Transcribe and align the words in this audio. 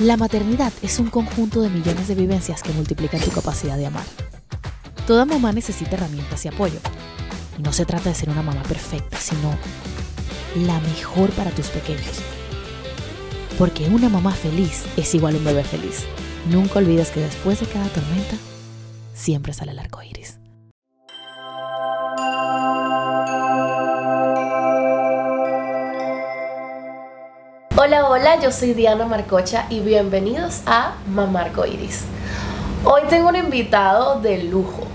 La 0.00 0.18
maternidad 0.18 0.74
es 0.82 0.98
un 0.98 1.08
conjunto 1.08 1.62
de 1.62 1.70
millones 1.70 2.06
de 2.06 2.14
vivencias 2.14 2.62
que 2.62 2.70
multiplican 2.74 3.18
tu 3.18 3.30
capacidad 3.30 3.78
de 3.78 3.86
amar. 3.86 4.04
Toda 5.06 5.24
mamá 5.24 5.52
necesita 5.52 5.96
herramientas 5.96 6.44
y 6.44 6.48
apoyo. 6.48 6.78
No 7.58 7.72
se 7.72 7.86
trata 7.86 8.10
de 8.10 8.14
ser 8.14 8.28
una 8.28 8.42
mamá 8.42 8.62
perfecta, 8.64 9.16
sino 9.18 9.56
la 10.66 10.78
mejor 10.80 11.30
para 11.30 11.50
tus 11.50 11.68
pequeños. 11.68 12.20
Porque 13.58 13.88
una 13.88 14.10
mamá 14.10 14.32
feliz 14.32 14.84
es 14.98 15.14
igual 15.14 15.36
a 15.36 15.38
un 15.38 15.44
bebé 15.46 15.64
feliz. 15.64 16.04
Nunca 16.50 16.78
olvides 16.78 17.08
que 17.08 17.20
después 17.20 17.60
de 17.60 17.66
cada 17.66 17.88
tormenta, 17.88 18.36
siempre 19.14 19.54
sale 19.54 19.72
el 19.72 19.78
arco 19.78 20.02
iris. 20.02 20.36
Hola, 27.86 28.08
hola, 28.08 28.40
yo 28.40 28.50
soy 28.50 28.74
Diana 28.74 29.06
Marcocha 29.06 29.66
y 29.70 29.78
bienvenidos 29.78 30.62
a 30.66 30.94
Mamá 31.08 31.42
Arco 31.42 31.64
Iris. 31.64 32.02
Hoy 32.82 33.02
tengo 33.08 33.28
un 33.28 33.36
invitado 33.36 34.20
de 34.20 34.42
lujo, 34.42 34.88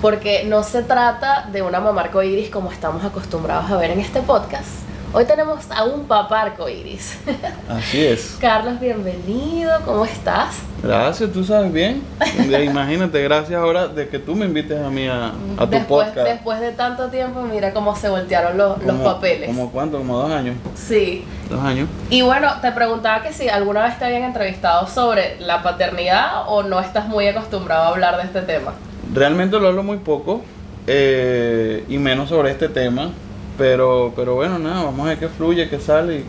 porque 0.00 0.42
no 0.42 0.64
se 0.64 0.82
trata 0.82 1.48
de 1.52 1.62
una 1.62 1.78
mamá 1.78 2.00
arco 2.00 2.20
iris 2.20 2.50
como 2.50 2.72
estamos 2.72 3.04
acostumbrados 3.04 3.70
a 3.70 3.76
ver 3.76 3.92
en 3.92 4.00
este 4.00 4.22
podcast. 4.22 4.70
Hoy 5.14 5.26
tenemos 5.26 5.70
a 5.70 5.84
un 5.84 6.04
papá 6.04 6.40
arco 6.40 6.66
iris. 6.70 7.18
Así 7.68 8.02
es. 8.02 8.38
Carlos, 8.40 8.80
bienvenido, 8.80 9.70
¿cómo 9.84 10.06
estás? 10.06 10.56
Gracias, 10.82 11.30
tú 11.30 11.44
sabes 11.44 11.70
bien. 11.70 12.02
Imagínate, 12.64 13.22
gracias 13.22 13.60
ahora 13.60 13.88
de 13.88 14.08
que 14.08 14.18
tú 14.18 14.34
me 14.34 14.46
invites 14.46 14.80
a 14.80 14.88
mí 14.88 15.06
a, 15.06 15.26
a 15.26 15.66
tu 15.66 15.66
después, 15.66 16.06
podcast. 16.06 16.26
Después 16.26 16.60
de 16.60 16.72
tanto 16.72 17.08
tiempo, 17.08 17.42
mira 17.42 17.74
cómo 17.74 17.94
se 17.94 18.08
voltearon 18.08 18.56
los, 18.56 18.82
los 18.84 18.96
papeles. 19.00 19.48
¿Como 19.48 19.70
cuánto? 19.70 19.98
¿Como 19.98 20.16
dos 20.16 20.32
años? 20.32 20.56
Sí. 20.74 21.26
Dos 21.50 21.60
años. 21.60 21.90
Y 22.08 22.22
bueno, 22.22 22.48
te 22.62 22.72
preguntaba 22.72 23.22
que 23.22 23.34
si 23.34 23.50
alguna 23.50 23.84
vez 23.84 23.98
te 23.98 24.06
habían 24.06 24.22
entrevistado 24.22 24.86
sobre 24.86 25.38
la 25.40 25.62
paternidad 25.62 26.44
o 26.46 26.62
no 26.62 26.80
estás 26.80 27.06
muy 27.06 27.26
acostumbrado 27.26 27.82
a 27.82 27.88
hablar 27.88 28.16
de 28.16 28.22
este 28.22 28.40
tema. 28.40 28.72
Realmente 29.12 29.60
lo 29.60 29.68
hablo 29.68 29.82
muy 29.82 29.98
poco 29.98 30.40
eh, 30.86 31.84
y 31.86 31.98
menos 31.98 32.30
sobre 32.30 32.50
este 32.50 32.70
tema. 32.70 33.10
Pero, 33.58 34.12
pero 34.16 34.34
bueno, 34.34 34.58
nada, 34.58 34.84
vamos 34.84 35.00
a 35.06 35.10
ver 35.10 35.18
qué 35.18 35.28
fluye, 35.28 35.68
qué 35.68 35.78
sale. 35.78 36.18
y- 36.20 36.24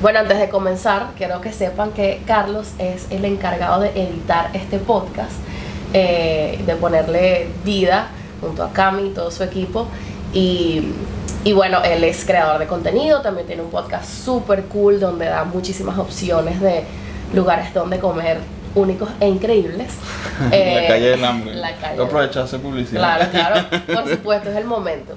Bueno, 0.00 0.20
antes 0.20 0.38
de 0.38 0.48
comenzar, 0.48 1.08
quiero 1.16 1.40
que 1.40 1.52
sepan 1.52 1.90
que 1.92 2.22
Carlos 2.26 2.68
es 2.78 3.06
el 3.10 3.24
encargado 3.24 3.80
de 3.82 3.88
editar 3.90 4.50
este 4.54 4.78
podcast, 4.78 5.32
eh, 5.92 6.60
de 6.64 6.76
ponerle 6.76 7.48
vida 7.64 8.08
junto 8.40 8.62
a 8.62 8.72
Cami 8.72 9.08
y 9.08 9.10
todo 9.10 9.30
su 9.30 9.42
equipo. 9.42 9.88
Y, 10.32 10.92
y 11.44 11.52
bueno, 11.52 11.82
él 11.84 12.04
es 12.04 12.24
creador 12.24 12.58
de 12.58 12.66
contenido, 12.66 13.20
también 13.20 13.46
tiene 13.46 13.62
un 13.62 13.70
podcast 13.70 14.08
súper 14.24 14.64
cool 14.64 14.98
donde 15.00 15.26
da 15.26 15.44
muchísimas 15.44 15.98
opciones 15.98 16.60
de 16.60 16.84
lugares 17.34 17.74
donde 17.74 17.98
comer 17.98 18.38
únicos 18.74 19.10
e 19.20 19.28
increíbles. 19.28 19.88
Eh, 20.52 20.78
la 20.82 20.86
calle 20.88 21.08
del 21.10 21.24
hambre. 21.24 21.54
La 21.56 21.72
calle 21.74 21.84
Hay 21.86 21.90
que 21.92 21.96
del- 21.98 22.06
aprovechar 22.06 22.44
hacer 22.44 22.60
publicidad. 22.60 23.00
Claro, 23.00 23.30
claro, 23.30 23.66
por 24.02 24.08
supuesto, 24.08 24.50
es 24.50 24.56
el 24.56 24.64
momento. 24.64 25.14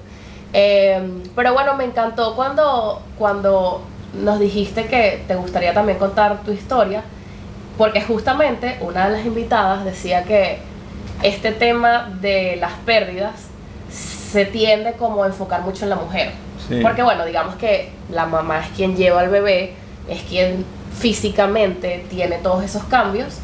Eh, 0.58 1.02
pero 1.36 1.54
bueno, 1.54 1.76
me 1.76 1.84
encantó 1.84 2.34
cuando, 2.34 3.02
cuando 3.18 3.82
nos 4.24 4.40
dijiste 4.40 4.86
que 4.86 5.22
te 5.28 5.36
gustaría 5.36 5.74
también 5.74 5.98
contar 5.98 6.44
tu 6.44 6.54
historia, 6.54 7.04
porque 7.78 8.02
justamente 8.02 8.78
una 8.80 9.10
de 9.10 9.18
las 9.18 9.26
invitadas 9.26 9.84
decía 9.84 10.24
que 10.24 10.60
este 11.24 11.52
tema 11.52 12.10
de 12.22 12.56
las 12.56 12.72
pérdidas 12.86 13.34
se 13.90 14.46
tiende 14.46 14.94
como 14.94 15.24
a 15.24 15.28
enfocar 15.28 15.62
mucho 15.62 15.84
en 15.84 15.90
la 15.90 15.98
mujer. 15.98 16.32
Sí. 16.70 16.80
Porque 16.82 17.04
bueno, 17.04 17.26
digamos 17.26 17.56
que 17.56 17.90
la 18.10 18.26
mamá 18.26 18.62
es 18.62 18.68
quien 18.78 18.96
lleva 18.96 19.20
al 19.20 19.30
bebé, 19.30 19.74
es 20.08 20.22
quien 20.22 20.64
físicamente 20.98 22.06
tiene 22.10 22.38
todos 22.38 22.64
esos 22.64 22.84
cambios, 22.86 23.40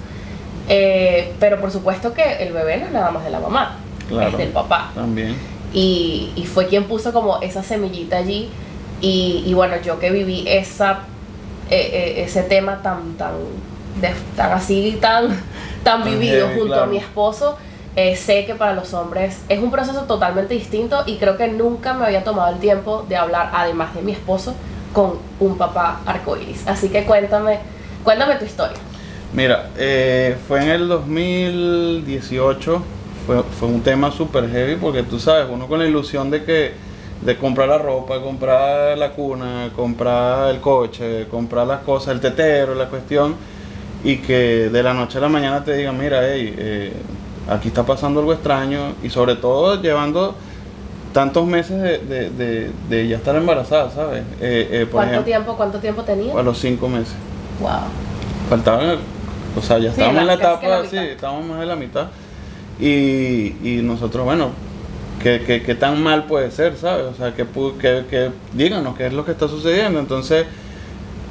eh, 0.70 1.34
pero 1.42 1.60
por 1.60 1.72
supuesto 1.72 2.14
que 2.14 2.42
el 2.42 2.54
bebé 2.54 2.78
no 2.78 2.86
es 2.86 2.92
nada 2.94 3.12
más 3.12 3.26
de 3.26 3.32
la 3.32 3.40
mamá, 3.42 3.76
Claro. 4.08 4.30
es 4.30 4.38
del 4.38 4.50
papá. 4.52 4.92
También. 4.96 5.36
Y, 5.74 6.32
y 6.36 6.46
fue 6.46 6.68
quien 6.68 6.86
puso 6.86 7.14
como 7.14 7.40
esa 7.42 7.64
semillita 7.64 8.18
allí. 8.18 8.50
Y, 9.02 9.44
y 9.46 9.54
bueno, 9.54 9.76
yo 9.84 10.00
que 10.00 10.12
viví 10.12 10.44
esa, 10.48 11.00
eh, 11.70 11.90
eh, 12.18 12.24
ese 12.24 12.44
tema 12.44 12.82
tan, 12.84 13.14
tan, 13.14 13.32
de- 14.00 14.14
tan 14.36 14.52
así, 14.52 14.98
tan, 15.02 15.30
tan 15.84 16.04
vivido 16.04 16.48
junto 16.60 16.76
a 16.76 16.86
mi 16.88 16.98
esposo, 16.98 17.58
eh, 17.96 18.16
sé 18.16 18.46
que 18.46 18.56
para 18.56 18.74
los 18.74 18.94
hombres 18.94 19.40
es 19.50 19.60
un 19.60 19.72
proceso 19.72 20.02
totalmente 20.04 20.54
distinto 20.54 21.04
y 21.06 21.18
creo 21.18 21.36
que 21.38 21.48
nunca 21.48 21.94
me 21.94 22.06
había 22.06 22.24
tomado 22.24 22.54
el 22.54 22.60
tiempo 22.60 23.06
de 23.10 23.18
hablar, 23.18 23.50
además 23.54 23.94
de 23.96 24.02
mi 24.02 24.12
esposo, 24.14 24.54
con 24.94 25.14
un 25.40 25.58
papá 25.58 26.02
arcoíris. 26.06 26.68
Así 26.68 26.90
que 26.90 27.04
cuéntame, 27.06 27.60
cuéntame 28.04 28.36
tu 28.36 28.46
historia. 28.46 28.78
Mira, 29.34 29.70
eh, 29.78 30.36
fue 30.48 30.62
en 30.62 30.70
el 30.70 30.88
2018, 30.90 32.84
fue, 33.26 33.44
fue 33.44 33.68
un 33.68 33.82
tema 33.82 34.12
súper 34.12 34.50
heavy 34.50 34.76
porque 34.76 35.04
tú 35.04 35.20
sabes, 35.20 35.48
uno 35.50 35.68
con 35.68 35.80
la 35.80 35.86
ilusión 35.86 36.30
de 36.32 36.44
que 36.44 36.72
de 37.22 37.38
comprar 37.38 37.70
la 37.70 37.78
ropa, 37.78 38.20
comprar 38.20 38.98
la 38.98 39.12
cuna, 39.12 39.70
comprar 39.76 40.50
el 40.50 40.60
coche, 40.60 41.28
comprar 41.30 41.68
las 41.68 41.82
cosas, 41.82 42.14
el 42.16 42.20
tetero, 42.20 42.74
la 42.74 42.88
cuestión, 42.90 43.36
y 44.04 44.18
que 44.18 44.70
de 44.72 44.82
la 44.84 44.94
noche 44.96 45.20
a 45.20 45.22
la 45.22 45.30
mañana 45.30 45.64
te 45.64 45.76
digan, 45.78 46.00
mira, 46.00 46.22
hey, 46.28 46.56
eh, 46.58 46.94
aquí 47.48 47.68
está 47.68 47.84
pasando 47.86 48.22
algo 48.22 48.34
extraño, 48.34 48.94
y 49.04 49.12
sobre 49.12 49.36
todo 49.36 49.80
llevando 49.80 50.34
tantos 51.14 51.46
meses 51.46 51.80
de, 51.80 51.98
de, 52.00 52.30
de- 52.32 52.72
de 52.90 53.08
ya 53.08 53.18
estar 53.18 53.36
embarazada, 53.36 53.92
¿sabes? 53.92 54.24
Eh, 54.42 54.68
eh, 54.72 54.80
por 54.86 54.94
¿Cuánto 54.94 55.12
ejemplo, 55.12 55.26
tiempo, 55.26 55.58
cuánto 55.58 55.78
tiempo 55.78 56.02
tenía? 56.04 56.34
a 56.40 56.42
los 56.42 56.58
cinco 56.58 56.88
meses. 56.90 57.14
Wow. 57.60 57.70
Faltaban, 58.50 58.98
o 59.56 59.62
sea, 59.62 59.78
ya 59.78 59.92
estábamos 59.92 60.22
en 60.22 60.28
la 60.28 60.34
etapa, 60.34 60.86
sí, 60.90 60.98
estábamos 60.98 61.46
más 61.46 61.60
de 61.60 61.66
la 61.68 61.76
mitad. 61.76 62.08
Y, 62.80 63.56
y 63.64 63.82
nosotros, 63.84 64.26
bueno, 64.26 64.52
¿qué, 65.22 65.42
qué, 65.46 65.62
qué 65.62 65.76
tan 65.76 66.02
mal 66.02 66.26
puede 66.26 66.52
ser, 66.52 66.76
sabes? 66.78 67.06
O 67.06 67.14
sea, 67.14 67.34
que, 67.34 67.46
que, 67.80 68.06
que 68.10 68.30
díganos 68.54 68.96
qué 68.98 69.08
es 69.08 69.14
lo 69.14 69.26
que 69.26 69.32
está 69.32 69.48
sucediendo. 69.48 70.00
Entonces, 70.00 70.46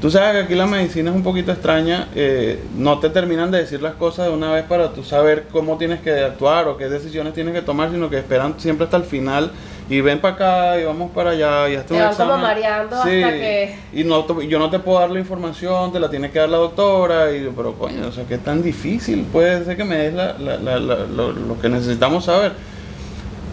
tú 0.00 0.10
sabes 0.10 0.32
que 0.32 0.38
aquí 0.44 0.54
la 0.54 0.66
medicina 0.66 1.10
es 1.10 1.16
un 1.16 1.22
poquito 1.22 1.52
extraña, 1.52 2.08
eh, 2.14 2.62
no 2.76 2.98
te 3.00 3.10
terminan 3.10 3.50
de 3.50 3.58
decir 3.58 3.82
las 3.82 3.94
cosas 3.94 4.26
de 4.28 4.32
una 4.32 4.52
vez 4.52 4.64
para 4.64 4.92
tú 4.92 5.02
saber 5.02 5.46
cómo 5.52 5.76
tienes 5.76 6.00
que 6.00 6.12
actuar 6.12 6.68
o 6.68 6.76
qué 6.76 6.88
decisiones 6.88 7.34
tienes 7.34 7.54
que 7.54 7.62
tomar, 7.62 7.90
sino 7.90 8.08
que 8.08 8.18
esperan 8.18 8.54
siempre 8.58 8.84
hasta 8.84 8.96
el 8.96 9.04
final 9.04 9.52
y 9.90 10.00
ven 10.00 10.20
para 10.20 10.34
acá 10.34 10.80
y 10.80 10.84
vamos 10.84 11.10
para 11.10 11.30
allá 11.30 11.68
y 11.68 11.74
hazte 11.74 11.88
Te 11.88 11.94
un 11.94 12.00
van 12.00 12.14
como 12.14 12.30
examen. 12.34 12.42
mareando 12.42 12.96
hasta 12.96 13.08
que- 13.10 13.74
Y 13.92 14.04
no, 14.04 14.24
te- 14.24 14.46
yo 14.48 14.58
no 14.58 14.70
te 14.70 14.78
puedo 14.78 15.00
dar 15.00 15.10
la 15.10 15.18
información, 15.18 15.92
te 15.92 15.98
la 16.00 16.08
tiene 16.08 16.30
que 16.30 16.38
dar 16.38 16.48
la 16.48 16.58
doctora. 16.58 17.32
Y 17.34 17.42
yo, 17.44 17.50
pero 17.56 17.74
coño, 17.74 18.06
o 18.08 18.12
sea, 18.12 18.24
que 18.24 18.38
tan 18.38 18.62
difícil 18.62 19.26
puede 19.32 19.64
ser 19.64 19.76
que 19.76 19.84
me 19.84 19.96
des 19.96 20.14
la- 20.14 20.38
la- 20.38 20.56
la- 20.56 20.78
la- 20.78 21.06
lo, 21.06 21.32
lo 21.32 21.60
que 21.60 21.68
necesitamos 21.68 22.24
saber. 22.24 22.52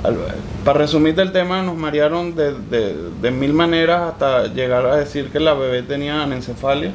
Al- 0.03 0.15
para 0.63 0.79
resumirte 0.79 1.21
el 1.23 1.31
tema, 1.31 1.63
nos 1.63 1.75
marearon 1.75 2.35
de, 2.35 2.53
de- 2.53 2.95
de 3.19 3.31
mil 3.31 3.51
maneras 3.53 4.01
hasta 4.11 4.45
llegar 4.47 4.85
a 4.85 4.95
decir 4.97 5.29
que 5.31 5.39
la 5.39 5.55
bebé 5.55 5.81
tenía 5.81 6.21
anencefalia, 6.21 6.91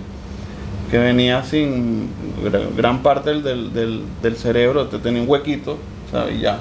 que 0.91 0.99
venía 0.99 1.43
sin 1.43 2.11
gra- 2.45 2.69
gran 2.77 3.03
parte 3.03 3.31
del, 3.31 3.43
del, 3.43 3.73
del- 3.73 4.03
del 4.23 4.37
cerebro, 4.37 4.87
te 4.87 4.99
tenía 4.99 5.21
un 5.23 5.29
huequito, 5.29 5.79
¿sabes? 6.13 6.37
Y 6.37 6.41
ya. 6.43 6.59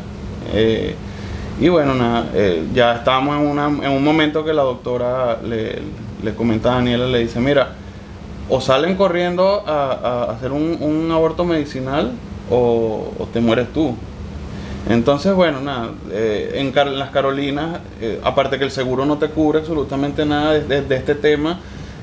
Eh, 0.56 0.96
y 1.60 1.70
bueno, 1.70 1.94
nada, 1.94 2.26
eh, 2.34 2.64
ya 2.74 2.96
estábamos 2.96 3.40
en, 3.40 3.48
una, 3.48 3.66
en 3.68 3.92
un 3.92 4.04
momento 4.04 4.44
que 4.44 4.54
la 4.54 4.64
doctora 4.64 5.40
le, 5.44 5.80
le 6.24 6.34
comenta 6.34 6.72
a 6.72 6.76
Daniela, 6.76 7.06
le 7.08 7.20
dice, 7.20 7.40
mira, 7.40 7.74
o 8.50 8.60
salen 8.62 8.96
corriendo 8.96 9.64
a, 9.68 10.32
hacer 10.32 10.52
un, 10.52 10.78
un 10.82 11.12
aborto 11.12 11.46
medicinal 11.46 12.12
o, 12.50 13.14
te 13.32 13.40
mueres 13.42 13.72
tú. 13.74 13.96
Entonces, 14.90 15.34
bueno, 15.36 15.62
nada, 15.62 15.92
eh, 16.12 16.54
en, 16.56 16.98
las 16.98 17.12
Carolinas, 17.12 17.80
eh, 18.02 18.20
aparte 18.24 18.58
que 18.58 18.64
el 18.64 18.72
seguro 18.72 19.06
no 19.06 19.18
te 19.18 19.28
cubre 19.30 19.60
absolutamente 19.60 20.26
nada 20.26 20.54
de, 20.54 20.82
de- 20.82 20.96
este 20.96 21.14
tema, 21.14 21.60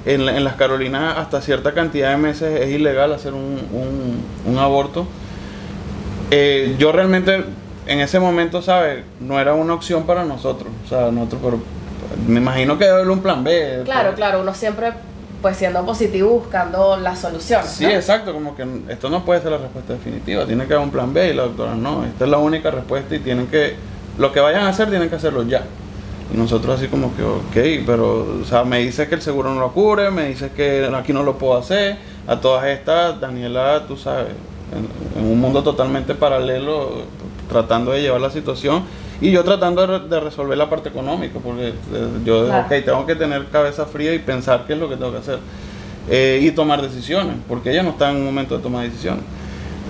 en, 0.07 0.29
en 0.29 0.45
las 0.45 0.55
Carolinas 0.55 1.19
hasta 1.19 1.41
cierta 1.41 1.73
cantidad 1.75 2.11
de 2.13 2.17
meses 2.17 2.61
es 2.61 2.71
ilegal 2.71 3.13
hacer 3.13 3.35
un, 3.35 3.59
un- 4.47 4.59
aborto. 4.59 5.07
Yo 6.79 6.93
realmente 6.93 7.45
en 7.89 8.01
ese 8.01 8.21
momento, 8.21 8.63
¿sabes? 8.63 9.03
No 9.19 9.41
era 9.41 9.55
una 9.55 9.75
opción 9.75 10.05
para 10.05 10.25
nosotros. 10.25 10.71
O 10.85 10.89
sea, 10.89 11.11
nosotros, 11.11 11.41
pero 11.43 11.61
me 12.27 12.39
imagino 12.39 12.79
que 12.79 12.85
debe 12.85 12.99
haber 12.99 13.11
un 13.11 13.21
plan 13.21 13.43
B. 13.43 13.83
Claro, 13.85 14.15
claro, 14.15 14.41
uno 14.43 14.55
siempre 14.55 14.93
pues 15.41 15.57
siendo 15.57 15.85
positivo 15.87 16.31
buscando 16.31 16.97
la 16.97 17.15
solución. 17.15 17.63
Sí, 17.65 17.85
¿no? 17.85 17.91
exacto, 17.91 18.33
como 18.33 18.57
que 18.57 18.67
esto 18.89 19.09
no 19.09 19.25
puede 19.25 19.41
ser 19.41 19.53
la 19.53 19.59
respuesta 19.59 19.93
definitiva, 19.93 20.45
tiene 20.45 20.67
que 20.67 20.75
haber 20.75 20.85
un 20.85 20.91
plan 20.91 21.15
B 21.15 21.31
y 21.31 21.35
la 21.35 21.45
doctora 21.45 21.77
no, 21.77 22.05
esta 22.05 22.25
es 22.25 22.31
la 22.31 22.39
única 22.39 22.71
respuesta 22.73 23.15
y 23.15 23.21
tienen 23.21 23.47
que, 23.47 23.77
lo 24.19 24.33
que 24.33 24.41
vayan 24.41 24.63
a 24.63 24.71
hacer 24.71 24.91
tienen 24.91 25.09
que 25.09 25.17
hacerlo 25.17 25.45
ya. 25.45 25.63
Y 26.35 26.37
nosotros 26.37 26.77
así 26.77 26.89
como 26.89 27.15
que, 27.17 27.23
ok, 27.23 27.85
pero, 27.87 28.41
o 28.43 28.45
sea, 28.45 28.65
me 28.65 28.81
dice 28.81 29.09
que 29.09 29.15
el 29.15 29.23
seguro 29.23 29.55
no 29.55 29.61
lo 29.61 29.73
cubre, 29.73 30.11
me 30.11 30.27
dice 30.27 30.51
que 30.51 30.91
aquí 30.95 31.13
no 31.13 31.23
lo 31.23 31.39
puedo 31.39 31.57
hacer, 31.57 31.97
a 32.27 32.41
todas 32.41 32.67
estas, 32.67 33.21
Daniela, 33.21 33.85
tú 33.87 33.97
sabes, 33.97 34.35
en, 34.73 35.23
en 35.25 35.31
un 35.31 35.41
mundo 35.41 35.63
totalmente 35.63 36.15
paralelo, 36.15 37.03
tratando 37.49 37.93
de 37.93 38.03
llevar 38.03 38.21
la 38.21 38.31
situación 38.31 38.83
y 39.21 39.31
yo 39.31 39.43
tratando 39.43 39.81
de, 39.87 39.99
re- 39.99 40.09
de 40.09 40.21
resolver 40.21 40.57
la 40.59 40.69
parte 40.71 40.91
económica, 40.91 41.39
porque 41.43 41.69
eh, 41.69 41.75
yo, 42.25 42.47
Claro. 42.47 42.63
ok, 42.67 42.85
tengo 42.85 43.07
que 43.07 43.15
tener 43.17 43.47
cabeza 43.47 43.87
fría 43.87 44.15
y 44.15 44.19
pensar 44.19 44.65
qué 44.67 44.75
es 44.75 44.79
lo 44.79 44.89
que 44.89 44.97
tengo 44.97 45.13
que 45.13 45.19
hacer. 45.19 45.39
eh, 46.11 46.41
y 46.43 46.51
tomar 46.53 46.81
decisiones, 46.81 47.35
porque 47.49 47.71
ella 47.71 47.83
no 47.83 47.91
está 47.91 48.11
en 48.11 48.17
un 48.17 48.25
momento 48.25 48.57
de 48.57 48.63
tomar 48.63 48.85
decisiones. 48.85 49.23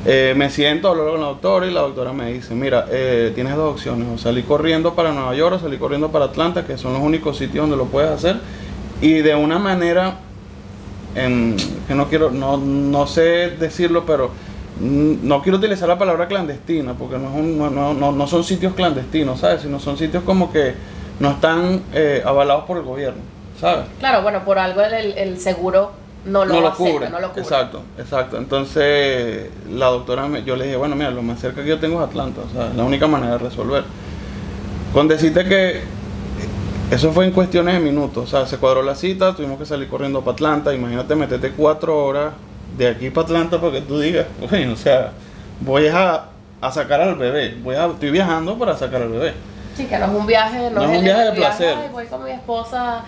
Eh, 0.07 0.33
me 0.37 0.49
siento, 0.51 0.89
hablo 0.89 1.11
con 1.11 1.21
la 1.21 1.27
doctora 1.27 1.67
y 1.67 1.71
la 1.73 1.81
doctora 1.83 2.13
me 2.13 2.33
dice, 2.33 2.55
mira, 2.55 2.87
eh, 2.91 3.31
tienes 3.35 3.55
dos 3.57 3.73
opciones, 3.75 4.07
o 4.15 4.19
salir 4.19 4.45
corriendo 4.45 4.95
para 4.95 5.13
Nueva 5.13 5.35
York 5.35 5.57
o 5.57 5.59
salir 5.61 5.79
corriendo 5.79 6.11
para 6.11 6.27
Atlanta, 6.27 6.65
que 6.67 6.79
son 6.79 6.93
los 6.95 7.03
únicos 7.03 7.37
sitios 7.37 7.63
donde 7.69 7.77
lo 7.77 7.85
puedes 7.87 8.11
hacer, 8.11 8.37
y 9.01 9.15
de 9.15 9.35
una 9.35 9.59
manera, 9.59 10.19
en, 11.15 11.57
que 11.87 11.95
no 11.95 12.09
quiero, 12.09 12.31
no, 12.31 12.57
no 12.57 13.07
sé 13.07 13.51
decirlo, 13.59 14.05
pero 14.07 14.31
no 14.81 15.43
quiero 15.43 15.59
utilizar 15.59 15.89
la 15.89 15.99
palabra 15.99 16.29
clandestina, 16.29 16.95
porque 16.95 17.19
no, 17.19 17.29
es 17.31 17.35
un- 17.35 17.59
no, 17.59 17.95
no- 17.95 18.13
no- 18.13 18.27
son 18.27 18.45
sitios 18.45 18.75
clandestinos, 18.75 19.41
¿sabes? 19.41 19.63
Sino 19.63 19.81
son 19.81 19.97
sitios 19.99 20.23
como 20.25 20.53
que 20.53 20.75
no 21.21 21.31
están 21.31 21.83
eh, 21.93 22.23
avalados 22.25 22.65
por 22.65 22.77
el 22.79 22.85
gobierno, 22.85 23.21
¿sabes? 23.61 23.87
Claro, 23.99 24.23
bueno, 24.23 24.45
por 24.45 24.59
algo 24.59 24.81
el, 24.83 25.39
seguro 25.41 25.91
no 26.25 26.45
lo, 26.45 26.55
no 26.55 26.61
lo 26.61 26.69
acepta, 26.69 26.93
cubre. 26.93 27.11
no 27.11 27.21
lo 27.21 27.29
cubre. 27.31 27.43
Exacto, 27.43 27.83
exacto. 27.99 28.37
Entonces, 28.39 29.49
la 29.71 29.87
doctora, 29.87 30.27
me- 30.29 30.45
yo 30.45 30.55
le 30.57 30.65
dije, 30.67 30.77
bueno, 30.77 30.95
mira, 30.95 31.11
lo 31.11 31.23
más 31.23 31.41
cerca 31.41 31.63
que 31.63 31.69
yo 31.69 31.79
tengo 31.81 32.01
es 32.03 32.09
Atlanta, 32.09 32.43
o 32.49 32.53
sea, 32.53 32.69
es 32.69 32.77
la 32.77 32.85
única 32.85 33.07
manera 33.09 33.33
de 33.33 33.39
resolver. 33.39 33.85
Con 34.93 35.09
decirte 35.09 35.45
que 35.45 35.83
eso 36.91 37.13
fue 37.13 37.25
en 37.27 37.33
cuestiones 37.33 37.75
de 37.75 37.81
minutos, 37.81 38.25
o 38.25 38.27
sea, 38.27 38.47
se 38.47 38.57
cuadró 38.59 38.83
la 38.83 38.95
cita, 38.95 39.35
tuvimos 39.35 39.59
que 39.59 39.67
salir 39.67 39.89
corriendo 39.89 40.21
para 40.21 40.33
Atlanta, 40.33 40.73
imagínate 40.75 41.15
meterte 41.17 41.51
cuatro 41.51 41.99
horas 42.05 42.33
de 42.79 42.89
aquí 42.89 43.11
para 43.11 43.27
Atlanta 43.27 43.61
para 43.61 43.73
que 43.75 43.81
tú 43.83 43.99
digas, 44.01 44.27
bueno, 44.49 44.73
o 44.73 44.77
sea, 44.77 45.13
voy 45.61 45.87
a, 45.89 46.25
a 46.61 46.71
sacar 46.73 47.01
al 47.01 47.17
bebé, 47.17 47.57
voy 47.63 47.75
a, 47.77 47.87
estoy 47.87 48.11
viajando 48.11 48.57
para 48.59 48.77
sacar 48.77 49.03
al 49.03 49.09
bebé. 49.11 49.35
Sí, 49.77 49.85
que 49.85 49.99
no 49.99 50.07
es 50.07 50.11
un 50.13 50.27
viaje, 50.27 50.71
no, 50.71 50.81
No 50.81 50.91
es 50.93 50.99
un 50.99 51.05
viaje 51.05 51.25
de 51.25 51.33
placer. 51.33 51.75
"Ay, 51.81 51.89
voy 51.93 52.07
con 52.07 52.25
mi 52.25 52.31
esposa 52.31 53.05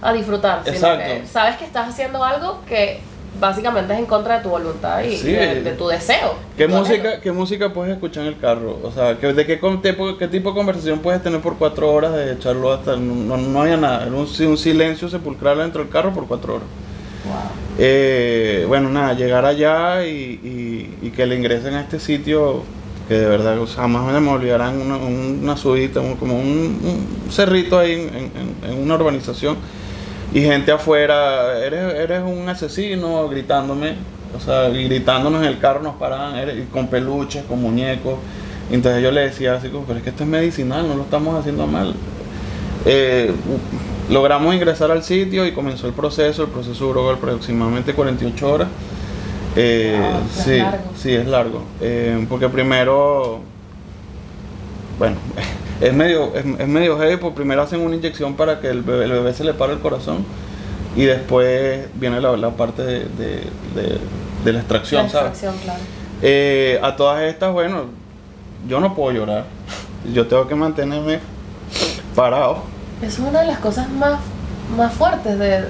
a 0.00 0.12
disfrutar, 0.12 0.60
sino 0.64 0.76
Exacto. 0.76 1.04
que 1.04 1.26
sabes 1.26 1.56
que 1.56 1.64
estás 1.64 1.88
haciendo 1.88 2.22
algo 2.22 2.60
que 2.68 3.00
básicamente 3.40 3.92
es 3.94 3.98
en 3.98 4.06
contra 4.06 4.36
de 4.36 4.42
tu 4.44 4.48
voluntad 4.50 5.02
y, 5.02 5.16
Sí. 5.16 5.32
de, 5.32 5.62
de 5.62 5.72
tu 5.72 5.88
deseo. 5.88 6.34
¿Qué 6.56 6.66
tu 6.68 6.74
música, 6.74 7.00
anhelo. 7.08 7.20
¿Qué 7.22 7.32
música 7.32 7.72
puedes 7.72 7.92
escuchar 7.94 8.22
en 8.22 8.28
el 8.28 8.38
carro? 8.38 8.78
O 8.84 8.90
sea, 8.92 9.16
¿qué, 9.18 9.32
¿de 9.32 9.44
qué, 9.44 9.58
con- 9.58 9.82
tipo, 9.82 10.16
qué 10.16 10.28
tipo 10.28 10.50
de 10.50 10.54
conversación 10.54 11.00
puedes 11.00 11.22
tener 11.22 11.40
por 11.40 11.56
cuatro 11.58 11.92
horas 11.92 12.12
de 12.12 12.32
echarlo 12.32 12.72
hasta... 12.72 12.96
No, 12.96 13.36
no, 13.36 13.36
no 13.36 13.62
había 13.62 13.76
nada, 13.76 14.02
era 14.06 14.12
un, 14.14 14.26
un 14.46 14.56
silencio 14.58 15.08
sepulcral 15.08 15.58
dentro 15.58 15.82
del 15.82 15.90
carro 15.90 16.12
por 16.12 16.26
cuatro 16.26 16.54
horas. 16.56 16.68
Wow. 17.24 17.34
Eh, 17.78 18.64
bueno, 18.68 18.88
nada, 18.90 19.14
llegar 19.14 19.44
allá 19.44 20.06
y, 20.06 21.10
que 21.14 21.26
le 21.26 21.36
ingresen 21.36 21.74
a 21.74 21.80
este 21.80 22.00
sitio 22.00 22.62
que 23.08 23.14
de 23.14 23.26
verdad 23.26 23.56
jamás 23.76 24.20
me 24.20 24.30
olvidarán 24.30 24.80
una, 24.80 24.96
una 24.96 25.56
subida, 25.56 26.00
como 26.18 26.38
un, 26.38 27.06
cerrito 27.30 27.78
ahí 27.78 27.92
en, 27.92 28.78
una 28.78 28.94
urbanización 28.94 29.56
y 30.32 30.40
gente 30.40 30.72
afuera, 30.72 31.58
eres, 31.58 31.94
eres 31.94 32.22
un 32.22 32.48
asesino 32.48 33.28
gritándome, 33.28 33.94
o 34.36 34.40
sea, 34.40 34.68
gritándonos 34.68 35.42
en 35.42 35.48
el 35.48 35.58
carro 35.60 35.82
nos 35.82 35.96
paraban, 35.96 36.36
eres- 36.36 36.66
con 36.72 36.88
peluches, 36.88 37.44
con 37.44 37.60
muñecos. 37.60 38.14
Entonces 38.70 39.02
yo 39.02 39.10
le 39.12 39.20
decía 39.20 39.54
así 39.54 39.68
como, 39.68 39.84
pero 39.84 39.98
es 39.98 40.02
que 40.04 40.10
esto 40.10 40.24
es 40.24 40.28
medicinal, 40.28 40.88
no 40.88 40.96
lo 40.96 41.02
estamos 41.02 41.38
haciendo 41.38 41.66
mal. 41.66 41.94
Eh, 42.86 43.32
logramos 44.10 44.54
ingresar 44.54 44.90
al 44.90 45.02
sitio 45.02 45.46
y 45.46 45.52
comenzó 45.52 45.86
el 45.86 45.92
proceso. 45.94 46.42
El 46.44 46.48
proceso 46.50 46.84
duró 46.86 47.10
aproximadamente 47.10 47.94
48 47.94 48.50
horas. 48.52 48.68
Eh, 49.56 49.98
es 50.36 50.44
sí, 50.44 50.58
largo. 50.58 50.84
sí, 50.96 51.12
es 51.14 51.26
largo. 51.26 51.62
Eh, 51.80 52.26
porque 52.28 52.48
primero, 52.48 53.40
bueno, 54.98 55.16
es 55.80 55.92
medio, 55.92 56.34
es, 56.34 56.44
es 56.44 56.68
medio 56.68 56.98
heavy, 56.98 57.16
porque 57.16 57.36
primero 57.36 57.62
hacen 57.62 57.80
una 57.80 57.94
inyección 57.96 58.34
para 58.34 58.60
que 58.60 58.68
el 58.68 58.82
bebé, 58.82 59.04
el 59.04 59.12
bebé 59.12 59.32
se 59.32 59.44
le 59.44 59.54
pare 59.54 59.72
el 59.74 59.78
corazón 59.80 60.24
y 60.96 61.04
después 61.04 61.86
viene 61.94 62.20
la, 62.20 62.36
la 62.36 62.50
parte 62.50 62.82
de, 62.82 62.98
de- 63.00 63.42
de- 63.74 63.98
de 64.44 64.52
la 64.52 64.58
extracción, 64.58 65.04
La 65.04 65.08
¿sabes? 65.08 65.30
extracción, 65.30 65.62
claro. 65.64 65.80
Eh, 66.20 66.78
a 66.82 66.94
todas 66.96 67.22
estas, 67.22 67.52
bueno, 67.52 67.84
yo 68.68 68.78
no 68.80 68.94
puedo 68.94 69.10
llorar. 69.16 69.44
Yo 70.12 70.26
tengo 70.26 70.46
que 70.46 70.54
mantenerme 70.54 71.18
parado. 72.14 72.62
Eso 73.02 73.22
es 73.22 73.28
una 73.28 73.40
de 73.40 73.46
las 73.46 73.58
cosas 73.58 73.88
más, 73.90 74.18
más 74.76 74.92
fuertes 74.92 75.38
de, 75.38 75.64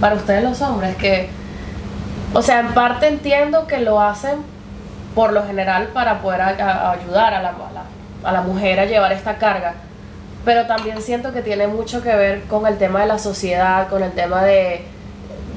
para 0.00 0.14
ustedes 0.16 0.42
los 0.42 0.60
hombres, 0.62 0.96
que, 0.96 1.28
o 2.34 2.42
sea, 2.42 2.60
en 2.60 2.68
parte 2.68 3.08
entiendo 3.08 3.66
que 3.66 3.78
lo 3.80 4.00
hacen 4.00 4.36
por 5.14 5.32
lo 5.32 5.44
general 5.46 5.88
para 5.88 6.20
poder 6.22 6.40
a- 6.40 6.48
a- 6.48 6.92
ayudar 6.92 7.34
a 7.34 7.42
la, 7.42 7.50
a, 7.50 7.52
la, 7.72 8.28
a 8.28 8.32
la 8.32 8.40
mujer 8.40 8.80
a 8.80 8.86
llevar 8.86 9.12
esta 9.12 9.36
carga, 9.36 9.74
pero 10.44 10.66
también 10.66 11.02
siento 11.02 11.32
que 11.32 11.42
tiene 11.42 11.66
mucho 11.66 12.02
que 12.02 12.14
ver 12.14 12.42
con 12.44 12.66
el 12.66 12.78
tema 12.78 13.00
de 13.02 13.06
la 13.06 13.18
sociedad, 13.18 13.88
con 13.88 14.02
el 14.02 14.12
tema 14.12 14.42
de, 14.42 14.82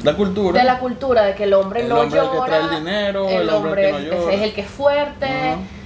La 0.04 0.14
cultura. 0.16 0.60
de 0.60 0.66
la 0.66 0.80
cultura, 0.80 1.24
de 1.24 1.36
que 1.36 1.46
el 1.46 1.54
hombre 1.54 1.82
El 1.84 1.90
no 1.90 2.02
hombre 2.02 2.20
es 2.20 2.24
el 2.26 2.30
que 2.30 2.36
llora, 2.36 2.48
trae 2.60 2.62
el 2.78 2.84
dinero, 2.84 3.30
el 3.30 3.50
hombre 3.50 3.90
el 3.90 3.96
que 3.96 4.02
no 4.02 4.14
es- 4.16 4.20
llora. 4.22 4.34
es 4.34 4.42
el 4.42 4.54
que 4.54 4.62
es 4.62 4.68
fuerte, 4.68 5.28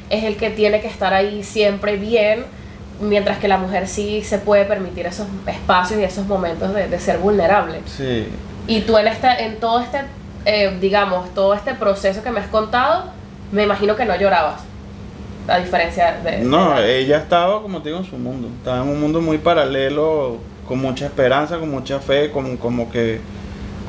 es 0.10 0.24
el 0.24 0.38
que 0.38 0.50
tiene 0.50 0.81
que 0.81 0.88
estar 0.88 1.13
ahí 1.13 1.44
siempre 1.44 1.95
bien, 1.98 2.45
mientras 3.01 3.38
que 3.40 3.48
la 3.48 3.57
mujer 3.57 3.88
sí 3.88 4.22
se 4.24 4.38
puede 4.40 4.66
permitir 4.66 5.06
esos 5.06 5.28
espacios 5.48 6.00
y 6.00 6.04
esos 6.04 6.25
momentos 6.28 6.74
de, 6.74 6.88
de 6.88 7.00
ser 7.00 7.18
vulnerable. 7.19 7.81
Sí. 7.86 8.28
Y 8.68 8.81
tú 8.81 8.98
en, 8.98 9.07
esta, 9.07 9.38
en 9.40 9.60
todo 9.60 9.80
este, 9.80 10.01
eh, 10.46 10.78
digamos, 10.80 11.34
todo 11.34 11.54
este 11.54 11.74
proceso 11.74 12.22
que 12.24 12.30
me 12.31 12.40
has 12.40 12.48
contado, 12.48 13.06
me 13.51 13.63
imagino 13.63 13.96
que 13.96 14.06
no 14.06 14.16
llorabas, 14.16 14.62
a 15.48 15.57
diferencia 15.57 16.19
de... 16.24 16.40
No, 16.40 16.75
de- 16.80 17.00
ella 17.00 17.18
estaba, 17.18 17.62
como 17.62 17.81
te 17.81 17.90
digo, 17.90 18.00
en 18.01 18.06
su 18.10 18.18
mundo. 18.18 18.48
Estaba 18.60 18.84
en 18.84 18.90
un 18.90 19.00
mundo 19.01 19.22
muy 19.22 19.38
paralelo, 19.40 20.38
con 20.68 20.80
mucha 20.80 21.06
esperanza, 21.06 21.57
con 21.57 21.72
mucha 21.72 22.00
fe, 22.00 22.30
con, 22.31 22.57
como 22.57 22.92
que. 22.92 23.22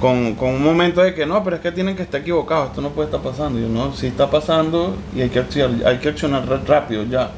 Con, 0.01 0.35
con 0.35 0.49
un 0.49 0.65
momento 0.65 1.03
de 1.03 1.12
que 1.12 1.27
no, 1.27 1.45
pero 1.45 1.57
es 1.57 1.62
que 1.62 1.71
tienen 1.73 1.95
que 1.95 2.03
estar 2.03 2.23
equivocados, 2.23 2.71
esto 2.71 2.81
no 2.81 2.89
puede 2.89 3.09
estar 3.09 3.21
pasando. 3.21 3.59
Y 3.59 3.62
yo, 3.65 3.69
no, 3.69 3.93
sí 3.93 4.07
está 4.07 4.31
pasando 4.31 4.97
y 5.15 5.21
hay 5.21 5.29
que 5.29 5.41
accionar, 5.41 5.87
hay 5.87 5.99
que 5.99 6.09
accionar 6.09 6.43
rápido 6.67 7.05
ya. 7.05 7.33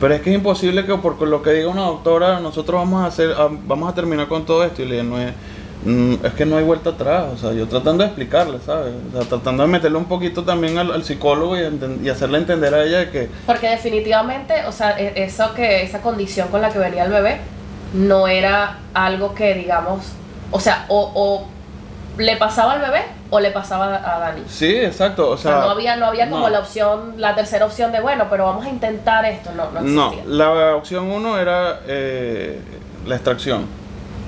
Pero 0.00 0.14
es 0.14 0.22
que 0.22 0.30
es 0.30 0.36
imposible 0.36 0.86
que 0.86 0.94
por 0.96 1.20
lo 1.20 1.42
que 1.42 1.50
diga 1.50 1.68
una 1.68 1.82
doctora, 1.82 2.40
nosotros 2.40 2.80
vamos 2.80 3.02
a 3.04 3.06
hacer, 3.06 3.32
a- 3.32 3.48
vamos 3.50 3.90
a 3.92 3.94
terminar 3.94 4.28
con 4.28 4.46
todo 4.46 4.64
esto. 4.64 4.82
Y 4.82 4.86
le 4.86 5.02
no 5.02 5.20
es, 5.20 5.32
mm, 5.84 6.14
es 6.24 6.32
que 6.32 6.46
no 6.46 6.56
hay 6.56 6.64
vuelta 6.64 6.90
atrás. 6.90 7.26
O 7.34 7.36
sea, 7.36 7.52
yo 7.52 7.68
tratando 7.68 8.02
de 8.02 8.08
explicarle, 8.08 8.58
¿sabes? 8.64 8.94
O 9.12 9.18
sea, 9.18 9.28
tratando 9.28 9.62
de 9.62 9.68
meterle 9.68 9.98
un 9.98 10.06
poquito 10.06 10.42
también 10.42 10.78
al, 10.78 11.04
psicólogo 11.04 11.54
y, 11.58 12.08
hacerle 12.08 12.38
entender 12.38 12.74
a 12.74 12.84
ella 12.84 13.10
que 13.10 13.28
Porque 13.46 13.68
definitivamente, 13.68 14.54
o 14.66 14.72
sea, 14.72 14.98
e- 14.98 15.22
eso 15.22 15.52
que, 15.54 15.82
esa 15.82 16.00
condición 16.00 16.48
con 16.48 16.62
la 16.62 16.70
que 16.70 16.78
venía 16.78 17.04
el 17.04 17.12
bebé, 17.12 17.38
no 17.92 18.26
era 18.26 18.78
algo 18.94 19.34
que, 19.34 19.54
digamos, 19.54 20.12
o 20.50 20.60
sea, 20.60 20.86
o, 20.88 21.12
o 21.14 21.59
le 22.20 22.36
pasaba 22.36 22.74
al 22.74 22.80
bebé 22.80 23.02
o 23.30 23.40
le 23.40 23.50
pasaba 23.50 23.96
a 23.96 24.18
Dani. 24.20 24.42
Sí, 24.48 24.76
exacto. 24.76 25.30
O 25.30 25.32
O 25.34 25.36
sea, 25.38 25.60
no 25.60 25.70
había, 25.70 25.96
no 25.96 26.06
había 26.06 26.28
como 26.28 26.42
no. 26.46 26.50
la 26.50 26.60
opción, 26.60 27.14
la 27.16 27.34
tercera 27.34 27.64
opción 27.66 27.92
de, 27.92 28.00
bueno, 28.00 28.26
pero 28.30 28.44
vamos 28.44 28.66
a 28.66 28.68
intentar 28.68 29.24
esto, 29.24 29.50
no, 29.56 29.70
no 29.72 29.80
No, 29.82 30.06
existía. 30.12 30.32
la 30.34 30.74
opción 30.76 31.10
uno 31.10 31.38
era 31.38 31.80
eh, 31.86 32.60
la 33.06 33.14
extracción. 33.16 33.66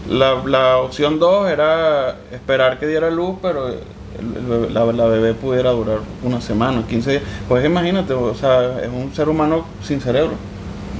La, 0.08 0.34
la 0.44 0.78
opción 0.78 1.18
dos 1.18 1.48
era 1.48 2.16
esperar 2.32 2.78
que 2.78 2.86
diera 2.86 3.08
luz, 3.10 3.36
pero 3.40 3.68
el- 3.68 3.78
el 4.18 4.46
bebé- 4.46 4.68
la, 4.70 4.84
la 4.92 5.04
bebé 5.06 5.32
pudiera 5.34 5.70
durar 5.70 5.98
una 6.22 6.40
semana, 6.40 6.82
15 6.88 7.10
días. 7.12 7.22
Pues 7.48 7.64
imagínate, 7.64 8.12
o 8.12 8.34
sea, 8.34 8.80
es 8.82 8.88
un 8.88 9.14
ser 9.14 9.28
humano 9.28 9.64
sin 9.82 10.00
cerebro. 10.00 10.34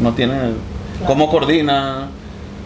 No 0.00 0.12
tiene 0.14 0.35
cómo 1.07 1.28
coordina, 1.31 2.07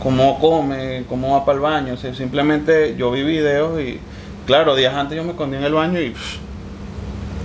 cómo 0.01 0.39
come, 0.39 1.05
cómo 1.09 1.33
va 1.33 1.45
para 1.45 1.57
el 1.57 1.61
baño. 1.63 1.95
O 1.95 1.97
sea, 1.97 2.15
simplemente 2.15 2.95
yo 2.97 3.11
vi 3.11 3.23
videos 3.25 3.81
y, 3.81 3.99
claro, 4.47 4.75
días 4.75 4.95
antes 4.95 5.17
yo 5.17 5.25
me 5.25 5.31
escondí 5.31 5.57
en 5.57 5.65
el 5.65 5.75
baño 5.75 6.01
y 6.01 6.11
pff, 6.11 6.39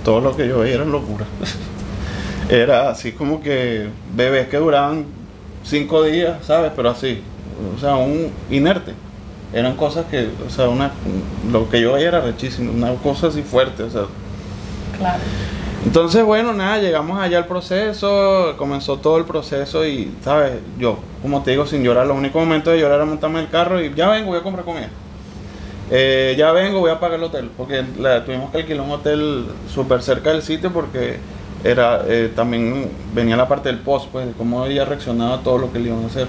todo 0.04 0.20
lo 0.20 0.36
que 0.36 0.48
yo 0.48 0.60
veía 0.60 0.76
era 0.76 0.84
locura. 0.84 1.26
Era 2.48 2.90
así 2.90 3.12
como 3.12 3.40
que 3.40 3.88
bebés 4.14 4.48
que 4.48 4.56
duraban 4.56 5.06
cinco 5.64 6.02
días, 6.02 6.44
¿sabes? 6.44 6.72
Pero 6.74 6.90
así, 6.90 7.22
o 7.74 7.80
sea, 7.80 7.94
un 7.94 8.30
inerte. 8.50 8.92
Eran 9.54 9.76
cosas 9.76 10.06
que, 10.06 10.28
o 10.46 10.50
sea, 10.50 10.68
una, 10.68 10.90
lo 11.50 11.70
que 11.70 11.80
yo 11.80 11.92
veía 11.92 12.08
era 12.08 12.20
rechísimo, 12.20 12.72
una 12.72 12.92
cosa 12.96 13.28
así 13.28 13.42
fuerte, 13.42 13.84
o 13.84 13.90
sea. 13.90 14.02
Claro. 14.98 15.20
Entonces, 15.84 16.24
bueno, 16.24 16.52
nada, 16.52 16.78
llegamos 16.78 17.18
allá 17.18 17.38
al 17.38 17.46
proceso, 17.46 18.54
comenzó 18.56 18.98
todo 18.98 19.18
el 19.18 19.24
proceso 19.24 19.86
y, 19.86 20.12
¿sabes? 20.22 20.52
Yo, 20.78 20.98
como 21.22 21.42
te 21.42 21.52
digo, 21.52 21.66
sin 21.66 21.82
llorar, 21.82 22.06
lo 22.06 22.14
único 22.14 22.38
momento 22.38 22.70
de 22.70 22.78
llorar 22.80 22.96
era 22.96 23.04
montarme 23.04 23.40
en 23.40 23.46
el 23.46 23.50
carro 23.50 23.82
y 23.82 23.92
ya 23.94 24.08
vengo, 24.08 24.30
voy 24.30 24.38
a 24.38 24.42
comprar 24.42 24.64
comida. 24.64 24.88
Eh, 25.94 26.34
ya 26.38 26.52
vengo, 26.52 26.80
voy 26.80 26.90
a 26.90 26.98
pagar 26.98 27.18
el 27.18 27.24
hotel, 27.24 27.50
porque 27.54 27.84
la- 27.98 28.24
tuvimos 28.24 28.50
que 28.50 28.58
alquilar 28.58 28.80
un 28.86 28.92
hotel 28.92 29.46
súper 29.72 30.00
cerca 30.02 30.30
del 30.30 30.40
sitio 30.42 30.72
porque 30.72 31.18
era 31.64 32.00
eh, 32.08 32.32
también 32.34 32.90
venía 33.14 33.36
la 33.36 33.46
parte 33.46 33.68
del 33.68 33.78
post, 33.78 34.06
pues, 34.10 34.26
de 34.26 34.32
cómo 34.32 34.64
había 34.64 34.86
reaccionado 34.86 35.34
a 35.34 35.40
todo 35.42 35.58
lo 35.58 35.70
que 35.70 35.78
le 35.78 35.90
iban 35.90 36.02
a 36.02 36.06
hacer. 36.06 36.28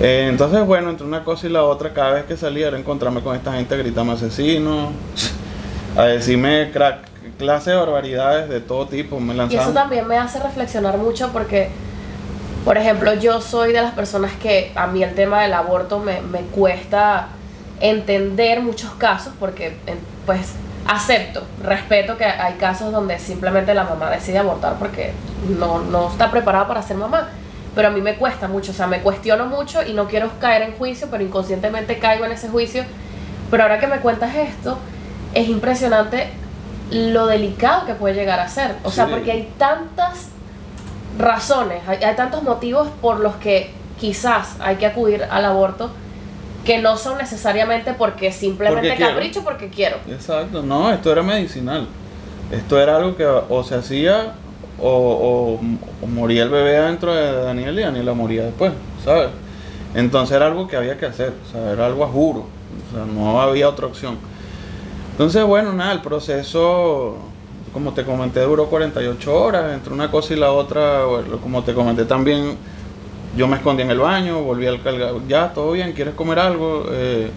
Eh, 0.00 0.28
entonces, 0.30 0.64
bueno, 0.64 0.90
entre 0.90 1.04
una 1.04 1.24
cosa 1.24 1.48
y 1.48 1.50
la 1.50 1.64
otra, 1.64 1.92
cada 1.92 2.12
vez 2.12 2.24
que 2.26 2.36
salía 2.36 2.68
era 2.68 2.78
encontrarme 2.78 3.20
con 3.20 3.34
esta 3.34 3.52
gente 3.52 3.74
a 3.74 3.78
gritarme 3.78 4.12
asesino, 4.12 4.92
a 5.96 6.04
decirme 6.04 6.70
crack, 6.72 6.98
clase 7.36 7.70
de 7.70 7.76
barbaridades 7.76 8.48
de 8.48 8.60
todo 8.60 8.86
tipo, 8.86 9.18
me 9.18 9.34
Y 9.34 9.56
eso 9.56 9.72
también 9.72 10.06
me 10.06 10.16
hace 10.16 10.38
reflexionar 10.38 10.98
mucho 10.98 11.30
porque, 11.32 11.70
por 12.64 12.76
ejemplo, 12.78 13.12
yo 13.14 13.40
soy 13.40 13.72
de 13.72 13.82
las 13.82 13.92
personas 13.94 14.32
que 14.40 14.70
a 14.76 14.86
mí 14.86 15.02
el 15.02 15.14
tema 15.16 15.42
del 15.42 15.52
aborto 15.52 15.98
me, 15.98 16.20
me 16.20 16.42
cuesta 16.42 17.30
entender 17.80 18.60
muchos 18.62 18.90
casos, 18.92 19.32
porque 19.38 19.76
pues 20.26 20.52
acepto, 20.86 21.42
respeto 21.62 22.16
que 22.16 22.24
hay 22.24 22.54
casos 22.54 22.92
donde 22.92 23.18
simplemente 23.18 23.74
la 23.74 23.84
mamá 23.84 24.10
decide 24.10 24.38
abortar 24.38 24.76
porque 24.78 25.12
no, 25.58 25.80
no 25.80 26.08
está 26.08 26.30
preparada 26.30 26.66
para 26.66 26.82
ser 26.82 26.96
mamá. 26.96 27.28
Pero 27.74 27.88
a 27.88 27.90
mí 27.90 28.00
me 28.00 28.16
cuesta 28.16 28.48
mucho, 28.48 28.72
o 28.72 28.74
sea, 28.74 28.86
me 28.86 29.00
cuestiono 29.02 29.46
mucho 29.46 29.82
y 29.84 29.92
no 29.92 30.08
quiero 30.08 30.30
caer 30.40 30.62
en 30.62 30.72
juicio, 30.76 31.08
pero 31.10 31.22
inconscientemente 31.22 31.98
caigo 31.98 32.24
en 32.24 32.32
ese 32.32 32.48
juicio. 32.48 32.84
Pero 33.50 33.62
ahora 33.62 33.78
que 33.78 33.86
me 33.86 33.98
cuentas 33.98 34.34
esto, 34.34 34.78
es 35.34 35.48
impresionante 35.48 36.28
lo 36.90 37.26
delicado 37.26 37.86
que 37.86 37.94
puede 37.94 38.14
llegar 38.14 38.40
a 38.40 38.48
ser. 38.48 38.74
O 38.82 38.90
sea, 38.90 39.04
Sí. 39.04 39.10
porque 39.12 39.30
hay 39.30 39.52
tantas 39.58 40.28
razones, 41.18 41.82
hay, 41.86 42.02
hay 42.02 42.16
tantos 42.16 42.42
motivos 42.42 42.88
por 43.00 43.20
los 43.20 43.36
que 43.36 43.70
quizás 44.00 44.56
hay 44.60 44.76
que 44.76 44.86
acudir 44.86 45.26
al 45.30 45.44
aborto 45.44 45.90
que 46.68 46.76
no 46.82 46.98
son 46.98 47.16
necesariamente 47.16 47.94
porque 47.94 48.30
simplemente 48.30 48.90
Porque 48.90 49.02
capricho, 49.02 49.42
porque 49.42 49.68
quiero. 49.70 49.96
Exacto, 50.06 50.62
no, 50.62 50.92
esto 50.92 51.10
era 51.10 51.22
medicinal. 51.22 51.86
Esto 52.52 52.78
era 52.78 52.96
algo 52.96 53.16
que 53.16 53.24
o 53.24 53.64
se 53.64 53.74
hacía 53.74 54.34
o, 54.78 54.90
o- 54.90 55.60
o 56.04 56.06
moría 56.06 56.42
el 56.42 56.50
bebé 56.50 56.76
adentro 56.76 57.14
de 57.14 57.32
Daniel 57.42 57.78
y 57.78 57.82
Daniela 57.82 58.12
moría 58.12 58.44
después, 58.44 58.72
¿sabes? 59.02 59.30
Entonces 59.94 60.36
era 60.36 60.44
algo 60.48 60.68
que 60.68 60.76
había 60.76 60.98
que 60.98 61.06
hacer, 61.06 61.32
o 61.48 61.50
sea, 61.50 61.72
era 61.72 61.86
algo 61.86 62.04
a 62.04 62.08
juro, 62.08 62.40
o 62.40 62.94
sea, 62.94 63.06
no 63.06 63.40
había 63.40 63.66
otra 63.66 63.86
opción. 63.86 64.18
Entonces, 65.12 65.42
bueno, 65.44 65.72
nada, 65.72 65.92
el 65.92 66.02
proceso, 66.02 67.16
como 67.72 67.94
te 67.94 68.04
comenté, 68.04 68.40
duró 68.40 68.66
48 68.66 69.34
horas, 69.42 69.72
entre 69.72 69.94
una 69.94 70.10
cosa 70.10 70.34
y 70.34 70.36
la 70.36 70.52
otra, 70.52 71.04
bueno, 71.06 71.38
como 71.38 71.62
te 71.64 71.72
comenté 71.72 72.04
también, 72.04 72.58
yo 73.36 73.46
me 73.48 73.56
escondí 73.56 73.82
en 73.82 73.90
el 73.90 73.98
baño, 73.98 74.42
volví 74.42 74.66
al 74.66 74.82
cargador, 74.82 75.22
ya, 75.28 75.52
todo 75.52 75.72
bien, 75.72 75.92
¿quieres 75.92 76.14
comer 76.14 76.38
algo? 76.38 76.86
Eh, 76.90 77.30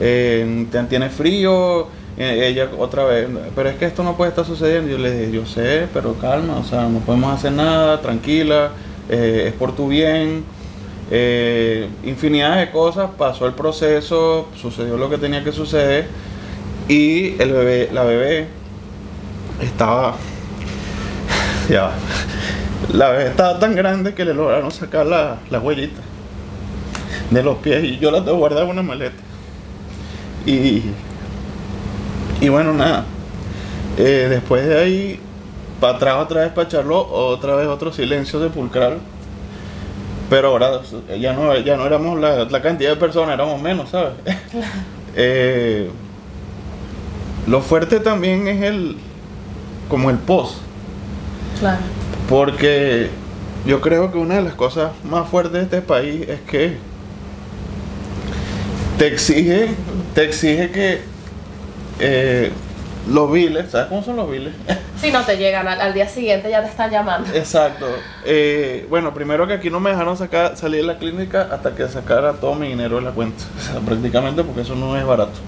eh, 0.00 0.66
¿te- 0.70 0.82
¿Tienes 0.84 1.12
frío? 1.12 1.86
Eh, 2.16 2.48
ella 2.48 2.68
otra 2.78 3.04
vez, 3.04 3.28
pero 3.54 3.68
es 3.68 3.76
que 3.76 3.84
esto 3.86 4.02
no 4.02 4.16
puede 4.16 4.30
estar 4.30 4.44
sucediendo. 4.44 4.90
Yo 4.90 4.98
le 4.98 5.12
dije, 5.12 5.30
yo 5.32 5.46
sé, 5.46 5.86
pero 5.94 6.14
calma, 6.14 6.56
o 6.56 6.64
sea, 6.64 6.88
no 6.88 6.98
podemos 6.98 7.32
hacer 7.32 7.52
nada, 7.52 8.00
tranquila, 8.00 8.70
eh, 9.08 9.44
es 9.48 9.52
por 9.54 9.74
tu 9.76 9.88
bien. 9.88 10.44
Eh, 11.10 11.88
infinidad 12.04 12.58
de 12.58 12.70
cosas, 12.70 13.08
pasó 13.16 13.46
el 13.46 13.52
proceso, 13.54 14.48
sucedió 14.60 14.96
lo 14.98 15.08
que 15.08 15.16
tenía 15.16 15.42
que 15.44 15.52
suceder 15.52 16.06
y 16.88 17.40
el 17.40 17.52
bebé, 17.52 17.88
la 17.92 18.02
bebé 18.04 18.46
estaba, 19.62 20.16
ya. 21.70 21.92
La 22.92 23.10
bebé 23.10 23.26
estaba 23.28 23.58
tan 23.58 23.74
grande 23.74 24.14
que 24.14 24.24
le 24.24 24.34
lograron 24.34 24.70
sacar 24.70 25.06
la, 25.06 25.38
la 25.50 25.58
huellita 25.58 26.00
de 27.30 27.42
los 27.42 27.58
pies 27.58 27.84
y 27.84 27.98
yo 27.98 28.10
la 28.10 28.24
tengo 28.24 28.38
guardada 28.38 28.64
en 28.64 28.70
una 28.70 28.82
maleta. 28.82 29.16
Y, 30.46 30.82
y 32.40 32.48
bueno, 32.48 32.72
nada. 32.72 33.04
Eh, 33.96 34.28
después 34.30 34.66
de 34.66 34.78
ahí, 34.78 35.20
para 35.80 35.96
atrás 35.96 36.16
otra 36.16 36.42
vez 36.42 36.52
para 36.52 36.66
echarlo, 36.68 37.06
otra 37.06 37.54
vez 37.56 37.66
otro 37.66 37.92
silencio 37.92 38.40
sepulcral. 38.40 38.98
Pero 40.30 40.48
ahora 40.48 40.80
ya 41.18 41.32
no, 41.32 41.56
ya 41.56 41.76
no 41.76 41.86
éramos 41.86 42.20
la, 42.20 42.44
la 42.44 42.62
cantidad 42.62 42.90
de 42.90 42.96
personas, 42.96 43.34
éramos 43.34 43.60
menos, 43.60 43.90
¿sabes? 43.90 44.12
Eh, 45.20 45.90
lo 47.48 47.60
fuerte 47.60 47.98
también 47.98 48.46
es 48.46 48.62
el, 48.62 48.96
como 49.88 50.10
el 50.10 50.18
post. 50.18 50.58
Claro. 51.58 51.80
Porque 52.28 53.08
yo 53.66 53.80
creo 53.80 54.12
que 54.12 54.18
una 54.18 54.36
de 54.36 54.42
las 54.42 54.54
cosas 54.54 54.92
más 55.04 55.28
fuertes 55.28 55.52
de 55.52 55.62
este 55.62 55.82
país 55.82 56.28
es 56.28 56.40
que 56.42 56.76
te 58.98 59.06
exige, 59.06 59.68
te 60.14 60.24
exige 60.24 60.70
que 60.70 61.00
eh, 62.00 62.50
los 63.08 63.32
biles, 63.32 63.70
¿sabes 63.70 63.88
cómo 63.88 64.02
son 64.02 64.16
los 64.16 64.30
biles? 64.30 64.52
Si 64.98 65.12
no 65.12 65.22
te 65.22 65.36
llegan 65.36 65.68
al, 65.68 65.80
al 65.80 65.94
día 65.94 66.08
siguiente 66.08 66.50
ya 66.50 66.60
te 66.60 66.70
están 66.70 66.90
llamando. 66.90 67.32
Exacto. 67.32 67.86
Eh, 68.24 68.84
bueno, 68.90 69.14
primero 69.14 69.46
que 69.46 69.52
aquí 69.52 69.70
no 69.70 69.78
me 69.78 69.90
dejaron 69.90 70.16
sacar, 70.16 70.56
salir 70.56 70.80
de 70.80 70.88
la 70.88 70.98
clínica 70.98 71.48
hasta 71.52 71.72
que 71.76 71.86
sacara 71.86 72.32
todo 72.32 72.56
mi 72.56 72.66
dinero 72.66 72.96
de 72.96 73.02
la 73.02 73.12
cuenta. 73.12 73.44
O 73.58 73.60
sea, 73.60 73.80
prácticamente 73.80 74.42
porque 74.42 74.62
eso 74.62 74.74
no 74.74 74.96
es 74.96 75.06
barato. 75.06 75.38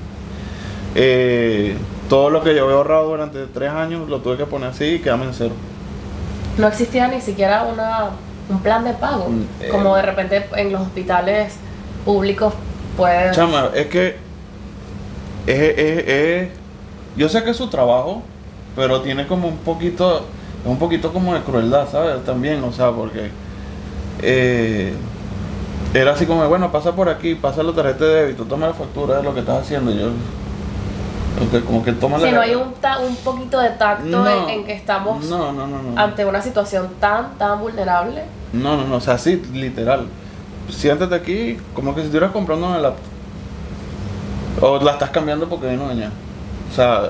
Eh, 0.95 1.75
todo 2.09 2.31
lo 2.31 2.45
que 2.45 2.55
yo 2.55 2.63
había 2.63 2.77
ahorrado 2.77 3.09
durante 3.09 3.45
tres 3.47 3.71
años 3.71 4.09
lo 4.09 4.21
tuve 4.21 4.37
que 4.37 4.47
poner 4.47 4.69
así 4.69 4.85
y 4.85 4.99
quedarme 5.01 5.25
en 5.25 5.35
cero. 5.35 5.55
No 6.61 6.69
existía 6.69 7.09
ni 7.09 7.21
siquiera 7.21 7.63
una, 7.65 8.11
un 8.49 8.61
plan 8.61 8.85
de 8.85 8.93
pago. 8.93 9.29
Mm, 9.29 9.43
eh. 9.61 9.69
Como 9.71 9.97
de 9.97 10.03
repente 10.03 10.47
en 10.57 10.73
los 10.73 10.83
hospitales 10.83 11.55
públicos 12.05 12.53
puedes... 12.97 13.35
Chama, 13.35 13.71
es 13.75 13.87
que 13.87 14.17
es, 15.47 15.59
es- 15.79 16.09
es- 16.09 16.49
yo 17.17 17.29
sé 17.29 17.43
que 17.43 17.51
es 17.51 17.57
su 17.57 17.69
trabajo, 17.69 18.23
pero 18.77 19.01
tiene 19.03 19.27
como 19.27 19.49
un 19.49 19.57
poquito, 19.59 20.19
es 20.65 20.71
un 20.71 20.79
poquito 20.79 21.13
como 21.13 21.35
de 21.35 21.41
crueldad, 21.41 21.89
¿sabes? 21.91 22.25
También, 22.25 22.63
o 22.63 22.73
sea, 22.73 22.91
porque 22.93 23.31
eh, 24.23 24.93
era 25.93 26.13
así 26.13 26.25
como, 26.27 26.47
bueno, 26.49 26.71
pasa 26.71 26.95
por 26.95 27.09
aquí, 27.09 27.35
pasa 27.35 27.63
la 27.63 27.73
tarjeta 27.73 28.05
de 28.05 28.15
débito, 28.27 28.45
toma 28.45 28.69
la 28.69 28.75
factura 28.75 29.17
de 29.19 29.23
lo 29.25 29.35
que 29.35 29.41
estás 29.41 29.63
haciendo. 29.63 29.91
y 29.91 29.99
Yo, 29.99 30.11
como 31.67 31.83
que 31.85 31.93
toma 31.93 32.19
Si 32.19 32.25
la. 32.27 32.33
no 32.33 32.41
hay 32.41 32.55
un, 32.55 32.73
ta- 32.75 32.99
un 32.99 33.17
poquito 33.17 33.59
de 33.59 33.71
tacto 33.71 34.05
No, 34.05 34.29
en, 34.49 34.51
en 34.61 34.65
que 34.67 34.73
estamos 34.75 35.25
No, 35.27 35.53
no, 35.53 35.67
no, 35.67 35.83
no. 35.83 36.01
ante 36.01 36.25
una 36.25 36.43
situación 36.43 36.89
tan, 37.01 37.37
tan 37.39 37.59
vulnerable. 37.61 38.23
No, 38.53 38.77
no, 38.77 38.85
no, 38.85 38.97
o 38.97 39.01
sea, 39.01 39.17
sí, 39.19 39.41
literal. 39.53 40.07
Siéntate 40.69 41.15
aquí 41.15 41.59
como 41.75 41.95
que 41.95 42.01
si 42.01 42.07
estuvieras 42.07 42.33
comprando 42.33 42.67
una 42.67 42.79
laptop. 42.79 43.05
O 44.61 44.79
la 44.83 44.93
estás 44.93 45.11
cambiando 45.11 45.49
porque 45.49 45.69
vino 45.69 45.87
dañada. 45.89 46.13
O 46.71 46.75
sea, 46.75 47.03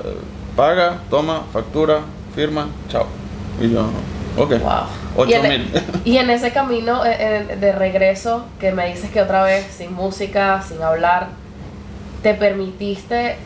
paga, 0.56 0.98
toma, 1.10 1.42
factura, 1.52 2.00
firma, 2.34 2.68
chao. 2.88 3.06
Y 3.60 3.70
yo, 3.70 3.82
ok. 4.36 4.50
Wow. 4.50 4.58
y, 4.60 5.20
Ocho 5.20 5.32
en, 5.36 5.48
mil. 5.48 5.72
y 6.04 6.16
en 6.18 6.30
ese 6.30 6.52
camino 6.52 7.04
eh, 7.04 7.16
eh, 7.50 7.56
de 7.56 7.72
regreso, 7.72 8.44
que 8.60 8.72
me 8.72 8.88
dices 8.92 9.10
que 9.10 9.20
otra 9.20 9.42
vez, 9.42 9.66
sin 9.76 9.92
música, 9.94 10.62
sin 10.66 10.82
hablar, 10.82 11.28
¿te 12.22 12.34
permitiste 12.34 13.36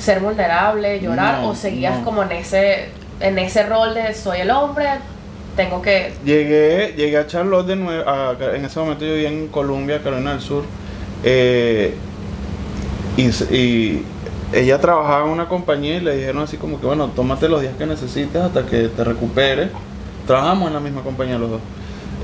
ser 0.00 0.20
vulnerable, 0.20 1.00
llorar? 1.00 1.40
No, 1.40 1.50
¿O 1.50 1.54
seguías 1.54 1.98
no. 1.98 2.04
como 2.04 2.22
en 2.24 2.32
ese, 2.32 2.88
en 3.20 3.38
ese 3.38 3.64
rol 3.64 3.94
de 3.94 4.12
soy 4.14 4.40
el 4.40 4.50
hombre, 4.50 4.86
tengo 5.56 5.82
que... 5.82 6.12
Llegué, 6.24 6.94
llegué 6.96 7.18
a 7.18 7.26
Charlotte 7.26 7.66
de 7.66 7.76
nuevo. 7.76 8.08
a- 8.08 8.36
en 8.54 8.64
ese 8.64 8.78
momento 8.80 9.04
yo 9.04 9.12
vivía 9.14 9.28
en 9.28 9.48
Columbia, 9.48 10.00
Carolina 10.02 10.32
del 10.32 10.40
Sur. 10.40 10.64
eh, 11.24 11.94
y, 13.16 13.26
y 13.54 14.04
ella 14.52 14.80
trabajaba 14.80 15.26
en 15.26 15.30
una 15.32 15.46
compañía 15.48 15.96
y 15.96 16.00
le 16.00 16.16
dijeron 16.16 16.42
así 16.42 16.56
como 16.56 16.80
que, 16.80 16.86
bueno, 16.86 17.08
tómate 17.14 17.48
los 17.48 17.60
días 17.60 17.74
que 17.76 17.86
necesites 17.86 18.40
hasta 18.40 18.64
que 18.66 18.88
te 18.88 19.04
recuperes. 19.04 19.68
Trabajamos 20.26 20.68
en 20.68 20.74
la 20.74 20.80
misma 20.80 21.02
compañía 21.02 21.38
los 21.38 21.50
dos. 21.50 21.60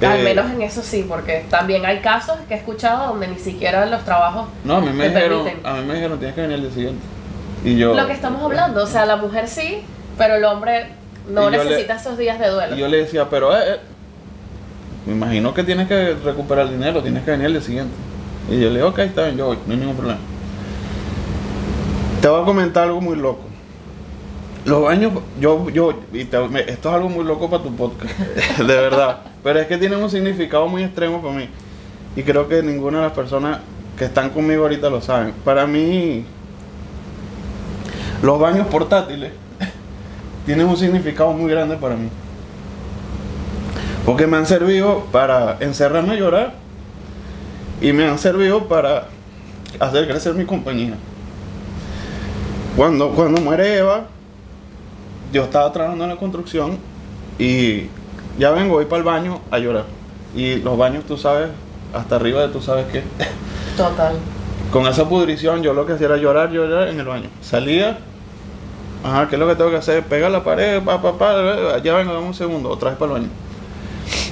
Al 0.03 0.21
Eh, 0.21 0.23
menos 0.25 0.51
en 0.51 0.63
eso 0.63 0.83
sí, 0.83 1.05
porque 1.09 1.45
también 1.51 1.85
hay 1.87 2.01
casos 2.01 2.37
que 2.49 2.55
he 2.55 2.57
escuchado 2.59 3.09
donde 3.09 3.29
ni 3.29 3.39
siquiera 3.39 3.87
los 3.87 4.05
trabajos... 4.05 4.47
No, 4.65 4.77
a 4.77 4.81
mí 4.81 4.91
me 4.91 5.09
dijeron, 5.09 5.45
permiten. 5.45 5.67
a 5.67 5.75
mí 5.75 5.85
me 5.87 5.95
dijeron, 5.95 6.19
tienes 6.19 6.35
que 6.35 6.41
venir 6.43 6.57
el 6.57 6.63
día 6.63 6.73
siguiente. 6.73 7.03
Y 7.65 7.77
yo... 7.77 7.95
Lo 7.95 8.07
que 8.07 8.13
estamos 8.13 8.43
hablando, 8.43 8.83
o 8.83 8.87
sea, 8.87 9.07
la 9.07 9.17
mujer 9.17 9.49
sí, 9.49 9.79
pero 10.19 10.35
el 10.37 10.45
hombre 10.45 10.87
no 11.29 11.51
le- 11.51 11.59
necesita 11.59 11.97
esos 11.97 12.17
días 12.19 12.39
de 12.39 12.49
duelo. 12.49 12.77
Y 12.77 12.79
yo 12.79 12.89
le 12.89 12.99
decía, 12.99 13.29
pero 13.29 13.57
eh, 13.57 13.63
eh, 13.75 13.77
me 15.07 15.13
imagino 15.15 15.53
que 15.55 15.65
tienes 15.65 15.89
que 15.89 16.15
recuperar 16.25 16.67
el 16.67 16.73
dinero, 16.73 17.03
tienes 17.03 17.25
que 17.25 17.31
venir 17.33 17.47
el 17.47 17.53
día 17.55 17.63
siguiente. 17.63 17.95
Y 18.51 18.55
yo 18.61 18.69
le 18.69 18.75
dije, 18.77 18.83
ok, 18.83 18.99
está 19.01 19.25
bien, 19.25 19.37
yo 19.37 19.47
voy, 19.47 19.59
no 19.67 19.73
hay 19.73 19.79
ningún 19.81 19.97
problema. 19.97 20.21
Te 22.21 22.29
voy 22.29 22.43
a 22.43 22.45
comentar 22.45 22.85
algo 22.85 23.01
muy 23.01 23.17
loco. 23.17 23.43
Los 24.65 24.83
baños, 24.83 25.13
yo, 25.41 25.69
yo, 25.71 25.95
y 26.13 26.25
te- 26.25 26.49
me- 26.49 26.61
esto 26.61 26.89
es 26.89 26.95
algo 26.95 27.09
muy 27.09 27.25
loco 27.25 27.49
para 27.49 27.63
tu 27.63 27.75
podcast, 27.75 28.13
de 28.59 28.65
verdad. 28.65 29.19
Pero 29.45 29.61
es 29.61 29.67
que 29.67 29.79
tienen 29.79 30.03
un 30.03 30.11
significado 30.11 30.67
muy 30.67 30.83
extremo 30.83 31.21
para 31.23 31.35
mí. 31.35 31.49
Y 32.17 32.23
creo 32.23 32.49
que 32.49 32.63
ninguna 32.63 32.99
de 32.99 33.05
las 33.05 33.13
personas 33.13 33.59
que 33.97 34.07
están 34.07 34.31
conmigo 34.31 34.63
ahorita 34.63 34.91
lo 34.91 35.01
saben. 35.01 35.33
Para 35.45 35.67
mí, 35.67 36.25
los 38.23 38.39
baños 38.39 38.67
portátiles 38.69 39.33
tienen 40.47 40.67
un 40.67 40.77
significado 40.77 41.33
muy 41.33 41.51
grande 41.51 41.77
para 41.77 41.97
mí. 41.97 42.09
Porque 44.05 44.27
me 44.27 44.37
han 44.37 44.47
servido 44.47 45.05
para 45.11 45.57
encerrarme 45.61 46.13
a 46.13 46.17
llorar 46.17 46.55
y 47.81 47.93
me 47.93 48.07
han 48.07 48.19
servido 48.19 48.69
para 48.69 49.09
hacer 49.81 50.07
crecer 50.07 50.35
mi 50.35 50.45
compañía. 50.45 50.95
Cuando, 52.77 53.11
cuando 53.11 53.41
muere 53.41 53.79
Eva, 53.79 54.07
yo 55.33 55.45
estaba 55.45 55.73
trabajando 55.73 56.05
en 56.05 56.11
la 56.11 56.17
construcción 56.17 56.79
y 57.39 57.89
ya 58.39 58.51
vengo, 58.51 58.75
voy 58.75 58.85
para 58.85 58.99
el 58.99 59.05
baño 59.05 59.41
a 59.51 59.59
llorar. 59.59 59.85
Y 60.35 60.57
los 60.57 60.77
baños, 60.79 61.05
tú 61.05 61.17
sabes, 61.17 61.49
hasta 61.93 62.17
arriba 62.17 62.43
de 62.43 62.49
tú 62.49 62.61
sabes 62.61 62.87
que 62.87 63.03
Total. 63.77 64.17
Con 64.73 64.87
esa 64.87 65.09
pudrición 65.09 65.63
yo 65.63 65.73
lo 65.73 65.87
que 65.87 65.95
hacía 65.95 66.07
era 66.07 66.17
llorar, 66.17 66.51
llorar 66.51 66.89
en 66.89 67.01
el 67.01 67.07
baño. 67.07 67.29
Salía, 67.41 67.99
ajá, 69.05 69.29
¿qué 69.29 69.37
es 69.37 69.41
lo 69.41 69.49
que 69.49 69.55
tengo 69.55 69.71
que 69.71 69.77
hacer? 69.77 70.03
Pega 70.05 70.29
la 70.29 70.43
pared, 70.45 70.83
pa, 70.83 71.01
pa, 71.01 71.17
pa, 71.17 71.79
ya 71.83 71.95
vengo, 71.95 72.13
dame 72.13 72.27
un 72.27 72.35
segundo, 72.35 72.71
otra 72.71 72.91
vez 72.91 72.99
para 72.99 73.13
el 73.13 73.19
baño. 73.21 73.31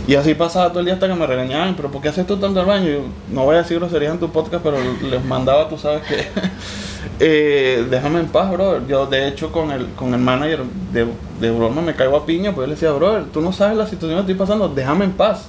Y 0.07 0.17
así 0.17 0.35
pasaba 0.35 0.69
todo 0.69 0.81
el 0.81 0.85
día 0.85 0.95
hasta 0.95 1.09
que 1.09 1.15
me 1.15 1.27
regañaban, 1.27 1.75
pero 1.77 1.91
¿por 1.91 2.03
qué 2.03 2.09
haces 2.09 2.27
tú 2.27 2.37
tanto 2.37 2.61
al 2.61 2.67
baño? 2.67 2.87
Yo, 2.87 3.01
no 3.31 3.45
voy 3.45 3.55
a 3.55 3.59
decir 3.59 3.79
groserías 3.79 4.13
en 4.13 4.21
tu 4.21 4.31
podcast, 4.31 4.63
pero 4.63 4.77
les 5.03 5.25
mandaba, 5.25 5.69
tú 5.69 5.79
sabes 5.79 6.03
que, 6.03 6.27
eh, 7.21 7.87
déjame 7.89 8.21
en 8.21 8.27
paz, 8.27 8.51
bro. 8.53 8.87
Yo, 8.87 9.07
de 9.07 9.29
hecho, 9.29 9.51
con 9.51 9.71
el, 9.71 9.87
con 9.95 10.13
el 10.13 10.21
manager 10.21 10.61
de, 10.93 11.07
de 11.41 11.51
broma 11.51 11.81
me 11.81 11.95
caigo 11.95 12.19
a 12.19 12.27
piña, 12.27 12.53
pues 12.55 12.65
yo 12.65 12.67
le 12.67 12.75
decía, 12.75 12.93
bro, 12.93 13.25
tú 13.33 13.41
no 13.41 13.51
sabes 13.53 13.79
la 13.79 13.87
situación 13.87 14.19
que 14.19 14.33
estoy 14.33 14.35
pasando, 14.35 14.69
déjame 14.69 15.07
en 15.07 15.13
paz. 15.13 15.49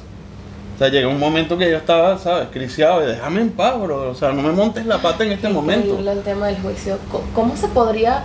O 0.75 0.77
sea, 0.77 0.89
llegó 0.89 1.09
un 1.09 1.19
momento 1.19 1.57
que 1.57 1.71
yo 1.71 1.77
estaba, 1.77 2.17
¿sabes? 2.17 2.49
Criciado 2.51 3.01
y 3.01 3.07
déjame 3.07 3.39
en 3.39 3.51
paz, 3.51 3.79
bro. 3.79 4.09
O 4.09 4.13
sea, 4.15 4.33
no 4.33 4.41
me 4.41 4.51
montes 4.51 4.85
la 4.85 4.97
pata 4.97 5.23
en 5.23 5.31
este 5.31 5.47
momento. 5.47 5.97
El 5.97 6.21
tema 6.21 6.47
del 6.47 6.57
juicio. 6.57 6.97
¿Cómo 7.33 7.55
se 7.55 7.69
podría 7.69 8.23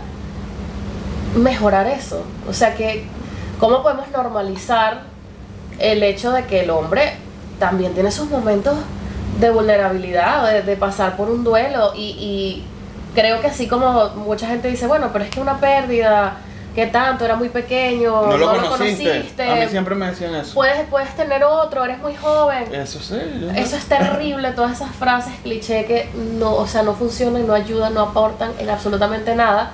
mejorar 1.37 1.87
eso? 1.87 2.25
O 2.49 2.53
sea, 2.53 2.75
que 2.75 3.05
¿cómo 3.61 3.83
podemos 3.83 4.11
normalizar 4.11 5.03
el 5.79 6.03
hecho 6.03 6.33
de 6.33 6.45
que 6.47 6.63
el 6.63 6.71
hombre 6.71 7.13
también 7.61 7.95
tiene 7.95 8.11
sus 8.11 8.29
momentos 8.29 8.75
de 9.39 9.51
vulnerabilidad, 9.51 10.53
de, 10.53 10.63
de 10.63 10.77
pasar 10.77 11.17
por 11.17 11.31
un 11.31 11.45
duelo? 11.45 11.93
Y, 11.95 12.17
y 12.19 12.65
creo 13.15 13.41
que 13.41 13.47
así 13.47 13.69
como 13.69 14.09
mucha 14.17 14.49
gente 14.49 14.67
dice, 14.67 14.89
bueno, 14.89 15.11
pero 15.13 15.25
es 15.25 15.31
que 15.31 15.41
una 15.41 15.61
pérdida, 15.61 16.39
¿qué 16.75 16.87
tanto? 16.87 17.25
Era 17.25 17.37
muy 17.37 17.49
pequeño, 17.49 18.27
No 18.27 18.37
lo 18.37 18.53
no 18.55 18.69
conociste. 18.71 19.43
A 19.51 19.55
mí 19.57 19.67
siempre 19.69 19.95
me 19.95 20.07
decían 20.07 20.35
eso. 20.35 20.55
puedes, 20.55 20.87
puedes 20.89 21.15
tener 21.17 21.43
otro, 21.45 21.85
eres 21.85 21.99
muy 21.99 22.15
joven. 22.17 22.73
Eso 22.75 23.01
sí. 23.01 23.17
yo- 23.41 23.51
Eso 23.51 23.77
es 23.77 23.85
terrible, 23.87 24.53
todas 24.53 24.73
esas 24.73 24.91
frases 24.95 25.33
cliché 25.43 25.85
que 25.85 26.09
no, 26.39 26.55
o 26.55 26.67
sea, 26.67 26.83
no 26.83 26.95
funcionan, 26.95 27.47
no 27.47 27.55
ayudan, 27.55 27.95
no 27.95 28.01
aportan 28.03 28.53
en 28.59 28.71
absolutamente 28.71 29.35
nada. 29.35 29.73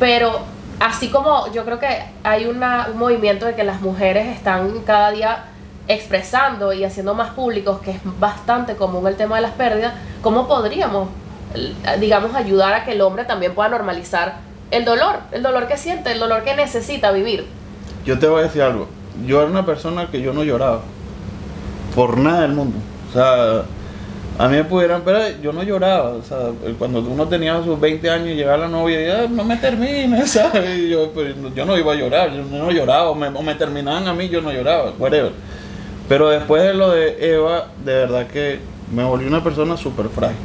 Pero 0.00 0.40
así 0.80 1.10
como 1.10 1.52
yo 1.52 1.64
creo 1.64 1.78
que 1.78 2.04
hay 2.24 2.46
una, 2.46 2.88
un 2.92 2.98
movimiento 2.98 3.46
de 3.46 3.54
que 3.54 3.64
las 3.64 3.80
mujeres 3.80 4.26
están 4.34 4.80
cada 4.86 5.10
día 5.10 5.44
expresando 5.86 6.72
y 6.72 6.82
haciendo 6.84 7.14
más 7.14 7.30
públicos, 7.30 7.78
que 7.80 7.90
es 7.92 8.00
bastante 8.18 8.74
común 8.74 9.06
el 9.06 9.16
tema 9.16 9.36
de 9.36 9.42
las 9.42 9.52
pérdidas, 9.52 9.92
¿cómo 10.22 10.48
podríamos, 10.48 11.08
digamos, 12.00 12.34
ayudar 12.34 12.72
a 12.74 12.84
que 12.84 12.92
el 12.92 13.02
hombre 13.02 13.24
también 13.24 13.54
pueda 13.54 13.68
normalizar 13.68 14.36
el 14.70 14.84
dolor, 14.84 15.16
el 15.32 15.42
dolor 15.42 15.68
que 15.68 15.76
siente, 15.76 16.12
el 16.12 16.18
dolor 16.20 16.42
que 16.44 16.54
necesita 16.56 17.12
vivir? 17.12 17.44
Yo 18.04 18.18
te 18.18 18.26
voy 18.26 18.40
a 18.40 18.44
decir 18.44 18.62
algo. 18.62 18.88
Yo 19.26 19.40
era 19.40 19.50
una 19.50 19.64
persona 19.64 20.08
que 20.10 20.20
yo 20.20 20.32
no 20.32 20.42
lloraba. 20.44 20.80
Por 21.94 22.18
nada 22.18 22.42
del 22.42 22.52
mundo. 22.52 22.76
O 23.08 23.12
sea, 23.12 23.62
a 24.36 24.48
mí 24.48 24.56
me 24.56 24.64
pudieran, 24.64 25.02
pero 25.04 25.20
yo 25.40 25.52
no 25.52 25.62
lloraba. 25.62 26.10
O 26.10 26.22
sea, 26.22 26.38
cuando 26.78 26.98
uno 27.00 27.28
tenía 27.28 27.62
sus 27.62 27.78
20 27.80 28.10
años 28.10 28.28
y 28.28 28.34
llegaba 28.34 28.56
la 28.58 28.68
novia 28.68 29.00
y 29.00 29.10
"Ah, 29.10 29.26
no 29.30 29.44
me 29.44 29.56
termines, 29.56 30.30
¿sabes? 30.32 30.88
Yo, 30.90 31.10
pues, 31.12 31.34
yo 31.54 31.64
no 31.64 31.78
iba 31.78 31.92
a 31.92 31.96
llorar, 31.96 32.32
yo 32.32 32.42
no 32.42 32.70
lloraba. 32.70 33.10
O 33.10 33.14
me, 33.14 33.28
o 33.28 33.42
me 33.42 33.54
terminaban 33.54 34.08
a 34.08 34.12
mí, 34.12 34.28
yo 34.28 34.40
no 34.40 34.50
lloraba, 34.52 34.92
whatever. 34.98 35.32
Pero 36.08 36.28
después 36.30 36.62
de 36.64 36.74
lo 36.74 36.90
de 36.90 37.34
Eva, 37.34 37.68
de 37.84 37.94
verdad 37.94 38.26
que 38.26 38.58
me 38.92 39.04
volví 39.04 39.26
una 39.26 39.42
persona 39.42 39.76
súper 39.76 40.08
frágil. 40.08 40.36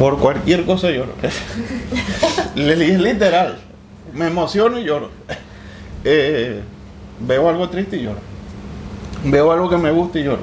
Por 0.00 0.18
cualquier 0.18 0.64
cosa 0.64 0.90
lloro. 0.90 1.12
Es 1.22 1.34
literal. 2.56 3.58
Me 4.14 4.28
emociono 4.28 4.78
y 4.78 4.84
lloro. 4.84 5.10
Eh, 6.04 6.62
veo 7.20 7.50
algo 7.50 7.68
triste 7.68 7.98
y 7.98 8.04
lloro. 8.04 8.20
Veo 9.24 9.52
algo 9.52 9.68
que 9.68 9.76
me 9.76 9.90
gusta 9.90 10.18
y 10.18 10.24
lloro. 10.24 10.40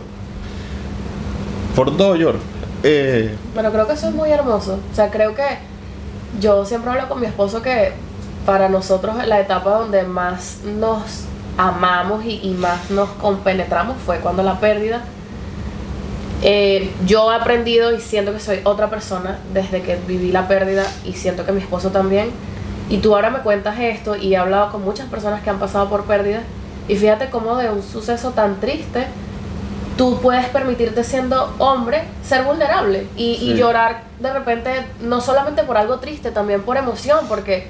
Por 1.75 1.97
todo 1.97 2.15
lloro. 2.15 2.37
Eh, 2.83 3.35
Bueno, 3.55 3.71
creo 3.71 3.87
que 3.87 3.93
eso 3.93 4.09
es 4.09 4.13
muy 4.13 4.29
hermoso. 4.29 4.79
O 4.91 4.95
sea, 4.95 5.09
creo 5.09 5.33
que 5.33 5.57
yo 6.39 6.63
siempre 6.63 6.91
hablo 6.91 7.09
con 7.09 7.19
mi 7.19 7.25
esposo 7.25 7.63
que 7.63 7.93
para 8.45 8.69
nosotros 8.69 9.15
la 9.25 9.39
etapa 9.39 9.71
donde 9.71 10.03
más 10.03 10.59
nos 10.65 11.01
amamos 11.57 12.23
y, 12.25 12.41
y 12.43 12.51
más 12.51 12.91
nos 12.91 13.09
compenetramos 13.09 13.97
fue 14.05 14.19
cuando 14.19 14.43
la 14.43 14.59
pérdida. 14.59 15.01
Eh, 16.43 16.91
yo 17.05 17.31
he 17.31 17.35
aprendido 17.35 17.93
y 17.95 17.99
siento 17.99 18.31
que 18.33 18.39
soy 18.39 18.59
otra 18.63 18.89
persona 18.89 19.39
desde 19.53 19.81
que 19.81 19.97
viví 20.07 20.31
la 20.31 20.47
pérdida 20.47 20.85
y 21.03 21.13
siento 21.13 21.45
que 21.45 21.51
mi 21.51 21.61
esposo 21.61 21.89
también. 21.89 22.29
Y 22.89 22.99
tú 22.99 23.15
ahora 23.15 23.29
me 23.29 23.39
cuentas 23.39 23.77
esto 23.79 24.15
y 24.15 24.33
he 24.33 24.37
hablado 24.37 24.71
con 24.71 24.83
muchas 24.83 25.07
personas 25.07 25.41
que 25.41 25.49
han 25.49 25.59
pasado 25.59 25.89
por 25.89 26.03
pérdida 26.05 26.41
y 26.87 26.95
fíjate 26.95 27.29
cómo 27.29 27.55
de 27.57 27.69
un 27.69 27.81
suceso 27.83 28.31
tan 28.31 28.59
triste 28.59 29.07
tú 29.97 30.19
puedes 30.21 30.45
permitirte 30.49 31.03
siendo 31.03 31.53
hombre 31.57 32.03
ser 32.23 32.43
vulnerable 32.43 33.07
y, 33.17 33.31
y 33.31 33.37
Sí. 33.37 33.53
llorar 33.55 34.03
de 34.19 34.31
repente 34.31 34.85
no 35.01 35.19
solamente 35.21 35.63
por 35.63 35.75
algo 35.75 35.97
triste, 35.97 36.29
también 36.31 36.61
por 36.61 36.77
emoción, 36.77 37.25
porque 37.27 37.67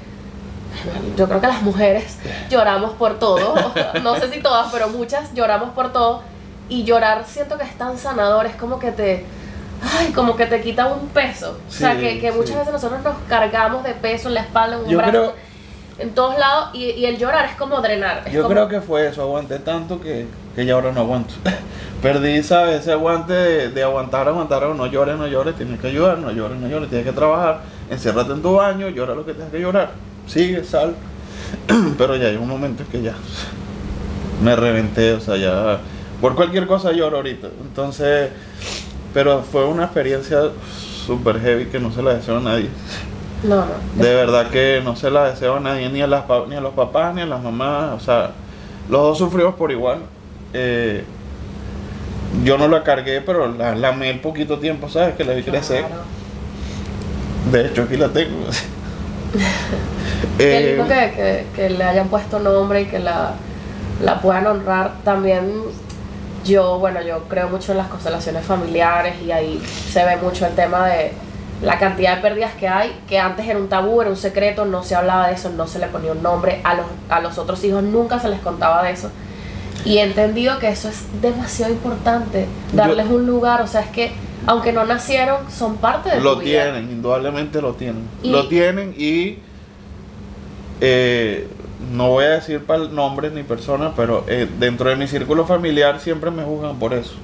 yo 1.16 1.26
creo 1.26 1.40
que 1.40 1.46
las 1.46 1.62
mujeres 1.62 2.18
lloramos 2.50 2.92
por 2.92 3.18
todo, 3.18 3.54
no 4.02 4.16
sé 4.20 4.30
si 4.30 4.40
todas, 4.40 4.70
pero 4.70 4.88
muchas 4.88 5.32
lloramos 5.34 5.70
por 5.70 5.90
todo 5.92 6.22
y 6.68 6.84
llorar 6.84 7.24
siento 7.26 7.56
que 7.58 7.64
es 7.64 7.76
tan 7.78 7.96
sanador, 7.98 8.46
es 8.46 8.54
como 8.56 8.78
que 8.78 8.92
te, 8.92 9.24
ay, 9.98 10.12
como 10.12 10.36
que 10.36 10.46
te 10.46 10.60
quita 10.60 10.86
un 10.86 11.08
peso, 11.08 11.58
o 11.68 11.70
sea, 11.72 11.96
que, 11.96 12.18
que 12.20 12.30
muchas 12.32 12.50
sí. 12.50 12.56
veces 12.56 12.72
nosotros 12.72 13.02
nos 13.02 13.16
cargamos 13.28 13.82
de 13.84 13.94
peso 13.94 14.28
en 14.28 14.34
la 14.34 14.40
espalda, 14.40 14.76
en 14.76 14.82
un 14.82 14.88
yo 14.88 14.98
brazo, 14.98 15.10
creo, 15.10 15.32
en 15.98 16.10
todos 16.14 16.38
lados 16.38 16.70
y, 16.74 16.84
y 16.90 17.06
el 17.06 17.18
llorar 17.18 17.46
es 17.46 17.56
como 17.56 17.80
drenar. 17.80 18.22
es 18.26 18.32
yo 18.32 18.42
como- 18.42 18.54
creo 18.54 18.68
que 18.68 18.80
fue 18.80 19.08
eso. 19.08 19.20
Aguanté 19.22 19.58
tanto 19.58 20.00
que, 20.00 20.26
que 20.54 20.64
ya 20.64 20.74
ahora 20.74 20.92
no 20.92 21.00
aguanto. 21.00 21.34
Perdí, 22.02 22.40
¿sabes? 22.44 22.82
Ese 22.82 22.92
aguante 22.92 23.32
de, 23.32 23.68
de 23.70 23.82
aguantar, 23.82 24.28
aguantar, 24.28 24.62
no 24.62 24.86
llores, 24.86 25.16
no 25.16 25.26
llores, 25.26 25.56
tienes 25.56 25.80
que 25.80 25.88
ayudar, 25.88 26.18
no 26.18 26.30
llores, 26.30 26.56
no 26.58 26.68
llores, 26.68 26.88
tienes 26.88 27.04
que 27.04 27.12
trabajar, 27.12 27.62
enciérrate 27.90 28.30
en 28.32 28.42
tu 28.42 28.52
baño, 28.54 28.88
llora 28.90 29.16
lo 29.16 29.26
que 29.26 29.32
tengas 29.32 29.50
que 29.50 29.58
llorar, 29.60 29.90
sigue, 30.28 30.62
sal. 30.62 30.94
Pero 31.98 32.14
ya 32.14 32.28
hay 32.28 32.36
un 32.36 32.46
momento 32.46 32.84
en 32.84 32.88
que 32.90 33.02
ya 33.02 33.14
me 34.42 34.54
reventé, 34.54 35.14
o 35.14 35.20
sea, 35.20 35.36
ya 35.36 35.78
por 36.20 36.34
cualquier 36.34 36.66
cosa 36.66 36.92
lloro 36.92 37.16
ahorita. 37.18 37.48
Entonces, 37.62 38.30
pero 39.14 39.42
fue 39.42 39.64
una 39.66 39.84
experiencia 39.84 40.40
súper 41.06 41.40
heavy 41.40 41.66
que 41.66 41.78
no 41.80 41.90
se 41.92 42.02
la 42.02 42.14
deseo 42.14 42.38
a 42.38 42.40
nadie. 42.40 42.68
No, 43.44 43.56
no. 43.56 44.02
De 44.02 44.14
verdad 44.14 44.48
que 44.50 44.80
no 44.84 44.96
se 44.96 45.10
la 45.10 45.30
deseo 45.30 45.56
a 45.56 45.60
nadie, 45.60 45.88
ni 45.90 46.02
a, 46.02 46.06
las, 46.06 46.24
ni 46.48 46.56
a 46.56 46.60
los 46.60 46.74
papás, 46.74 47.14
ni 47.14 47.20
a 47.22 47.26
las 47.26 47.40
mamás. 47.42 47.92
O 47.94 48.00
sea, 48.04 48.32
los 48.90 49.00
dos 49.02 49.18
sufrimos 49.18 49.54
por 49.54 49.70
igual. 49.70 49.98
Eh, 50.52 51.04
yo 52.44 52.58
no 52.58 52.68
la 52.68 52.82
cargué, 52.82 53.20
pero 53.20 53.50
la, 53.52 53.74
la 53.74 53.88
amé 53.90 54.10
el 54.10 54.20
poquito 54.20 54.58
tiempo, 54.58 54.88
¿sabes? 54.88 55.14
Que 55.14 55.24
la 55.24 55.34
vi 55.34 55.42
crecer. 55.42 55.84
De 57.52 57.66
hecho, 57.66 57.82
aquí 57.84 57.96
la 57.96 58.08
tengo. 58.08 58.38
Qué 60.38 60.58
Eh, 60.58 60.76
lindo 60.76 60.86
que, 60.88 61.12
que- 61.14 61.46
que 61.54 61.70
le 61.70 61.84
hayan 61.84 62.08
puesto 62.08 62.38
nombre 62.38 62.82
y 62.82 62.86
que 62.86 62.98
la, 62.98 63.34
la 64.02 64.20
puedan 64.20 64.46
honrar. 64.46 64.92
También 65.04 65.52
yo, 66.44 66.78
bueno, 66.78 67.02
yo 67.02 67.24
creo 67.28 67.48
mucho 67.48 67.72
en 67.72 67.78
las 67.78 67.88
constelaciones 67.88 68.44
familiares 68.44 69.14
y 69.24 69.30
ahí 69.32 69.60
se 69.90 70.04
ve 70.04 70.16
mucho 70.16 70.46
el 70.46 70.54
tema 70.54 70.86
de 70.86 71.12
la 71.62 71.78
cantidad 71.78 72.16
de 72.16 72.22
pérdidas 72.22 72.52
que 72.54 72.68
hay, 72.68 72.96
que 73.08 73.18
antes 73.18 73.46
era 73.46 73.58
un 73.58 73.68
tabú, 73.68 74.00
era 74.00 74.10
un 74.10 74.16
secreto, 74.16 74.64
no 74.64 74.82
se 74.84 74.94
hablaba 74.94 75.26
de 75.28 75.34
eso, 75.34 75.50
no 75.50 75.66
se 75.66 75.78
le 75.80 75.88
ponía 75.88 76.12
un 76.12 76.22
nombre, 76.22 76.60
a 76.64 76.74
los, 76.74 76.86
a 77.08 77.20
los 77.20 77.36
otros 77.38 77.62
hijos 77.64 77.82
nunca 77.82 78.20
se 78.20 78.28
les 78.28 78.40
contaba 78.40 78.82
de 78.84 78.92
eso. 78.92 79.10
Y 79.84 79.98
he 79.98 80.02
entendido 80.02 80.58
que 80.58 80.68
eso 80.68 80.88
es 80.88 81.04
demasiado 81.20 81.72
importante, 81.72 82.46
darles 82.72 83.06
un 83.06 83.26
lugar, 83.26 83.62
o 83.62 83.66
sea, 83.66 83.80
es 83.80 83.88
que 83.90 84.12
aunque 84.46 84.72
no 84.72 84.84
nacieron, 84.84 85.50
son 85.50 85.76
parte 85.76 86.10
de 86.10 86.20
lo 86.20 86.36
vida. 86.36 86.64
tienen, 86.64 86.90
indudablemente 86.90 87.60
lo 87.60 87.74
tienen. 87.74 88.08
Y- 88.22 88.30
Lo 88.30 88.46
tienen 88.48 88.94
y 88.96 89.38
eh, 90.80 91.48
no 91.92 92.08
voy 92.10 92.24
a 92.24 92.30
decir 92.30 92.64
pal- 92.66 92.90
nombres 92.90 93.32
ni 93.32 93.42
personas, 93.42 93.92
pero 93.96 94.24
eh, 94.28 94.48
dentro 94.58 94.90
de 94.90 94.96
mi 94.96 95.06
círculo 95.06 95.46
familiar 95.46 96.00
siempre 96.00 96.30
me 96.30 96.42
juzgan 96.44 96.78
por 96.78 96.92
eso. 96.94 97.14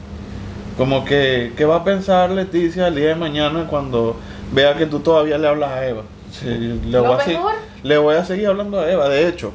Como 0.77 1.05
que, 1.05 1.53
¿qué 1.57 1.65
va 1.65 1.77
a 1.77 1.85
pensar 1.85 2.31
Leticia 2.31 2.89
el 2.89 2.95
día 2.97 3.09
de 3.09 3.15
mañana 3.15 3.67
cuando 3.69 4.17
vea 4.53 4.75
que 4.75 4.87
tú 4.87 5.01
todavía 5.01 5.39
le 5.39 5.49
hablas 5.49 5.71
a 5.71 5.87
Eva? 5.87 6.03
Sí, 6.33 6.47
le, 6.87 6.99
voy 6.99 7.13
a, 7.21 7.27
mejor. 7.27 7.53
le 7.83 7.99
voy 7.99 8.17
a 8.17 8.25
seguir 8.25 8.49
hablando 8.49 8.81
a 8.81 8.91
Eva. 8.91 9.09
De 9.09 9.29
hecho, 9.29 9.53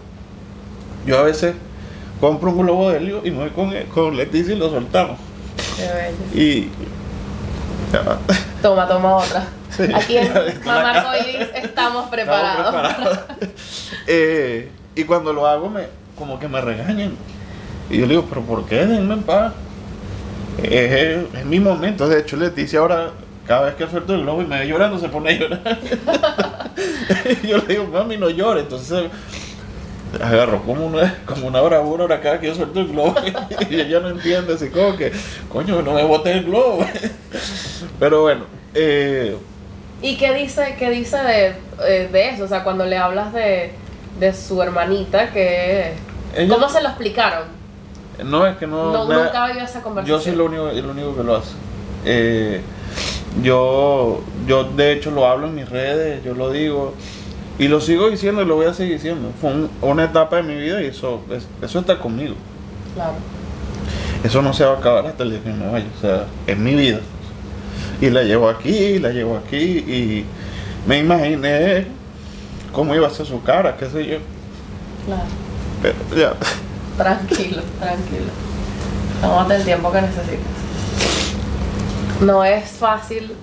yo 1.06 1.20
a 1.20 1.24
veces 1.24 1.56
compro 2.22 2.52
un 2.52 2.62
globo 2.62 2.90
de 2.90 2.98
helio 2.98 3.22
y 3.26 3.32
me 3.32 3.40
voy 3.40 3.50
con, 3.50 3.74
con 3.94 4.16
Leticia 4.16 4.54
y 4.54 4.58
lo 4.58 4.70
soltamos. 4.70 5.18
Qué 5.76 5.84
bello. 5.84 6.42
Y... 6.46 6.70
Toma, 8.62 8.88
toma 8.88 9.16
otra. 9.18 9.48
Sí. 9.70 9.84
Aquí 9.94 10.18
en 10.18 10.34
Mamá 10.34 10.52
cara. 10.64 10.90
Arcoiris 11.12 11.42
estamos 11.54 11.64
Estamos 11.64 12.10
preparados. 12.10 12.66
preparados. 12.74 13.20
Eh, 14.08 14.70
y 15.00 15.04
cuando 15.06 15.34
lo 15.34 15.48
hago, 15.48 15.70
me, 15.70 15.84
como 16.18 16.40
que 16.40 16.48
me 16.48 16.62
regañan. 16.62 17.14
Y 17.90 17.98
yo 17.98 18.02
le 18.06 18.10
digo, 18.10 18.26
¿pero 18.30 18.42
por 18.42 18.66
qué? 18.66 18.86
Denme 18.86 19.14
en 19.16 19.24
paz. 19.24 19.54
Es, 20.62 21.24
es 21.34 21.46
mi 21.46 21.60
momento. 21.60 22.08
De 22.08 22.20
hecho, 22.20 22.36
Leticia 22.36 22.80
ahora, 22.80 23.12
cada 23.48 23.66
vez 23.68 23.76
que 23.76 23.88
suelto 23.88 24.14
el 24.14 24.22
globo 24.22 24.42
y 24.42 24.46
me 24.46 24.60
ve 24.60 24.68
llorando, 24.68 25.00
se 25.00 25.10
pone 25.10 25.32
a 25.32 25.40
llorar. 25.40 25.80
Yo 27.44 27.58
le 27.58 27.66
digo, 27.66 27.88
mami, 27.88 28.18
no 28.18 28.30
llores. 28.30 28.64
Entonces 28.64 29.10
agarró 30.22 30.62
como 30.64 30.88
una, 30.88 31.18
como 31.26 31.48
una 31.48 31.62
bravura 31.62 32.04
ahora 32.04 32.20
cada 32.20 32.40
que 32.40 32.48
yo 32.48 32.56
suelto 32.56 32.80
el 32.80 32.88
globo. 32.88 33.16
Y 33.70 33.76
ella 33.76 34.00
no 34.00 34.10
entiende, 34.10 34.54
así 34.54 34.70
como 34.70 34.98
que, 34.98 35.12
coño, 35.48 35.82
no 35.82 35.94
me 35.94 36.04
botes 36.04 36.36
el 36.36 36.46
globo. 36.46 36.84
Pero 38.00 38.24
bueno, 38.24 38.46
eh, 38.74 39.38
¿Y 40.02 40.16
qué 40.16 40.34
dice, 40.34 40.76
qué 40.80 40.90
dice 40.90 41.18
de, 41.18 41.54
eh, 41.86 42.10
de 42.12 42.30
eso? 42.30 42.46
O 42.46 42.48
sea, 42.48 42.64
cuando 42.64 42.86
le 42.86 42.98
hablas 42.98 43.34
de, 43.34 43.72
de 44.20 44.34
su 44.34 44.62
hermanita, 44.62 45.32
que 45.32 45.94
Ella- 46.36 46.54
¿cómo 46.54 46.70
se 46.70 46.82
lo 46.82 46.90
explicaron? 46.90 47.44
No, 48.24 48.46
es 48.46 48.58
que 48.58 48.68
no. 48.68 48.92
No, 48.92 49.06
nunca 49.06 49.42
ha 49.42 49.46
habido 49.46 49.64
esa 49.66 49.80
yo 49.80 49.84
conversación. 49.84 50.22
soy 50.22 50.36
lo 50.36 50.46
único, 50.46 50.70
el 50.70 50.86
único 50.86 51.16
que 51.16 51.24
lo 51.24 51.36
hace. 51.38 51.52
Eh, 52.06 52.62
yo, 53.42 54.22
yo 54.48 54.64
de 54.66 54.94
hecho 54.94 55.12
lo 55.12 55.26
hablo 55.28 55.48
en 55.48 55.56
mis 55.56 55.70
redes, 55.70 56.24
yo 56.24 56.34
lo 56.34 56.50
digo 56.52 56.94
y 57.58 57.68
lo 57.68 57.80
sigo 57.82 58.10
diciendo 58.10 58.42
y 58.42 58.46
lo 58.46 58.56
voy 58.56 58.66
a 58.66 58.74
seguir 58.74 58.94
diciendo. 58.96 59.32
Fue 59.40 59.52
un- 59.52 59.70
una 59.82 60.06
etapa 60.06 60.38
de 60.38 60.44
mi 60.44 60.56
vida 60.56 60.82
y 60.82 60.88
eso, 60.88 61.22
es- 61.32 61.48
eso 61.62 61.80
está 61.80 61.98
conmigo. 62.00 62.36
Claro. 62.96 63.14
Eso 64.24 64.42
no 64.42 64.54
se 64.54 64.66
va 64.66 64.74
a 64.74 64.78
acabar 64.80 65.06
hasta 65.08 65.24
el 65.24 65.32
día 65.32 65.40
que 65.42 65.50
me 65.52 65.72
vaya. 65.72 65.86
O 65.98 66.02
sea, 66.02 66.26
es 66.46 66.58
mi 66.58 66.76
vida. 66.76 67.00
Y 68.02 68.10
la 68.10 68.24
llevo 68.24 68.50
aquí, 68.50 69.00
la 69.00 69.10
llevo 69.12 69.38
aquí 69.38 69.58
y 69.58 70.26
me 70.88 71.00
imaginé 71.00 71.88
cómo 72.72 72.96
iba 72.96 73.08
a 73.08 73.10
ser 73.10 73.26
su 73.26 73.42
cara, 73.44 73.78
qué 73.78 73.90
sé 73.90 74.06
yo. 74.06 74.18
Claro. 75.06 75.24
Pero 75.82 75.96
ya. 76.16 76.34
Tranquilo, 76.98 77.62
tranquilo. 77.80 78.32
Tómate 79.22 79.56
el 79.56 79.64
tiempo 79.64 79.92
que 79.92 80.02
necesites. 80.02 80.40
No 82.22 82.44
es 82.44 82.70
fácil 82.70 83.34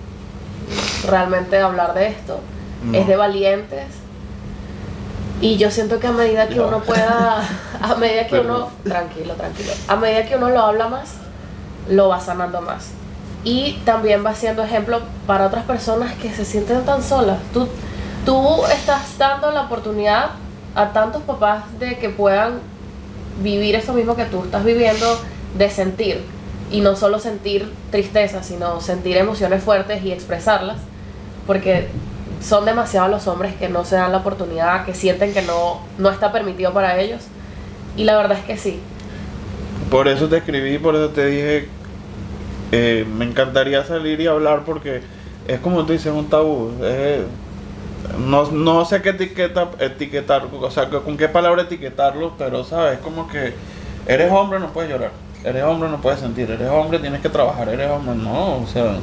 realmente 1.07 1.57
hablar 1.59 1.93
de 1.93 2.07
esto. 2.07 2.39
No. 2.83 2.97
Es 2.97 3.07
de 3.07 3.15
valientes. 3.15 3.85
Y 5.39 5.57
yo 5.57 5.69
siento 5.69 5.99
que 5.99 6.07
a 6.07 6.11
medida 6.11 6.47
que 6.47 6.59
uno 6.59 6.81
pueda, 6.81 7.41
a 7.81 7.95
medida 7.95 8.25
que 8.25 8.37
Perdón. 8.37 8.55
uno, 8.55 8.69
tranquilo, 8.83 9.33
tranquilo, 9.35 9.71
a 9.87 9.95
medida 9.95 10.25
que 10.25 10.35
uno 10.35 10.49
lo 10.49 10.61
habla 10.61 10.87
más, 10.87 11.13
lo 11.89 12.09
va 12.09 12.19
sanando 12.19 12.61
más. 12.61 12.89
Y 13.43 13.73
también 13.85 14.25
va 14.25 14.33
siendo 14.33 14.63
ejemplo 14.63 14.99
para 15.27 15.45
otras 15.45 15.63
personas 15.65 16.13
que 16.15 16.33
se 16.33 16.43
sienten 16.43 16.83
tan 16.85 17.03
solas. 17.03 17.37
Tú, 17.53 17.67
tú 18.27 18.65
estás 18.65 19.17
dando 19.17 19.51
la 19.51 19.61
oportunidad 19.61 20.31
a 20.75 20.91
tantos 20.91 21.21
papás 21.21 21.63
de 21.79 21.97
que 21.97 22.09
puedan 22.09 22.59
vivir 23.41 23.73
eso 23.73 23.93
mismo 23.93 24.17
que 24.17 24.25
tú 24.25 24.43
estás 24.43 24.65
viviendo, 24.65 25.17
de 25.57 25.69
sentir. 25.69 26.25
Y 26.69 26.81
no 26.81 26.97
solo 26.97 27.19
sentir 27.19 27.71
tristeza, 27.89 28.43
sino 28.43 28.81
sentir 28.81 29.15
emociones 29.15 29.63
fuertes 29.63 30.03
y 30.03 30.11
expresarlas. 30.11 30.75
Porque 31.47 31.87
son 32.41 32.65
demasiados 32.65 33.09
los 33.09 33.27
hombres 33.27 33.55
que 33.55 33.69
no 33.69 33.85
se 33.85 33.95
dan 33.95 34.11
la 34.11 34.17
oportunidad, 34.17 34.83
que 34.83 34.93
sienten 34.93 35.33
que 35.33 35.43
no, 35.43 35.79
no 35.97 36.09
está 36.09 36.33
permitido 36.33 36.73
para 36.73 36.99
ellos. 36.99 37.21
Y 37.95 38.03
la 38.03 38.17
verdad 38.17 38.37
es 38.39 38.43
que 38.43 38.57
sí. 38.57 38.81
Por 39.89 40.09
eso 40.09 40.27
te 40.27 40.35
escribí, 40.35 40.77
por 40.79 40.95
eso 40.95 41.11
te 41.11 41.27
dije, 41.27 41.69
eh, 42.73 43.05
me 43.17 43.23
encantaría 43.23 43.85
salir 43.85 44.19
y 44.19 44.27
hablar 44.27 44.63
porque 44.65 45.01
es 45.47 45.61
como 45.61 45.85
tú 45.85 45.93
dices, 45.93 46.11
un 46.11 46.29
tabú. 46.29 46.73
es- 46.83 47.21
no, 48.17 48.49
no 48.51 48.85
sé 48.85 49.01
qué 49.01 49.09
etiqueta, 49.09 49.69
etiquetar, 49.79 50.43
o 50.51 50.71
sea, 50.71 50.89
que- 50.89 50.99
con 51.01 51.17
qué 51.17 51.27
palabra 51.27 51.63
etiquetarlo, 51.63 52.33
pero 52.37 52.63
sabes, 52.63 52.99
como 52.99 53.27
que 53.27 53.53
eres 54.07 54.31
hombre, 54.31 54.59
no 54.59 54.67
puedes 54.73 54.89
llorar, 54.91 55.11
eres 55.43 55.63
hombre, 55.63 55.89
no 55.89 55.97
puedes 56.01 56.19
sentir, 56.19 56.49
eres 56.49 56.69
hombre, 56.69 56.99
tienes 56.99 57.21
que 57.21 57.29
trabajar, 57.29 57.69
eres 57.69 57.89
hombre, 57.89 58.15
no, 58.15 58.57
o 58.59 58.67
sea, 58.67 58.95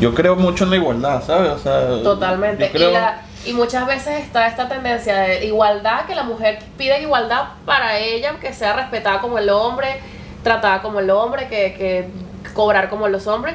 yo 0.00 0.14
creo 0.14 0.36
mucho 0.36 0.64
en 0.64 0.70
la 0.70 0.76
igualdad, 0.76 1.22
¿sabes? 1.22 1.50
O 1.52 1.58
sea, 1.58 2.02
Totalmente. 2.02 2.70
creo- 2.70 2.90
Y, 2.90 2.92
la- 2.94 3.22
y 3.46 3.52
muchas 3.52 3.86
veces 3.86 4.20
está 4.22 4.46
esta 4.46 4.68
tendencia 4.68 5.16
de 5.16 5.46
igualdad, 5.46 6.06
que 6.06 6.14
la 6.14 6.22
mujer 6.24 6.58
pide 6.78 7.00
igualdad 7.02 7.44
para 7.66 7.98
ella, 7.98 8.34
que 8.40 8.52
sea 8.52 8.74
respetada 8.74 9.20
como 9.20 9.38
el 9.38 9.48
hombre, 9.50 10.00
tratada 10.42 10.80
como 10.82 11.00
el 11.00 11.10
hombre, 11.10 11.48
que, 11.48 11.74
que 11.74 12.08
cobrar 12.54 12.88
como 12.90 13.08
los 13.08 13.26
hombres. 13.26 13.54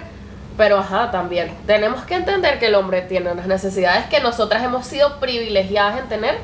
Pero 0.57 0.77
ajá, 0.77 1.11
también 1.11 1.51
tenemos 1.67 2.03
que 2.03 2.15
entender 2.15 2.59
que 2.59 2.67
el 2.67 2.75
hombre 2.75 3.01
tiene 3.01 3.31
unas 3.31 3.47
necesidades 3.47 4.05
que 4.05 4.21
nosotras 4.21 4.63
hemos 4.63 4.85
sido 4.85 5.19
privilegiadas 5.19 5.99
en 5.99 6.07
tener 6.07 6.37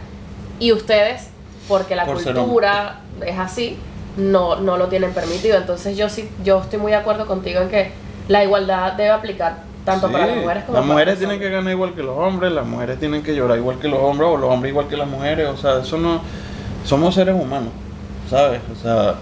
y 0.60 0.74
ustedes, 0.74 1.30
porque 1.68 1.96
la 1.96 2.06
Por 2.06 2.22
cultura 2.22 3.00
es 3.26 3.40
así, 3.40 3.78
no, 4.18 4.58
no 4.58 4.78
lo 4.78 4.88
tienen 4.88 5.14
permitido. 5.14 5.58
Entonces 5.58 5.96
yo 5.96 6.10
sí, 6.10 6.30
yo 6.44 6.60
estoy 6.62 6.80
muy 6.80 6.92
de 6.92 6.98
acuerdo 6.98 7.26
contigo 7.26 7.62
en 7.62 7.70
que 7.70 7.92
la 8.28 8.44
igualdad 8.44 8.94
debe 8.94 9.12
aplicar 9.12 9.64
tanto 9.86 10.08
Sí, 10.08 10.14
para 10.14 10.28
las 10.28 10.36
mujeres 10.38 10.64
como 10.66 10.78
las 10.78 10.84
para 10.84 10.94
mujeres 10.94 11.18
tienen 11.20 11.40
que 11.40 11.50
ganar 11.50 11.72
igual 11.72 11.94
que 11.94 12.04
los 12.04 12.18
hombres, 12.18 12.52
las 12.52 12.66
mujeres 12.66 13.00
tienen 13.00 13.24
que 13.24 13.34
llorar 13.34 13.58
igual 13.58 13.80
que 13.80 13.88
los 13.88 14.00
hombres 14.00 14.30
o 14.30 14.38
los 14.38 14.52
hombres 14.52 14.72
igual 14.72 14.88
que 14.88 14.98
las 14.98 15.08
mujeres, 15.08 15.48
o 15.48 15.58
sea, 15.58 15.80
eso 15.80 15.98
no 15.98 16.22
somos 16.86 17.16
seres 17.16 17.36
humanos, 17.36 17.72
¿sabes? 18.30 18.62
O 18.72 18.76
sea, 18.76 19.16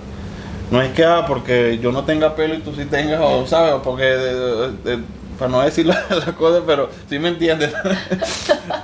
no 0.71 0.81
es 0.81 0.91
que 0.93 1.03
ah, 1.05 1.25
porque 1.27 1.79
yo 1.81 1.91
no 1.91 2.03
tenga 2.03 2.35
pelo 2.35 2.55
y 2.55 2.59
tú 2.59 2.73
sí 2.75 2.85
tengas 2.85 3.19
o 3.23 3.45
sabes, 3.47 3.75
porque 3.83 4.03
de- 4.03 4.33
de- 4.35 4.71
de- 4.97 5.03
para 5.37 5.51
no 5.51 5.61
decir 5.61 5.85
las 5.85 5.97
cosas, 6.37 6.63
pero 6.67 6.89
sí 7.09 7.17
me 7.19 7.29
entiendes. 7.29 7.71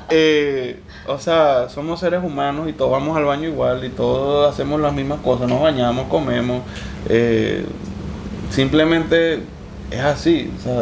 Eh, 0.10 0.80
o 1.08 1.18
sea, 1.18 1.68
somos 1.70 2.00
seres 2.00 2.24
humanos 2.24 2.70
y 2.70 2.74
todos 2.74 2.92
vamos 2.92 3.18
al 3.18 3.26
baño 3.26 3.50
igual 3.50 3.84
y 3.84 3.90
todos 3.90 4.52
hacemos 4.54 4.80
las 4.80 4.94
mismas 4.94 5.20
cosas, 5.22 5.48
nos 5.50 5.62
bañamos, 5.62 6.08
comemos, 6.10 6.62
eh, 7.10 7.66
simplemente 8.52 9.40
es 9.92 10.00
así, 10.00 10.52
o 10.58 10.62
sea, 10.62 10.82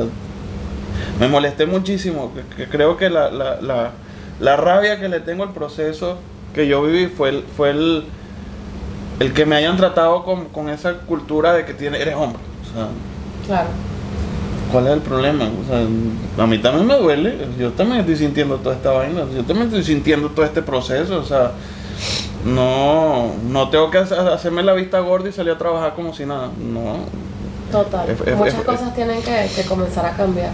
me 1.20 1.28
molesté 1.28 1.66
muchísimo. 1.66 2.32
que- 2.58 2.66
creo 2.68 2.98
que 2.98 3.10
la, 3.10 3.32
la, 3.32 3.62
la, 3.62 3.92
la 4.40 4.56
rabia 4.58 5.00
que 5.00 5.08
le 5.10 5.20
tengo 5.22 5.44
al 5.44 5.54
proceso 5.54 6.18
que 6.54 6.68
yo 6.68 6.84
viví 6.84 7.08
fue 7.08 7.42
fue 7.56 7.72
el, 7.72 8.04
el 9.24 9.34
que 9.34 9.46
me 9.46 9.56
hayan 9.56 9.78
tratado 9.78 10.24
con, 10.24 10.46
con 10.46 10.70
esa 10.70 10.94
cultura 11.00 11.54
de 11.54 11.66
que 11.66 11.74
tiene, 11.74 12.00
eres 12.02 12.16
hombre. 12.16 12.40
O 12.72 12.76
sea, 12.76 12.88
Claro. 13.46 13.70
¿cuál 14.72 14.88
es 14.88 14.94
el 14.94 15.02
problema? 15.02 15.46
O 15.46 15.68
sea, 15.68 16.44
a 16.44 16.48
mí 16.48 16.58
también 16.60 16.88
me 16.88 16.96
duele. 16.96 17.48
Yo 17.60 17.72
también 17.72 18.00
estoy 18.02 18.16
sintiendo 18.16 18.58
toda 18.58 18.76
esta 18.76 18.92
vaina. 18.92 19.22
Yo 19.36 19.44
también 19.44 19.68
estoy 19.68 19.84
sintiendo 19.84 20.30
todo 20.30 20.46
este 20.46 20.62
proceso. 20.62 21.20
O 21.20 21.24
sea, 21.24 21.52
no, 22.46 23.32
no 23.50 23.70
tengo 23.70 23.90
que 23.92 24.00
hacer- 24.00 24.20
hacerme 24.20 24.64
la 24.64 24.74
vista 24.74 25.00
gorda 25.00 25.30
y 25.30 25.32
salir 25.32 25.52
a 25.54 25.58
trabajar 25.58 25.94
como 25.96 26.14
si 26.14 26.26
nada. 26.26 26.50
No, 26.60 26.98
Total. 27.72 28.10
Es- 28.10 28.22
es- 28.28 28.36
Muchas 28.38 28.54
es- 28.60 28.66
cosas 28.66 28.94
tienen 28.96 29.22
que, 29.22 29.50
que 29.56 29.64
comenzar 29.64 30.06
a 30.06 30.12
cambiar. 30.16 30.52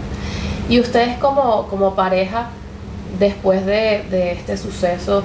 Y 0.68 0.80
ustedes 0.80 1.18
como, 1.18 1.66
como 1.68 1.94
pareja, 1.94 2.48
después 3.18 3.66
de, 3.66 4.04
de 4.10 4.32
este 4.32 4.56
suceso, 4.56 5.22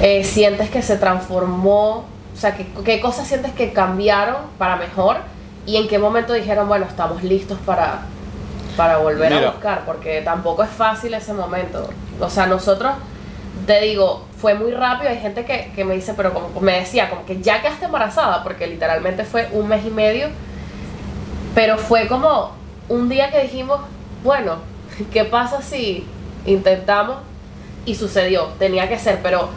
eh, 0.00 0.24
¿sientes 0.24 0.70
que 0.70 0.82
se 0.82 0.96
transformó? 0.96 2.04
O 2.34 2.40
sea, 2.40 2.54
¿qué, 2.54 2.66
¿qué 2.84 3.00
cosas 3.00 3.26
sientes 3.26 3.52
que 3.52 3.72
cambiaron 3.72 4.36
para 4.58 4.76
mejor? 4.76 5.18
¿Y 5.66 5.76
en 5.76 5.88
qué 5.88 5.98
momento 5.98 6.32
dijeron, 6.32 6.68
bueno, 6.68 6.86
estamos 6.86 7.22
listos 7.22 7.58
para, 7.66 8.02
para 8.76 8.98
volver 8.98 9.32
Mira. 9.32 9.48
a 9.48 9.50
buscar? 9.50 9.84
Porque 9.84 10.22
tampoco 10.22 10.62
es 10.62 10.70
fácil 10.70 11.14
ese 11.14 11.34
momento. 11.34 11.90
O 12.20 12.30
sea, 12.30 12.46
nosotros, 12.46 12.92
te 13.66 13.80
digo, 13.80 14.24
fue 14.40 14.54
muy 14.54 14.70
rápido. 14.70 15.10
Hay 15.10 15.18
gente 15.18 15.44
que, 15.44 15.72
que 15.74 15.84
me 15.84 15.94
dice, 15.94 16.14
pero 16.14 16.32
como 16.32 16.60
me 16.60 16.78
decía, 16.78 17.10
como 17.10 17.26
que 17.26 17.42
ya 17.42 17.60
quedaste 17.60 17.86
embarazada, 17.86 18.42
porque 18.44 18.66
literalmente 18.66 19.24
fue 19.24 19.48
un 19.52 19.68
mes 19.68 19.84
y 19.84 19.90
medio. 19.90 20.28
Pero 21.54 21.76
fue 21.76 22.06
como 22.06 22.52
un 22.88 23.08
día 23.08 23.30
que 23.30 23.42
dijimos, 23.42 23.80
bueno, 24.22 24.58
¿qué 25.12 25.24
pasa 25.24 25.60
si 25.60 26.06
intentamos? 26.46 27.16
Y 27.84 27.94
sucedió, 27.94 28.44
tenía 28.58 28.88
que 28.88 28.98
ser, 28.98 29.20
pero 29.22 29.48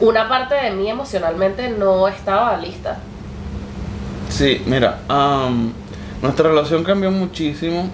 una 0.00 0.28
parte 0.28 0.54
de 0.54 0.70
mí 0.72 0.88
emocionalmente 0.90 1.68
no 1.70 2.08
estaba 2.08 2.56
lista. 2.56 2.98
Sí, 4.28 4.62
mira, 4.66 5.00
am, 5.08 5.72
nuestra 6.22 6.48
relación 6.48 6.82
cambió 6.84 7.10
muchísimo. 7.10 7.88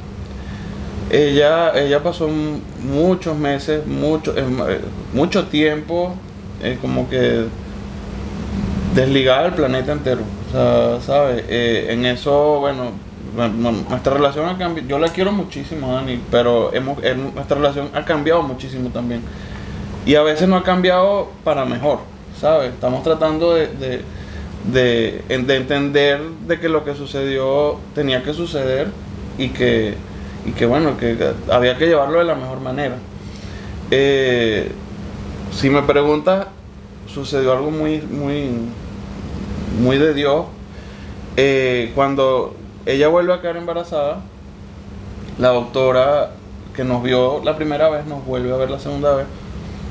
Ella, 1.11 1.73
ella 1.79 2.03
pasó 2.03 2.29
muchos 2.29 3.37
meses, 3.37 3.87
mucho, 3.87 4.33
ma- 4.51 4.71
eh, 4.71 4.81
mucho 5.13 5.47
tiempo, 5.49 6.15
eh, 6.63 6.79
como 6.81 7.09
que 7.11 7.47
desligada 8.95 9.43
del 9.45 9.55
planeta 9.55 9.93
entero. 9.93 10.23
O 10.49 10.53
sea, 10.53 11.01
¿sabes? 11.05 11.45
Eh, 11.49 11.89
en 11.91 12.07
eso, 12.07 12.61
bueno, 12.61 12.93
nu- 13.37 13.49
nu- 13.49 13.85
nuestra 13.89 14.15
relación 14.15 14.49
ha 14.49 14.57
cambiado. 14.57 14.89
Yo 14.89 14.99
la 14.99 15.09
quiero 15.09 15.33
muchísimo, 15.33 15.93
Dani, 15.95 16.21
pero 16.31 16.73
hemos, 16.73 17.03
eh, 17.03 17.15
nuestra 17.15 17.57
relación 17.57 17.89
ha 17.93 18.05
cambiado 18.05 18.43
muchísimo 18.43 18.91
también. 18.91 19.23
Y 20.07 20.15
a 20.15 20.23
veces 20.23 20.49
no 20.49 20.57
ha 20.57 20.63
cambiado 20.63 21.29
para 21.45 21.65
mejor, 21.65 21.99
¿sabes? 22.41 22.73
Estamos 22.73 23.03
tratando 23.03 23.55
de, 23.55 23.67
de, 23.69 24.03
de, 24.73 25.23
en- 25.29 25.47
de 25.47 25.57
entender 25.57 26.21
de 26.47 26.59
que 26.59 26.69
lo 26.69 26.85
que 26.85 26.95
sucedió 26.95 27.77
tenía 27.95 28.23
que 28.23 28.33
suceder 28.33 28.89
y 29.39 29.51
que, 29.51 29.95
y 30.47 30.53
que 30.53 30.67
bueno, 30.67 30.97
que 30.97 31.17
había 31.51 31.77
que 31.77 31.87
llevarlo 31.87 32.19
de 32.19 32.25
la 32.25 32.35
mejor 32.35 32.61
manera. 32.61 32.97
Eh, 33.91 34.73
si 35.53 35.69
me 35.69 35.83
preguntas, 35.83 36.47
sucedió 37.07 37.53
algo 37.53 37.71
muy, 37.71 38.01
muy, 38.01 38.51
muy 39.83 39.99
de 39.99 40.15
Dios. 40.15 40.47
Eh, 41.37 41.93
cuando 41.95 42.55
ella 42.87 43.09
vuelve 43.09 43.35
a 43.35 43.41
quedar 43.41 43.57
embarazada, 43.57 44.21
la 45.39 45.49
doctora 45.49 46.31
que 46.75 46.85
nos 46.85 47.03
vio 47.03 47.43
la 47.45 47.57
primera 47.57 47.89
vez 47.91 48.07
nos 48.07 48.25
vuelve 48.25 48.53
a 48.53 48.57
ver 48.57 48.71
la 48.71 48.79
segunda 48.79 49.15
vez. 49.15 49.27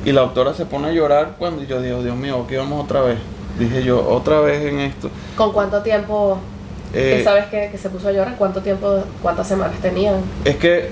Y 0.06 0.12
la 0.12 0.22
doctora 0.22 0.54
se 0.54 0.66
pone 0.66 0.88
a 0.88 0.92
llorar 0.92 1.36
cuando 1.38 1.64
yo 1.64 1.82
digo, 1.82 2.02
Dios 2.02 2.16
mío, 2.16 2.44
aquí 2.46 2.56
vamos 2.56 2.84
otra 2.84 3.02
vez. 3.02 3.18
Dije 3.58 3.84
yo, 3.84 4.08
otra 4.08 4.40
vez 4.40 4.66
en 4.66 4.80
esto. 4.80 5.10
¿Con 5.36 5.52
cuánto 5.52 5.82
tiempo, 5.82 6.38
Eh, 6.94 7.18
esa 7.20 7.34
vez 7.34 7.46
que, 7.48 7.70
que 7.72 7.78
se 7.78 7.90
puso 7.90 8.08
a 8.08 8.12
llorar, 8.12 8.36
cuánto 8.38 8.62
tiempo, 8.62 9.04
cuántas 9.22 9.48
semanas 9.48 9.78
tenían? 9.82 10.16
Es 10.46 10.56
que 10.56 10.90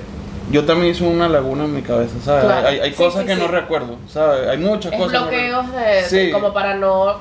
yo 0.51 0.65
también 0.65 0.91
hice 0.93 1.03
una 1.05 1.27
laguna 1.29 1.63
en 1.65 1.73
mi 1.73 1.81
cabeza, 1.81 2.15
¿sabes? 2.23 2.43
Claro. 2.45 2.67
Hay, 2.67 2.79
hay 2.81 2.91
Sí, 2.91 2.97
cosas 2.97 3.21
sí, 3.21 3.27
que 3.27 3.35
sí. 3.35 3.41
no 3.41 3.47
recuerdo, 3.47 3.95
¿sabes? 4.09 4.47
Hay 4.49 4.57
muchas 4.57 4.91
Es 4.93 4.99
cosas. 4.99 5.11
que 5.13 5.17
no 5.19 5.63
bloqueos 5.63 5.65
de, 6.11 6.17
de- 6.17 6.31
como 6.31 6.53
para 6.53 6.75
no 6.75 7.15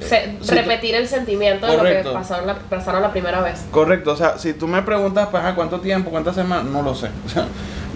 se- 0.00 0.36
Sí, 0.40 0.54
repetir 0.54 0.94
el 0.94 1.08
sentimiento 1.08 1.66
de 1.66 1.72
lo 1.72 1.78
que 1.82 1.88
Correcto. 1.88 2.12
pasaron 2.12 2.46
la, 2.46 2.54
pasaron 2.54 3.02
la 3.02 3.10
primera 3.10 3.40
vez. 3.42 3.64
Correcto, 3.70 4.12
o 4.12 4.16
sea, 4.16 4.38
si 4.38 4.52
tú 4.54 4.66
me 4.68 4.80
preguntas, 4.82 5.28
pues, 5.30 5.42
¿a 5.44 5.54
cuánto 5.54 5.80
tiempo, 5.80 6.10
cuántas 6.10 6.34
semanas? 6.36 6.64
No 6.66 6.82
lo 6.82 6.94
sé. 6.94 7.08
O 7.26 7.28
sea, 7.28 7.46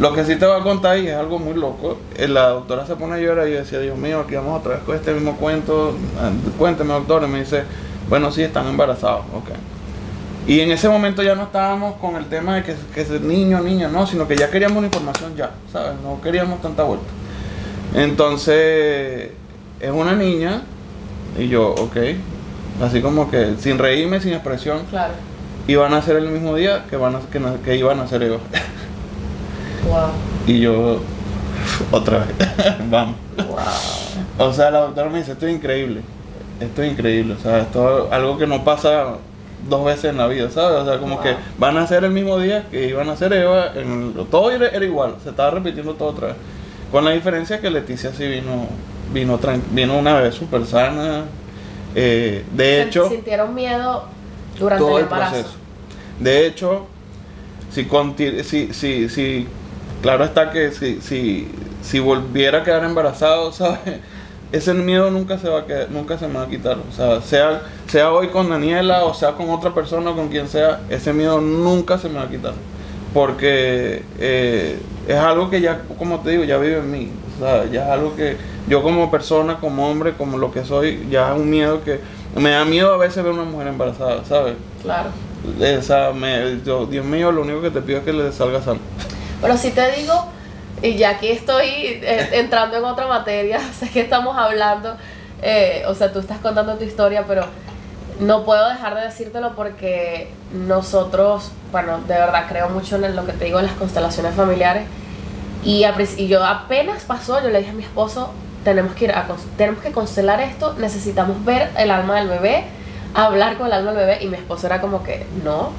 lo 0.01 0.13
que 0.15 0.25
sí 0.25 0.37
te 0.37 0.47
voy 0.47 0.59
a 0.59 0.63
contar 0.65 0.99
y 0.99 1.07
es 1.09 1.15
algo 1.15 1.39
muy 1.39 1.55
loco. 1.55 1.99
eh, 2.17 2.27
La 2.27 2.49
doctora 2.49 2.87
se 2.87 2.97
pone 2.97 3.15
a 3.15 3.19
llorar 3.19 3.47
y 3.49 3.53
yo 3.53 3.59
decía, 3.59 3.79
Dios 3.81 3.97
mío, 3.97 4.21
aquí 4.21 4.35
vamos 4.35 4.59
otra 4.61 4.75
vez 4.75 4.83
con 4.85 4.97
este 4.97 5.13
mismo 5.13 5.37
cuento. 5.37 5.95
Ah, 6.19 6.31
Cuénteme, 6.59 6.95
doctor. 6.95 7.23
Y 7.25 7.27
me 7.29 7.41
dice, 7.41 7.65
bueno, 8.09 8.33
sí, 8.33 8.43
están 8.43 8.67
embarazados. 8.67 9.21
Ok. 9.35 9.51
Y 10.47 10.61
en 10.61 10.71
ese 10.73 10.89
momento 10.89 11.23
ya 11.23 11.35
no 11.35 11.43
estábamos 11.45 11.97
con 11.97 12.17
el 12.17 12.25
tema 12.25 12.57
de 12.57 12.63
que, 12.65 12.75
que 12.95 13.03
es 13.03 13.11
niño, 13.21 13.61
niña, 13.61 13.89
no, 13.89 14.07
sino 14.07 14.27
que 14.27 14.37
ya 14.37 14.51
queríamos 14.51 14.81
la 14.81 14.87
información 14.87 15.37
ya, 15.37 15.51
¿sabes? 15.71 15.93
No 16.03 16.19
queríamos 16.23 16.63
tanta 16.63 16.83
vuelta. 16.83 17.07
Entonces, 17.95 19.31
es 19.81 19.91
una 19.91 20.15
niña 20.15 20.63
y 21.39 21.49
yo, 21.49 21.69
ok. 21.75 21.97
Así 22.83 23.03
como 23.03 23.31
que 23.31 23.55
sin 23.59 23.79
reírme, 23.79 24.21
sin 24.21 24.33
expresión 24.33 24.79
Claro. 24.89 25.13
iban 25.69 25.93
a 25.93 26.01
ser 26.01 26.17
el 26.17 26.29
mismo 26.31 26.55
día 26.57 26.87
que 26.89 26.97
van 26.97 27.17
a, 27.17 27.21
que, 27.31 27.41
que 27.63 27.77
iban 27.77 28.01
a 28.01 28.07
ser 28.09 28.23
Eva. 28.23 28.39
Wow. 29.89 30.11
y 30.47 30.61
yo, 30.61 31.01
otra 31.91 32.19
vez, 32.19 32.49
vamos. 32.91 33.17
Wow. 33.37 34.49
O 34.49 34.53
sea, 34.53 34.71
la 34.71 34.81
doctora 34.81 35.09
me 35.11 35.19
dice, 35.19 35.33
esto 35.33 35.47
es 35.47 35.55
increíble. 35.55 36.03
Esto 36.61 36.83
es 36.83 36.93
increíble. 36.93 37.35
O 37.35 37.39
sea, 37.39 37.59
esto 37.61 38.07
es 38.07 38.13
algo 38.13 38.37
que 38.39 38.47
no 38.47 38.65
pasa 38.65 39.15
dos 39.69 39.85
veces 39.85 40.07
en 40.07 40.19
la 40.19 40.27
vida, 40.27 40.51
¿sabes? 40.51 40.81
O 40.81 40.85
sea, 40.85 40.99
como 40.99 41.17
Wow. 41.17 41.25
que 41.25 41.37
van 41.59 41.77
a 41.79 41.87
ser 41.87 42.05
el 42.05 42.11
mismo 42.11 42.39
día 42.39 42.67
que 42.71 42.89
iban 42.89 43.09
a 43.09 43.17
ser 43.17 43.33
Eva. 43.33 43.73
En, 43.75 44.15
todo 44.31 44.51
era, 44.51 44.69
era 44.69 44.85
igual. 44.85 45.17
Se 45.23 45.31
estaba 45.31 45.51
repitiendo 45.51 45.95
todo 45.95 46.09
otra 46.11 46.27
vez. 46.29 46.37
Con 46.93 47.05
la 47.05 47.13
diferencia 47.13 47.61
que 47.61 47.71
Leticia 47.71 48.13
sí 48.13 48.27
vino, 48.27 48.67
vino, 49.13 49.39
vino 49.71 49.99
una 49.99 50.15
bebé 50.15 50.33
súper 50.33 50.67
sana. 50.67 51.25
Eh, 51.95 52.45
de 52.53 52.83
hecho... 52.83 53.09
Sintieron 53.09 53.55
miedo 53.55 54.05
durante 54.59 54.85
todo 54.85 54.99
el 54.99 55.05
embarazo. 55.05 55.33
proceso. 55.33 55.55
De 56.19 56.47
hecho, 56.47 56.87
si, 57.71 57.87
si, 58.45 58.73
si, 58.75 59.09
si 59.09 59.47
claro 60.03 60.25
está 60.25 60.51
que 60.51 60.71
si, 60.73 61.01
si, 61.01 61.49
si 61.83 61.99
volviera 62.01 62.59
a 62.59 62.65
quedar 62.65 62.85
embarazado, 62.85 63.53
¿sabes? 63.53 63.79
Ese 64.53 64.75
miedo 64.75 65.11
nunca 65.13 65.39
se 65.39 65.49
va 65.49 65.61
a 65.61 65.67
quedar- 65.67 65.89
nunca 65.91 66.19
se 66.19 66.27
me 66.27 66.35
va 66.35 66.43
a 66.43 66.49
quitar. 66.49 66.77
O 66.79 66.93
sea, 66.95 67.21
sea, 67.23 67.63
sea 67.87 68.13
hoy 68.13 68.29
con 68.29 68.49
Daniela 68.49 69.05
o 69.05 69.15
sea 69.15 69.33
con 69.33 69.49
otra 69.51 69.73
persona 69.73 70.11
o 70.11 70.17
con 70.17 70.29
quien 70.29 70.49
sea, 70.49 70.81
ese 70.91 71.13
miedo 71.13 71.41
nunca 71.41 71.99
se 71.99 72.09
me 72.09 72.17
va 72.17 72.23
a 72.25 72.29
quitar. 72.29 72.55
Porque 73.15 74.03
eh, 74.19 74.79
es 75.09 75.17
algo 75.17 75.51
que 75.51 75.61
ya, 75.61 75.83
como 75.99 76.21
te 76.21 76.31
digo, 76.31 76.45
ya 76.45 76.59
vive 76.59 76.79
en 76.79 76.91
mí. 76.91 77.11
O 77.37 77.43
sea, 77.45 77.65
ya 77.67 77.85
es 77.87 77.91
algo 77.91 78.15
que 78.17 78.37
yo 78.69 78.83
como 78.83 79.11
persona, 79.11 79.59
como 79.59 79.89
hombre, 79.89 80.15
como 80.17 80.37
lo 80.39 80.53
que 80.53 80.65
soy, 80.65 81.07
ya 81.11 81.33
es 81.33 81.41
un 81.41 81.49
miedo 81.51 81.83
que 81.85 82.01
me 82.37 82.51
da 82.51 82.65
miedo 82.65 82.93
a 82.95 82.97
veces 82.99 83.25
ver 83.25 83.33
una 83.33 83.45
mujer 83.45 83.69
embarazada, 83.69 84.25
¿sabes? 84.25 84.55
Claro. 84.83 85.11
Esa, 85.61 86.13
me, 86.13 86.61
yo, 86.65 86.87
Dios 86.87 87.05
mío, 87.05 87.33
lo 87.33 87.43
único 87.43 87.63
que 87.63 87.71
te 87.71 87.81
pido 87.81 87.99
es 87.99 88.05
que 88.05 88.13
le 88.13 88.31
salga 88.33 88.61
sano. 88.63 88.81
Pero 89.41 89.57
si 89.57 89.71
te 89.71 89.91
digo, 89.93 90.27
y 90.83 90.97
ya 90.97 91.11
aquí 91.11 91.29
estoy 91.29 91.67
eh, 91.67 92.29
entrando 92.33 92.77
en 92.77 92.85
otra 92.85 93.07
materia, 93.07 93.61
sé 93.79 93.89
que 93.91 94.01
estamos 94.01 94.37
hablando, 94.37 94.97
eh, 95.43 95.85
o 95.87 95.95
sea, 95.95 96.13
tú 96.13 96.21
estás 96.21 96.39
contando 96.39 96.77
tu 96.77 96.85
historia, 96.85 97.25
pero 97.27 97.45
no 98.21 98.45
puedo 98.45 98.69
dejar 98.69 98.95
de 98.95 99.03
decírtelo 99.03 99.55
porque 99.57 100.31
nosotros, 100.53 101.53
bueno, 101.73 101.99
de 102.07 102.15
verdad 102.15 102.45
creo 102.49 102.69
mucho 102.69 102.97
en 102.97 103.17
lo 103.17 103.25
que 103.25 103.33
te 103.33 103.47
digo, 103.47 103.59
en 103.59 103.67
las 103.67 103.75
constelaciones 103.75 104.35
familiares. 104.35 104.85
Y, 105.65 105.85
yo 106.27 106.45
apenas 106.45 107.05
pasó, 107.05 107.43
yo 107.43 107.51
le 107.51 107.59
dije 107.59 107.71
a 107.71 107.75
mi 107.75 107.83
esposo, 107.83 108.33
tenemos 108.65 108.95
que 108.95 109.07
ir 109.07 109.13
a 109.13 109.27
tenemos 109.57 109.83
que 109.83 109.93
constelar 109.93 110.41
esto, 110.41 110.75
necesitamos 110.79 111.45
ver 111.45 111.71
el 111.77 111.91
alma 111.91 112.17
del 112.17 112.29
bebé, 112.29 112.65
hablar 113.15 113.57
con 113.57 113.67
el 113.67 113.73
alma 113.75 113.93
del 113.93 114.07
bebé, 114.07 114.23
y 114.23 114.29
mi 114.29 114.37
esposo 114.37 114.67
era 114.67 114.81
como 114.81 115.03
que, 115.03 115.27
no, 115.45 115.71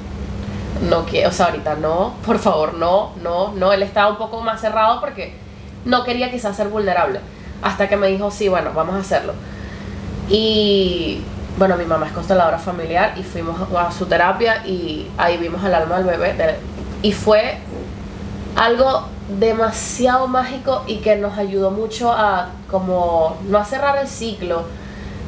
no 0.88 1.04
quiero, 1.04 1.28
o 1.28 1.32
sea, 1.32 1.46
ahorita 1.46 1.74
no, 1.76 2.14
por 2.24 2.38
favor, 2.38 2.74
no, 2.74 3.12
no, 3.22 3.52
no. 3.52 3.72
Él 3.72 3.82
estaba 3.82 4.10
un 4.10 4.16
poco 4.16 4.40
más 4.40 4.60
cerrado 4.60 5.00
porque 5.00 5.34
no 5.84 6.04
quería 6.04 6.30
quizás 6.30 6.56
ser 6.56 6.68
vulnerable. 6.68 7.20
Hasta 7.62 7.88
que 7.88 7.96
me 7.96 8.08
dijo, 8.08 8.30
sí, 8.30 8.48
bueno, 8.48 8.70
vamos 8.74 8.94
a 8.96 8.98
hacerlo. 8.98 9.34
Y 10.28 11.20
bueno, 11.58 11.76
mi 11.76 11.84
mamá 11.84 12.06
es 12.06 12.12
consteladora 12.12 12.58
familiar 12.58 13.14
y 13.16 13.22
fuimos 13.22 13.56
a 13.76 13.90
su 13.92 14.06
terapia 14.06 14.66
y 14.66 15.08
ahí 15.18 15.36
vimos 15.36 15.62
el 15.64 15.74
alma 15.74 15.98
del 15.98 16.06
bebé. 16.06 16.34
de- 16.34 16.56
y 17.02 17.12
fue 17.12 17.58
algo 18.56 19.06
demasiado 19.38 20.28
mágico 20.28 20.84
y 20.86 20.96
que 20.98 21.16
nos 21.16 21.36
ayudó 21.38 21.70
mucho 21.70 22.12
a 22.12 22.48
como 22.70 23.36
no 23.48 23.58
a 23.58 23.64
cerrar 23.64 23.96
el 23.98 24.08
ciclo, 24.08 24.64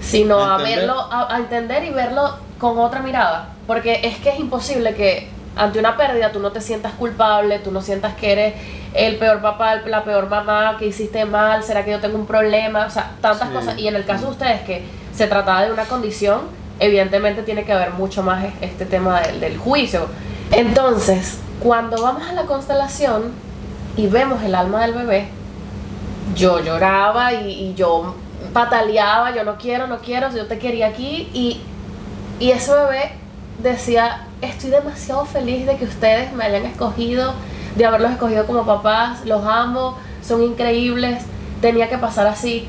sino 0.01 0.39
A 0.41 0.59
verlo, 0.59 1.01
a, 1.01 1.35
a 1.35 1.39
entender 1.39 1.85
y 1.85 1.91
verlo 1.91 2.37
con 2.59 2.79
otra 2.79 3.01
mirada. 3.01 3.49
Porque 3.67 4.01
es 4.05 4.19
que 4.19 4.31
es 4.31 4.39
imposible 4.41 4.95
que 4.95 5.29
ante 5.57 5.79
una 5.79 5.97
pérdida 5.97 6.33
tú 6.33 6.41
no 6.41 6.51
te 6.53 6.61
sientas 6.61 6.93
culpable, 6.93 7.59
tú 7.61 7.71
no 7.71 7.81
sientas 7.81 8.15
que 8.15 8.33
eres 8.33 8.55
el 8.95 9.17
peor 9.17 9.41
papá, 9.41 9.77
la 9.87 10.05
peor 10.05 10.29
mamá, 10.29 10.77
que 10.79 10.87
hiciste 10.87 11.25
mal, 11.25 11.63
será 11.63 11.85
que 11.85 11.91
yo 11.93 12.01
tengo 12.01 12.17
un 12.19 12.27
problema, 12.27 12.87
o 12.87 12.91
sea, 12.91 13.13
tantas 13.21 13.49
Sí. 13.49 13.55
cosas. 13.55 13.79
Y 13.79 13.89
en 13.89 13.97
el 13.97 14.05
caso 14.05 14.27
de 14.27 14.31
ustedes 14.33 14.61
que 14.63 14.83
se 15.15 15.27
trataba 15.27 15.65
de 15.65 15.73
una 15.73 15.85
condición, 15.85 16.41
evidentemente 16.81 17.43
tiene 17.43 17.65
que 17.65 17.73
haber 17.73 17.91
mucho 17.93 18.23
más 18.23 18.45
es- 18.45 18.53
este 18.63 18.85
tema 18.87 19.21
del, 19.21 19.41
del 19.41 19.57
juicio. 19.59 20.07
Entonces, 20.51 21.39
cuando 21.61 22.03
vamos 22.03 22.29
a 22.29 22.33
la 22.33 22.43
constelación 22.43 23.33
y 23.97 24.07
vemos 24.09 24.43
el 24.43 24.55
alma 24.55 24.83
del 24.83 24.93
bebé, 24.95 25.29
yo 26.35 26.61
lloraba 26.61 27.33
y, 27.33 27.51
y 27.51 27.75
yo 27.75 28.15
pataleaba, 28.53 29.35
yo 29.35 29.45
no 29.45 29.57
quiero, 29.57 29.87
no 29.87 29.99
quiero, 29.99 30.31
yo 30.35 30.47
te 30.47 30.59
quería 30.59 30.89
aquí 30.89 31.29
y, 31.33 31.61
y 32.41 32.51
ese 32.51 32.73
bebé 32.75 33.13
decía, 33.59 34.27
estoy 34.41 34.71
demasiado 34.71 35.25
feliz 35.25 35.67
de 35.67 35.77
que 35.77 35.85
ustedes 35.85 36.33
me 36.33 36.45
hayan 36.45 36.65
escogido, 36.65 37.35
de 37.77 37.85
haberlos 37.85 38.13
escogido 38.13 38.47
como 38.47 38.65
papás, 38.65 39.25
los 39.25 39.45
amo, 39.45 39.99
son 40.23 40.43
increíbles, 40.43 41.25
tenía 41.61 41.89
que 41.89 41.99
pasar 41.99 42.27
así. 42.27 42.69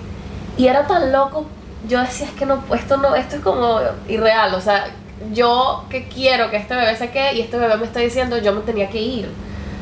Y 0.58 0.68
era 0.68 0.88
tan 0.88 1.12
loco, 1.12 1.46
yo 1.88 2.02
decía, 2.02 2.28
es 2.28 2.34
que 2.34 2.46
no, 2.46 2.64
esto 2.74 2.98
no, 2.98 3.16
esto 3.16 3.36
es 3.38 3.42
como 3.42 3.80
irreal, 4.08 4.54
o 4.56 4.62
sea, 4.62 4.88
yo 5.34 5.86
que 5.90 6.08
quiero 6.08 6.50
que 6.50 6.58
este 6.58 6.76
bebé 6.76 6.96
se 6.96 7.10
quede 7.10 7.36
y 7.36 7.42
este 7.42 7.58
bebé 7.58 7.78
me 7.78 7.86
está 7.86 8.00
diciendo, 8.00 8.38
yo 8.38 8.54
me 8.54 8.62
tenía 8.62 8.90
que 8.90 9.02
ir. 9.02 9.30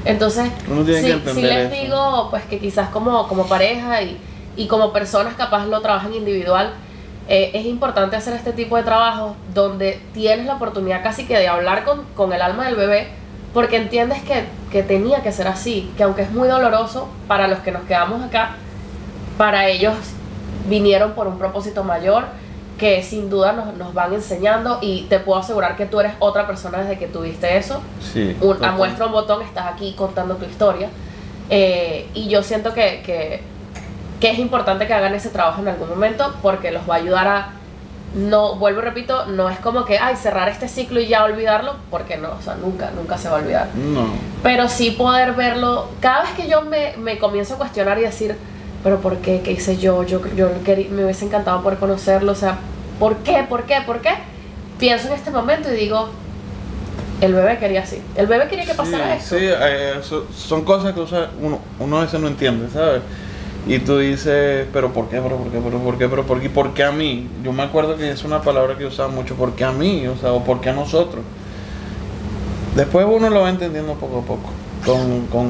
Entonces, 0.05 0.49
sí, 0.67 1.21
sí 1.33 1.41
les 1.41 1.71
eso. 1.71 1.81
digo, 1.81 2.27
pues 2.29 2.43
que 2.43 2.59
quizás 2.59 2.89
como, 2.89 3.27
como 3.27 3.45
pareja 3.45 4.01
y, 4.01 4.19
y 4.55 4.67
como 4.67 4.91
personas 4.91 5.35
capaz 5.35 5.65
lo 5.65 5.81
trabajan 5.81 6.13
individual, 6.13 6.73
eh, 7.27 7.51
es 7.53 7.65
importante 7.65 8.15
hacer 8.15 8.33
este 8.33 8.51
tipo 8.53 8.75
de 8.77 8.83
trabajo 8.83 9.36
donde 9.53 10.01
tienes 10.13 10.45
la 10.45 10.55
oportunidad 10.55 11.03
casi 11.03 11.25
que 11.25 11.38
de 11.38 11.47
hablar 11.47 11.83
con, 11.83 12.03
con 12.15 12.33
el 12.33 12.41
alma 12.41 12.65
del 12.65 12.75
bebé, 12.75 13.07
porque 13.53 13.77
entiendes 13.77 14.21
que, 14.23 14.45
que 14.71 14.83
tenía 14.83 15.21
que 15.21 15.31
ser 15.31 15.47
así, 15.47 15.91
que 15.95 16.03
aunque 16.03 16.23
es 16.23 16.31
muy 16.31 16.47
doloroso 16.47 17.07
para 17.27 17.47
los 17.47 17.59
que 17.59 17.71
nos 17.71 17.83
quedamos 17.83 18.21
acá, 18.23 18.55
para 19.38 19.67
ellos 19.67 19.93
vinieron 20.67 21.13
por 21.13 21.27
un 21.27 21.38
propósito 21.38 21.83
mayor 21.83 22.25
que 22.77 23.03
sin 23.03 23.29
duda 23.29 23.53
nos, 23.53 23.75
nos 23.75 23.93
van 23.93 24.13
enseñando 24.13 24.79
y 24.81 25.03
te 25.03 25.19
puedo 25.19 25.39
asegurar 25.39 25.75
que 25.77 25.86
tú 25.86 25.99
eres 25.99 26.13
otra 26.19 26.47
persona 26.47 26.79
desde 26.79 26.97
que 26.97 27.07
tuviste 27.07 27.57
eso 27.57 27.81
Sí. 28.01 28.36
un, 28.41 28.63
a 28.63 28.71
muestra 28.71 29.05
un 29.05 29.12
botón, 29.12 29.41
estás 29.43 29.67
aquí 29.67 29.93
contando 29.93 30.36
tu 30.36 30.45
historia. 30.45 30.89
Eh, 31.49 32.07
y 32.13 32.27
yo 32.29 32.41
siento 32.41 32.73
que, 32.73 33.01
que, 33.05 33.41
que 34.23 34.31
es 34.31 34.39
importante 34.39 34.88
que 34.88 34.93
hagan 34.93 35.13
ese 35.13 35.27
trabajo 35.27 35.62
en 35.62 35.67
algún 35.67 35.89
momento 35.89 36.33
porque 36.41 36.71
los 36.71 36.89
va 36.89 36.93
a 36.93 36.97
ayudar 36.99 37.27
a, 37.27 37.49
no, 38.15 38.55
vuelvo 38.55 38.79
y 38.79 38.83
repito, 38.83 39.25
no 39.25 39.49
es 39.49 39.59
como 39.59 39.83
que, 39.83 39.97
ay, 39.99 40.15
cerrar 40.15 40.47
este 40.47 40.69
ciclo 40.69 41.01
y 41.01 41.07
ya 41.07 41.25
olvidarlo, 41.25 41.75
porque 41.91 42.15
no, 42.15 42.29
o 42.29 42.41
sea, 42.41 42.55
nunca, 42.55 42.89
nunca 42.95 43.17
se 43.17 43.27
va 43.27 43.36
a 43.36 43.41
olvidar. 43.41 43.67
No. 43.75 44.05
Pero 44.41 44.69
sí 44.69 44.91
poder 44.91 45.33
verlo, 45.33 45.89
cada 45.99 46.21
vez 46.21 46.31
que 46.36 46.47
yo 46.47 46.62
me, 46.62 46.95
me 46.95 47.19
comienzo 47.19 47.55
a 47.55 47.57
cuestionar 47.57 47.97
y 47.99 48.03
decir, 48.03 48.38
pero 48.81 49.01
¿por 49.01 49.17
qué? 49.17 49.41
¿Qué 49.41 49.51
hice 49.51 49.75
yo? 49.75 50.03
Yo, 50.03 50.21
yo 50.38 50.51
me 50.65 51.03
hubiese 51.03 51.25
encantado 51.25 51.62
poder 51.62 51.77
conocerlo, 51.77 52.31
o 52.31 52.36
sea, 52.36 52.59
¿por 52.99 53.17
qué? 53.17 53.45
¿Por 53.49 53.63
qué? 53.63 53.81
¿Por 53.86 53.99
qué? 53.99 54.12
Pienso 54.79 55.07
en 55.07 55.15
este 55.15 55.31
momento 55.31 55.69
y 55.69 55.75
digo, 55.75 56.07
el 57.19 57.33
bebé 57.33 57.57
quería 57.57 57.81
así. 57.81 58.01
El 58.15 58.27
bebé 58.27 58.47
quería 58.47 58.65
que 58.65 58.73
pasara 58.73 59.19
sí, 59.19 59.36
esto. 59.36 59.36
Sí, 59.38 59.45
eh, 59.49 59.93
so- 60.01 60.27
son 60.33 60.63
cosas 60.63 60.93
que 60.93 61.01
o 61.01 61.07
sea, 61.07 61.29
uno, 61.41 61.59
uno 61.77 61.97
a 61.97 62.03
veces 62.03 62.21
no 62.21 62.27
entiende, 62.29 62.69
¿sabes? 62.71 63.01
Y 63.65 63.80
tú 63.80 63.97
dices, 63.97 64.67
pero 64.73 64.91
¿por 64.91 65.08
qué? 65.08 65.21
¿Pero 65.21 65.38
por 65.38 65.49
qué? 65.49 65.60
¿Pero 65.63 65.80
por 65.80 65.97
qué? 65.97 66.10
¿Pero 66.10 66.23
por 66.26 66.41
qué? 66.41 66.49
¿Por 66.49 66.73
qué 66.73 66.84
a 66.84 66.91
mí? 66.91 67.30
Yo 67.43 67.54
me 67.54 67.63
acuerdo 67.63 67.95
que 67.95 68.10
es 68.10 68.23
una 68.26 68.41
palabra 68.41 68.78
que 68.78 68.86
usaba 68.86 69.10
mucho, 69.10 69.36
¿por 69.36 69.54
qué 69.54 69.63
a 69.63 69.71
mí? 69.71 70.06
O 70.08 70.17
sea, 70.17 70.34
o 70.34 70.43
¿por 70.43 70.60
qué 70.60 70.69
a 70.69 70.73
nosotros? 70.73 71.23
Después 72.76 73.06
uno 73.10 73.30
lo 73.30 73.41
va 73.41 73.49
entendiendo 73.49 73.93
poco 73.93 74.19
a 74.19 74.21
poco. 74.21 74.49
Con, 74.86 75.28
con, 75.28 75.49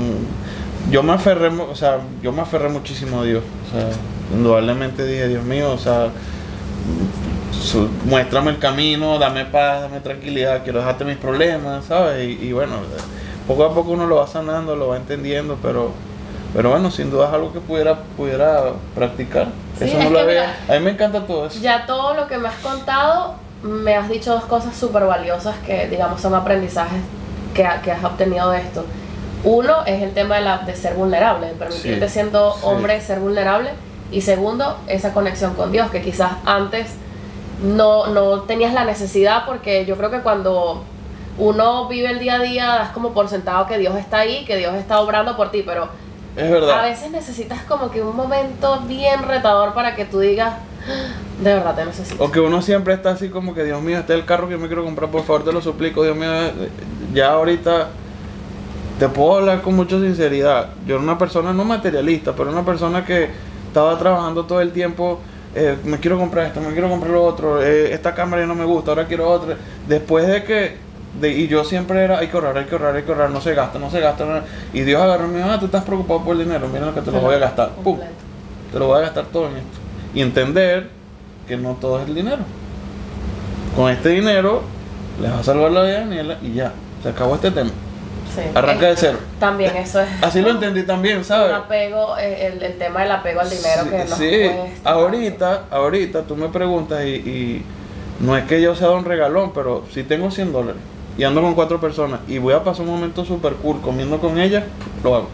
yo 0.92 1.02
me 1.02 1.14
aferré, 1.14 1.48
o 1.48 1.76
sea, 1.76 2.02
yo 2.22 2.32
me 2.32 2.42
aferré 2.42 2.70
muchísimo 2.70 3.22
a 3.22 3.24
Dios. 3.24 3.44
O 3.68 3.72
sea, 3.72 3.90
indudablemente 4.32 5.06
dije, 5.06 5.28
Dios 5.28 5.44
mío, 5.44 5.72
o 5.72 5.78
sea, 5.80 6.10
muéstrame 8.06 8.52
el 8.52 8.60
camino, 8.60 9.18
dame 9.18 9.46
paz, 9.46 9.82
dame 9.82 10.02
tranquilidad, 10.02 10.64
quiero 10.64 10.80
dejarte 10.80 11.04
mis 11.04 11.18
problemas, 11.18 11.86
¿sabes? 11.86 12.40
Y 12.40 12.52
bueno, 12.52 12.76
poco 13.48 13.64
a 13.64 13.74
poco 13.74 13.92
uno 13.92 14.06
lo 14.06 14.18
va 14.18 14.28
sanando, 14.28 14.76
lo 14.76 14.90
va 14.90 14.98
entendiendo, 14.98 15.58
pero 15.64 15.92
Pero 16.54 16.70
bueno, 16.70 16.92
sin 16.92 17.10
duda 17.10 17.28
es 17.30 17.34
algo 17.34 17.52
que 17.52 17.60
pudiera, 17.60 17.98
pudiera 18.16 18.62
practicar. 18.94 19.48
Sí, 19.78 19.86
eso 19.86 19.98
es 19.98 20.04
no 20.06 20.10
lo 20.12 20.20
había- 20.20 20.56
mira, 20.68 20.76
A 20.76 20.80
mí 20.80 20.86
me 20.86 20.92
encanta 20.92 21.26
todo 21.26 21.48
eso. 21.48 21.60
Ya 21.60 21.86
todo 21.86 22.14
lo 22.14 22.28
que 22.28 22.38
me 22.38 22.48
has 22.48 22.56
contado, 22.58 23.36
me 23.64 23.96
has 23.96 24.08
dicho 24.10 24.34
dos 24.34 24.46
cosas 24.46 24.76
súper 24.76 25.04
valiosas 25.06 25.56
que, 25.66 25.88
digamos, 25.88 26.22
son 26.22 26.36
aprendizajes 26.36 27.02
que, 27.56 27.68
que 27.84 27.92
has 27.92 28.04
obtenido 28.04 28.52
de 28.52 28.60
esto. 28.60 28.86
Uno 29.44 29.84
es 29.86 30.02
el 30.04 30.14
tema 30.14 30.36
de, 30.36 30.42
la, 30.42 30.60
de 30.60 30.76
ser 30.76 30.94
vulnerable, 30.94 31.48
de 31.48 31.54
permitirte 31.54 32.08
Sí, 32.08 32.14
siendo 32.14 32.54
sí. 32.54 32.60
hombre 32.64 33.02
ser 33.02 33.20
vulnerable. 33.20 33.72
Y 34.12 34.22
segundo, 34.22 34.78
esa 34.88 35.12
conexión 35.12 35.56
con 35.56 35.72
Dios, 35.72 35.90
que 35.90 36.02
quizás 36.04 36.34
antes 36.46 36.94
no, 37.64 38.08
no 38.08 38.42
tenías 38.42 38.74
la 38.74 38.86
necesidad, 38.86 39.46
porque 39.46 39.86
yo 39.86 39.98
creo 39.98 40.12
que 40.12 40.20
cuando 40.20 40.84
uno 41.40 41.88
vive 41.88 42.12
el 42.12 42.20
día 42.20 42.36
a 42.36 42.40
día, 42.40 42.66
das 42.68 42.90
como 42.92 43.10
por 43.14 43.28
sentado 43.28 43.66
que 43.66 43.78
Dios 43.80 43.96
está 43.96 44.20
ahí, 44.20 44.46
que 44.46 44.56
Dios 44.58 44.76
está 44.76 45.00
obrando 45.02 45.36
por 45.36 45.50
ti, 45.52 45.64
pero 45.66 45.88
Es 46.36 46.50
verdad. 46.50 46.80
a 46.80 46.82
veces 46.84 47.12
necesitas 47.12 47.62
como 47.64 47.92
que 47.92 48.02
un 48.02 48.16
momento 48.16 48.82
bien 48.88 49.24
retador 49.24 49.74
para 49.74 49.96
que 49.96 50.06
tú 50.06 50.20
digas, 50.20 50.54
"Ah, 50.88 51.42
de 51.42 51.54
verdad 51.54 51.76
te 51.76 51.86
necesito. 51.86 52.24
O 52.24 52.32
que 52.32 52.40
uno 52.40 52.62
siempre 52.62 52.94
está 52.94 53.12
así 53.12 53.30
como 53.30 53.54
que, 53.54 53.64
Dios 53.64 53.82
mío, 53.82 54.00
este 54.00 54.14
es 54.14 54.20
el 54.20 54.26
carro 54.26 54.48
que 54.48 54.54
yo 54.54 54.60
me 54.60 54.68
quiero 54.68 54.84
comprar, 54.84 55.10
por 55.12 55.24
favor, 55.24 55.44
te 55.46 55.52
lo 55.52 55.62
suplico, 55.62 56.04
Dios 56.04 56.16
mío. 56.18 56.30
Ya 57.14 57.32
ahorita 57.34 57.90
te 59.00 59.10
puedo 59.10 59.38
hablar 59.38 59.62
con 59.62 59.76
mucha 59.76 60.00
sinceridad. 60.00 60.70
Yo 60.88 60.96
era 60.96 61.04
una 61.04 61.18
persona 61.18 61.54
no 61.54 61.66
materialista, 61.66 62.34
pero 62.36 62.50
una 62.52 62.64
persona 62.64 63.06
que 63.06 63.30
estaba 63.68 63.98
trabajando 63.98 64.46
todo 64.46 64.62
el 64.62 64.72
tiempo. 64.72 65.20
eh, 65.56 65.78
me 65.84 66.00
quiero 66.00 66.18
comprar 66.18 66.48
esto, 66.48 66.60
me 66.62 66.72
quiero 66.74 66.90
comprar 66.90 67.12
lo 67.12 67.24
otro, 67.24 67.62
eh, 67.62 67.94
esta 67.94 68.16
cámara 68.16 68.42
ya 68.42 68.48
no 68.48 68.56
me 68.56 68.66
gusta, 68.66 68.90
ahora 68.90 69.06
quiero 69.06 69.30
otra. 69.30 69.56
Después 69.88 70.26
de 70.26 70.44
que, 70.44 70.78
de, 71.20 71.32
y 71.32 71.48
yo 71.48 71.64
siempre 71.64 72.04
era, 72.04 72.20
hay 72.20 72.28
que 72.28 72.36
ahorrar, 72.38 72.58
hay 72.58 72.66
que 72.66 72.76
ahorrar, 72.76 72.96
hay 72.96 73.04
que 73.04 73.12
ahorrar, 73.12 73.30
no 73.30 73.40
se 73.42 73.54
gasta, 73.54 73.78
no 73.80 73.90
se 73.92 74.00
gasta. 74.00 74.26
no- 74.26 74.42
y 74.74 74.82
Dios 74.82 75.02
agarró 75.02 75.28
dijo, 75.30 75.48
ah, 75.50 75.60
tú 75.60 75.66
estás 75.66 75.84
preocupado 75.84 76.24
por 76.24 76.36
el 76.36 76.46
dinero, 76.46 76.68
mira 76.68 76.86
lo 76.88 76.94
que 76.96 77.02
te 77.02 77.12
lo 77.12 77.20
voy 77.20 77.36
a 77.36 77.40
gastar. 77.40 77.70
¡Pum! 77.84 78.00
Te 78.72 78.80
lo 78.80 78.88
voy 78.88 78.98
a 78.98 79.02
gastar 79.02 79.26
todo 79.26 79.48
en 79.50 79.58
esto. 79.58 79.78
Y 80.16 80.22
entender 80.22 80.90
que 81.48 81.56
no 81.58 81.74
todo 81.80 82.02
es 82.02 82.08
el 82.08 82.16
dinero. 82.16 82.40
Con 83.76 83.92
este 83.92 84.10
dinero 84.10 84.62
les 85.22 85.32
va 85.32 85.40
a 85.40 85.44
salvar 85.44 85.72
la 85.72 85.84
vida 85.84 85.98
a 85.98 86.00
Daniela 86.02 86.38
y 86.42 86.54
ya. 86.54 86.72
Se 87.02 87.10
acabó 87.10 87.36
este 87.36 87.52
tema. 87.52 87.72
Sí. 88.34 88.42
Arranca 88.56 88.88
de 88.88 88.96
cero. 88.96 89.18
También 89.40 89.76
eso 89.78 90.00
es 90.02 90.08
Así 90.22 90.42
lo 90.42 90.50
entendí 90.50 90.84
también, 90.84 91.20
un 91.20 91.24
¿sabes? 91.24 91.54
apego, 91.54 92.18
eh, 92.18 92.48
el, 92.48 92.64
el 92.64 92.78
tema 92.80 93.02
del 93.02 93.12
apego 93.12 93.42
al 93.42 93.50
dinero 93.50 93.84
Sí, 93.84 93.90
que 93.90 93.98
nos 94.06 94.18
sí. 94.18 94.30
cuesta. 94.58 94.90
ahorita, 94.90 95.64
ahorita 95.70 96.22
tú 96.24 96.36
me 96.36 96.50
preguntas 96.50 97.06
y, 97.06 97.10
y 97.10 97.66
no 98.22 98.36
es 98.36 98.46
que 98.46 98.60
yo 98.62 98.76
sea 98.76 98.90
un 98.92 99.06
regalón, 99.06 99.52
pero 99.54 99.86
si 99.92 100.04
tengo 100.04 100.32
100 100.32 100.52
dólares 100.52 100.82
y 101.18 101.24
ando 101.24 101.42
con 101.42 101.54
cuatro 101.54 101.80
personas 101.80 102.22
y 102.28 102.38
voy 102.38 102.54
a 102.54 102.64
pasar 102.64 102.86
un 102.86 102.94
momento 102.94 103.24
super 103.26 103.54
cool 103.54 103.82
comiendo 103.82 104.20
con 104.20 104.40
ellas, 104.40 104.64
lo 105.04 105.16
hago. 105.16 105.28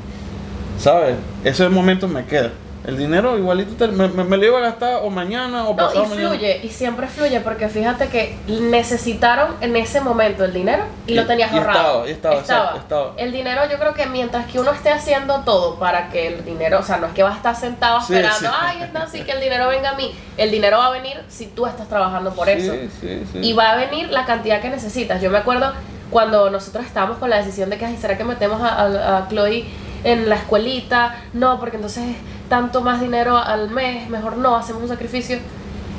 ¿Sabes? 0.77 1.15
Ese 1.43 1.67
momento 1.69 2.07
me 2.07 2.25
queda. 2.25 2.51
El 2.89 2.97
dinero 2.97 3.37
igualito 3.37 3.75
te- 3.75 3.87
me, 3.91 4.07
me- 4.07 4.23
me 4.23 4.37
lo 4.37 4.45
iba 4.45 4.57
a 4.57 4.61
gastar 4.61 4.99
o 5.03 5.09
mañana 5.09 5.65
o 5.65 5.69
No, 5.71 5.75
pasado 5.75 6.05
y 6.05 6.07
mañana. 6.07 6.29
fluye, 6.29 6.59
y 6.63 6.69
siempre 6.69 7.07
fluye, 7.07 7.39
porque 7.41 7.69
fíjate 7.69 8.07
que 8.09 8.35
necesitaron 8.47 9.55
en 9.61 9.75
ese 9.75 10.01
momento 10.01 10.43
el 10.45 10.53
dinero 10.53 10.83
y, 11.05 11.11
Y- 11.13 11.15
lo 11.15 11.25
tenías 11.25 11.51
y 11.51 11.57
ahorrado. 11.57 12.05
estaba, 12.05 12.35
estaba, 12.35 12.35
exacto, 12.35 12.77
estaba. 12.79 13.11
El 13.17 13.31
dinero, 13.31 13.61
yo 13.69 13.77
creo 13.77 13.93
que 13.93 14.05
mientras 14.07 14.45
que 14.47 14.59
uno 14.59 14.71
esté 14.71 14.89
haciendo 14.91 15.41
todo 15.41 15.75
para 15.75 16.09
que 16.09 16.27
el 16.27 16.45
dinero, 16.45 16.79
o 16.79 16.83
sea, 16.83 16.97
no 16.97 17.07
es 17.07 17.13
que 17.13 17.23
vas 17.23 17.33
a 17.33 17.37
estar 17.37 17.55
sentado 17.55 17.99
Sí, 18.01 18.13
esperando, 18.15 18.39
sí. 18.49 18.55
ay, 18.59 18.89
no, 18.93 19.07
sí, 19.09 19.21
que 19.21 19.31
el 19.31 19.41
dinero 19.41 19.67
venga 19.67 19.91
a 19.91 19.95
mí. 19.95 20.11
El 20.37 20.51
dinero 20.51 20.77
va 20.77 20.87
a 20.87 20.91
venir 20.91 21.17
si 21.27 21.47
tú 21.47 21.65
estás 21.65 21.87
trabajando 21.87 22.31
por 22.33 22.49
eso. 22.49 22.73
Sí, 22.73 22.89
sí, 23.01 23.23
sí. 23.31 23.39
Y 23.41 23.53
va 23.53 23.71
a 23.71 23.75
venir 23.75 24.09
la 24.09 24.25
cantidad 24.25 24.61
que 24.61 24.69
necesitas. 24.69 25.21
Yo 25.21 25.29
me 25.29 25.37
acuerdo 25.37 25.73
cuando 26.09 26.49
nosotros 26.49 26.85
estábamos 26.85 27.17
con 27.17 27.29
la 27.29 27.37
decisión 27.37 27.69
de 27.69 27.77
que, 27.77 27.85
ay, 27.85 27.97
¿será 27.99 28.17
que 28.17 28.23
metemos 28.23 28.61
a, 28.61 28.69
a- 28.81 29.17
a 29.17 29.27
Chloe 29.29 29.65
en 30.03 30.27
la 30.29 30.35
escuelita? 30.35 31.15
No, 31.33 31.59
porque 31.59 31.75
entonces 31.75 32.15
tanto 32.49 32.81
más 32.81 32.99
dinero 32.99 33.37
al 33.37 33.69
mes, 33.69 34.09
mejor 34.09 34.37
no, 34.37 34.55
hacemos 34.55 34.83
un 34.83 34.89
sacrificio. 34.89 35.39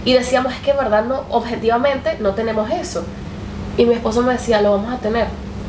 Y 0.04 0.14
decíamos, 0.14 0.52
es 0.52 0.60
que 0.60 0.72
en 0.72 0.78
verdad, 0.78 1.04
no, 1.04 1.24
objetivamente 1.30 2.16
no 2.20 2.34
tenemos 2.34 2.70
eso. 2.70 3.04
Y 3.76 3.84
mi 3.84 3.94
esposo 3.94 4.22
me 4.22 4.32
decía, 4.32 4.60
lo 4.60 4.72
vamos 4.72 4.92
a 4.92 4.98
tener. 4.98 5.26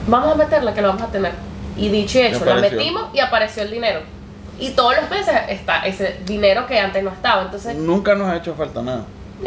Vamos 0.07 0.33
a 0.33 0.35
meterla, 0.35 0.73
que 0.73 0.81
lo 0.81 0.89
vamos 0.89 1.03
a 1.03 1.07
tener. 1.07 1.33
Y 1.77 1.89
dicho 1.89 2.19
y 2.19 2.23
hecho, 2.23 2.43
la 2.43 2.55
metimos 2.55 3.09
y 3.13 3.19
apareció 3.19 3.63
el 3.63 3.71
dinero. 3.71 4.01
Y 4.59 4.71
todos 4.71 4.95
los 4.95 5.09
meses 5.09 5.33
está 5.49 5.85
ese 5.85 6.19
dinero 6.25 6.67
que 6.67 6.79
antes 6.79 7.03
no 7.03 7.11
estaba. 7.11 7.43
Entonces, 7.43 7.75
Nunca 7.75 8.15
nos 8.15 8.27
ha 8.27 8.37
hecho 8.37 8.53
falta 8.55 8.81
nada. 8.81 9.05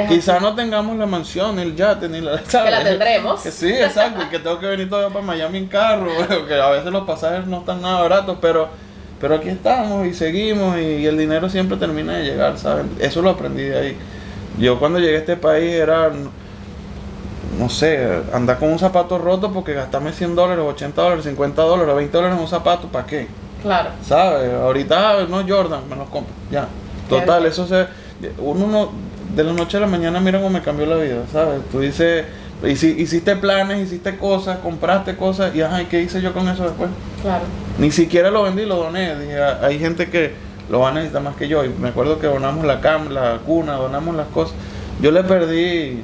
Quizás 0.08 0.42
no 0.42 0.54
tengamos 0.54 0.96
la 0.96 1.06
mansión, 1.06 1.58
el 1.58 1.76
yate, 1.76 2.08
ni 2.08 2.20
la. 2.20 2.44
¿sabes? 2.48 2.72
la 2.72 2.82
tendremos. 2.82 3.40
Que 3.40 3.50
sí, 3.50 3.72
exacto. 3.72 4.22
Y 4.22 4.26
que 4.26 4.40
tengo 4.40 4.58
que 4.58 4.66
venir 4.66 4.88
todavía 4.88 5.12
para 5.12 5.24
Miami 5.24 5.58
en 5.58 5.68
carro. 5.68 6.10
Que 6.48 6.60
a 6.60 6.70
veces 6.70 6.90
los 6.90 7.04
pasajes 7.04 7.46
no 7.46 7.60
están 7.60 7.80
nada 7.80 8.00
baratos, 8.02 8.38
pero. 8.40 8.68
Pero 9.24 9.36
aquí 9.36 9.48
estamos 9.48 10.06
y 10.06 10.12
seguimos 10.12 10.76
y 10.76 11.06
el 11.06 11.16
dinero 11.16 11.48
siempre 11.48 11.78
termina 11.78 12.12
de 12.12 12.24
llegar, 12.24 12.58
¿sabes? 12.58 12.84
Eso 12.98 13.22
lo 13.22 13.30
aprendí 13.30 13.62
de 13.62 13.78
ahí. 13.78 13.96
Yo 14.58 14.78
cuando 14.78 14.98
llegué 14.98 15.16
a 15.16 15.18
este 15.20 15.38
país 15.38 15.72
era, 15.72 16.10
no 17.58 17.70
sé, 17.70 18.06
andar 18.34 18.58
con 18.58 18.70
un 18.70 18.78
zapato 18.78 19.16
roto 19.16 19.50
porque 19.50 19.72
gastarme 19.72 20.12
100 20.12 20.34
dólares, 20.34 20.62
80 20.68 21.00
dólares, 21.00 21.24
50 21.24 21.62
dólares, 21.62 21.96
20 21.96 22.14
dólares 22.14 22.36
en 22.36 22.42
un 22.42 22.48
zapato, 22.48 22.88
¿para 22.88 23.06
qué? 23.06 23.28
claro. 23.62 23.92
¿Sabes? 24.06 24.52
Ahorita, 24.52 25.12
ah, 25.12 25.26
no 25.26 25.42
Jordan, 25.48 25.88
me 25.88 25.96
los 25.96 26.10
compro. 26.10 26.34
Ya. 26.50 26.68
Total, 27.08 27.46
eso 27.46 27.66
se. 27.66 27.86
Uno 28.36 28.66
no. 28.66 28.92
De 29.34 29.42
la 29.42 29.54
noche 29.54 29.78
a 29.78 29.80
la 29.80 29.86
mañana, 29.86 30.20
mira 30.20 30.38
cómo 30.38 30.50
me 30.50 30.60
cambió 30.60 30.84
la 30.84 30.96
vida, 30.96 31.22
¿sabes? 31.32 31.62
Tú 31.72 31.80
dices. 31.80 32.26
Hici- 32.62 32.96
Hiciste 32.98 33.36
planes, 33.36 33.80
hiciste 33.86 34.16
cosas, 34.16 34.58
compraste 34.58 35.16
cosas, 35.16 35.54
y 35.54 35.60
ajá, 35.62 35.82
¿y 35.82 35.86
qué 35.86 36.00
hice 36.02 36.20
yo 36.22 36.32
con 36.32 36.48
eso 36.48 36.62
después? 36.64 36.90
Claro. 37.22 37.44
Ni 37.78 37.90
siquiera 37.90 38.30
lo 38.30 38.42
vendí, 38.44 38.64
lo 38.64 38.76
doné. 38.76 39.16
Dije, 39.16 39.38
"Ah, 39.42 39.58
hay 39.62 39.78
gente 39.78 40.08
que 40.10 40.32
lo 40.70 40.80
va 40.80 40.90
a 40.90 40.92
necesitar 40.92 41.22
más 41.22 41.36
que 41.36 41.48
yo. 41.48 41.64
Y 41.64 41.68
me 41.68 41.88
acuerdo 41.88 42.18
que 42.18 42.26
donamos 42.26 42.64
la 42.64 42.80
cama, 42.80 43.10
la 43.10 43.38
cuna, 43.44 43.74
donamos 43.74 44.14
las 44.16 44.28
cosas. 44.28 44.54
Yo 45.00 45.10
le 45.10 45.22
perdí. 45.24 46.02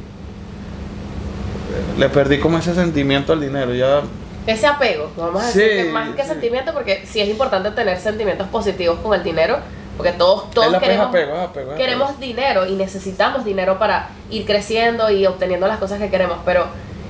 Le 1.99 2.09
perdí 2.09 2.39
como 2.39 2.59
ese 2.59 2.75
sentimiento 2.75 3.33
al 3.33 3.41
dinero. 3.41 3.75
Ya 3.75 4.03
ese 4.47 4.67
apego, 4.67 5.11
vamos 5.17 5.43
a 5.43 5.51
Sí, 5.51 5.61
decir 5.61 5.85
que 5.87 5.93
más 5.93 6.09
que 6.17 6.23
sí. 6.23 6.29
sentimiento, 6.29 6.73
porque 6.73 7.05
sí 7.07 7.21
es 7.21 7.29
importante 7.29 7.71
tener 7.71 7.99
sentimientos 8.01 8.49
positivos 8.49 8.99
con 9.01 9.15
el 9.15 9.23
dinero, 9.23 9.59
porque 10.03 10.17
todos, 10.17 10.51
todos 10.51 10.79
queremos, 10.79 11.09
apego, 11.09 11.39
apego, 11.39 11.75
queremos 11.75 12.19
dinero 12.19 12.67
y 12.67 12.73
necesitamos 12.73 13.45
dinero 13.45 13.79
para 13.79 14.09
ir 14.31 14.47
creciendo 14.47 15.11
y 15.11 15.27
obteniendo 15.27 15.67
las 15.67 15.79
cosas 15.79 15.99
que 15.99 16.09
queremos, 16.09 16.39
pero 16.45 16.65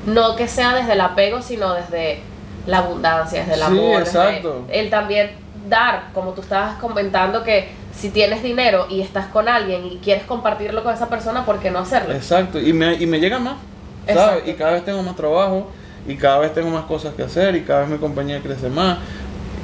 no 0.06 0.34
que 0.34 0.48
sea 0.48 0.74
desde 0.74 0.94
el 0.94 1.00
apego, 1.00 1.40
sino 1.40 1.74
desde 1.74 2.20
la 2.66 2.78
abundancia, 2.78 3.40
desde 3.40 3.54
el 3.54 3.60
Sí, 3.60 3.66
amor, 3.66 4.04
desde 4.04 4.18
exacto. 4.18 4.64
el 4.70 4.90
también 4.90 5.30
dar, 5.68 6.08
como 6.12 6.32
tú 6.32 6.40
estabas 6.40 6.78
comentando 6.78 7.44
que 7.44 7.68
si 7.94 8.10
tienes 8.10 8.42
dinero 8.42 8.86
y 8.90 9.02
estás 9.02 9.26
con 9.26 9.48
alguien 9.48 9.86
y 9.86 9.98
quieres 9.98 10.24
compartirlo 10.24 10.82
con 10.82 10.92
esa 10.92 11.08
persona, 11.08 11.44
¿por 11.44 11.60
qué 11.60 11.70
no 11.70 11.78
hacerlo? 11.78 12.12
Exacto, 12.12 12.58
y 12.58 12.72
me, 12.72 12.94
y 12.94 13.06
me 13.06 13.20
llega 13.20 13.38
más, 13.38 13.56
¿sabes? 14.06 14.20
Exacto. 14.20 14.50
Y 14.50 14.54
cada 14.54 14.72
vez 14.72 14.84
tengo 14.84 15.02
más 15.04 15.14
trabajo, 15.14 15.68
y 16.08 16.16
cada 16.16 16.38
vez 16.38 16.52
tengo 16.52 16.70
más 16.70 16.86
cosas 16.86 17.14
que 17.14 17.22
hacer, 17.22 17.54
y 17.54 17.62
cada 17.62 17.82
vez 17.82 17.90
mi 17.90 17.98
compañía 17.98 18.40
crece 18.40 18.68
más. 18.68 18.98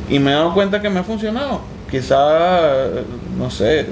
Y 0.08 0.20
me 0.20 0.30
he 0.30 0.34
dado 0.34 0.54
cuenta 0.54 0.80
que 0.80 0.88
me 0.88 1.00
ha 1.00 1.02
funcionado. 1.02 1.60
Quizá, 1.90 2.86
no 3.38 3.50
sé, 3.50 3.86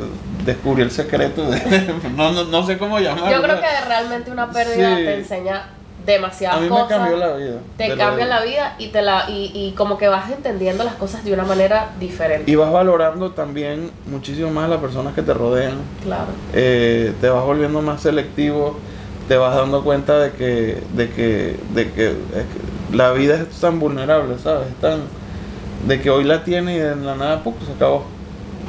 descubrí 0.44 0.82
el 0.82 0.90
secreto 0.90 1.48
de... 1.50 1.60
no, 2.16 2.32
no, 2.32 2.44
no 2.44 2.66
sé 2.66 2.76
cómo 2.78 2.98
llamarlo. 2.98 3.30
Yo 3.30 3.42
creo 3.42 3.60
que 3.60 3.66
realmente 3.86 4.30
una 4.30 4.50
pérdida 4.50 4.96
Sí. 4.96 5.04
te 5.04 5.14
enseña 5.14 5.62
demasiadas 6.04 6.58
A 6.58 6.60
mí 6.60 6.68
cosas. 6.68 6.88
me 6.90 6.96
cambió 6.96 7.16
la 7.16 7.34
vida. 7.36 7.56
te 7.78 7.96
cambia 7.96 8.26
la 8.26 8.42
vida 8.42 8.74
y 8.78 8.88
te 8.88 9.00
la 9.00 9.24
y, 9.30 9.52
y 9.54 9.72
como 9.74 9.96
que 9.96 10.06
vas 10.08 10.30
entendiendo 10.30 10.84
las 10.84 10.94
cosas 10.96 11.24
de 11.24 11.32
una 11.32 11.44
manera 11.44 11.92
diferente. 11.98 12.50
Y 12.50 12.56
vas 12.56 12.70
valorando 12.70 13.30
también 13.30 13.90
muchísimo 14.06 14.50
más 14.50 14.66
a 14.66 14.68
las 14.68 14.80
personas 14.80 15.14
que 15.14 15.22
te 15.22 15.32
rodean. 15.32 15.72
claro. 16.02 16.26
eh, 16.52 17.14
te 17.22 17.28
vas 17.30 17.42
volviendo 17.44 17.80
más 17.80 18.02
selectivo, 18.02 18.76
te 19.28 19.36
vas 19.38 19.56
dando 19.56 19.82
cuenta 19.82 20.18
de 20.18 20.32
que, 20.32 20.82
de 20.92 21.08
que, 21.10 21.56
de 21.72 21.90
que, 21.92 22.08
es 22.08 22.12
que 22.12 22.94
la 22.96 23.12
vida 23.12 23.36
es 23.36 23.48
tan 23.58 23.80
vulnerable, 23.80 24.36
¿sabes? 24.42 24.68
Es 24.68 24.74
tan, 24.82 25.00
de 25.86 26.00
que 26.00 26.10
hoy 26.10 26.24
la 26.24 26.44
tiene 26.44 26.74
y 26.74 26.78
de 26.78 26.96
la 26.96 27.14
nada 27.14 27.42
poco 27.42 27.64
se 27.64 27.72
acabó. 27.72 28.04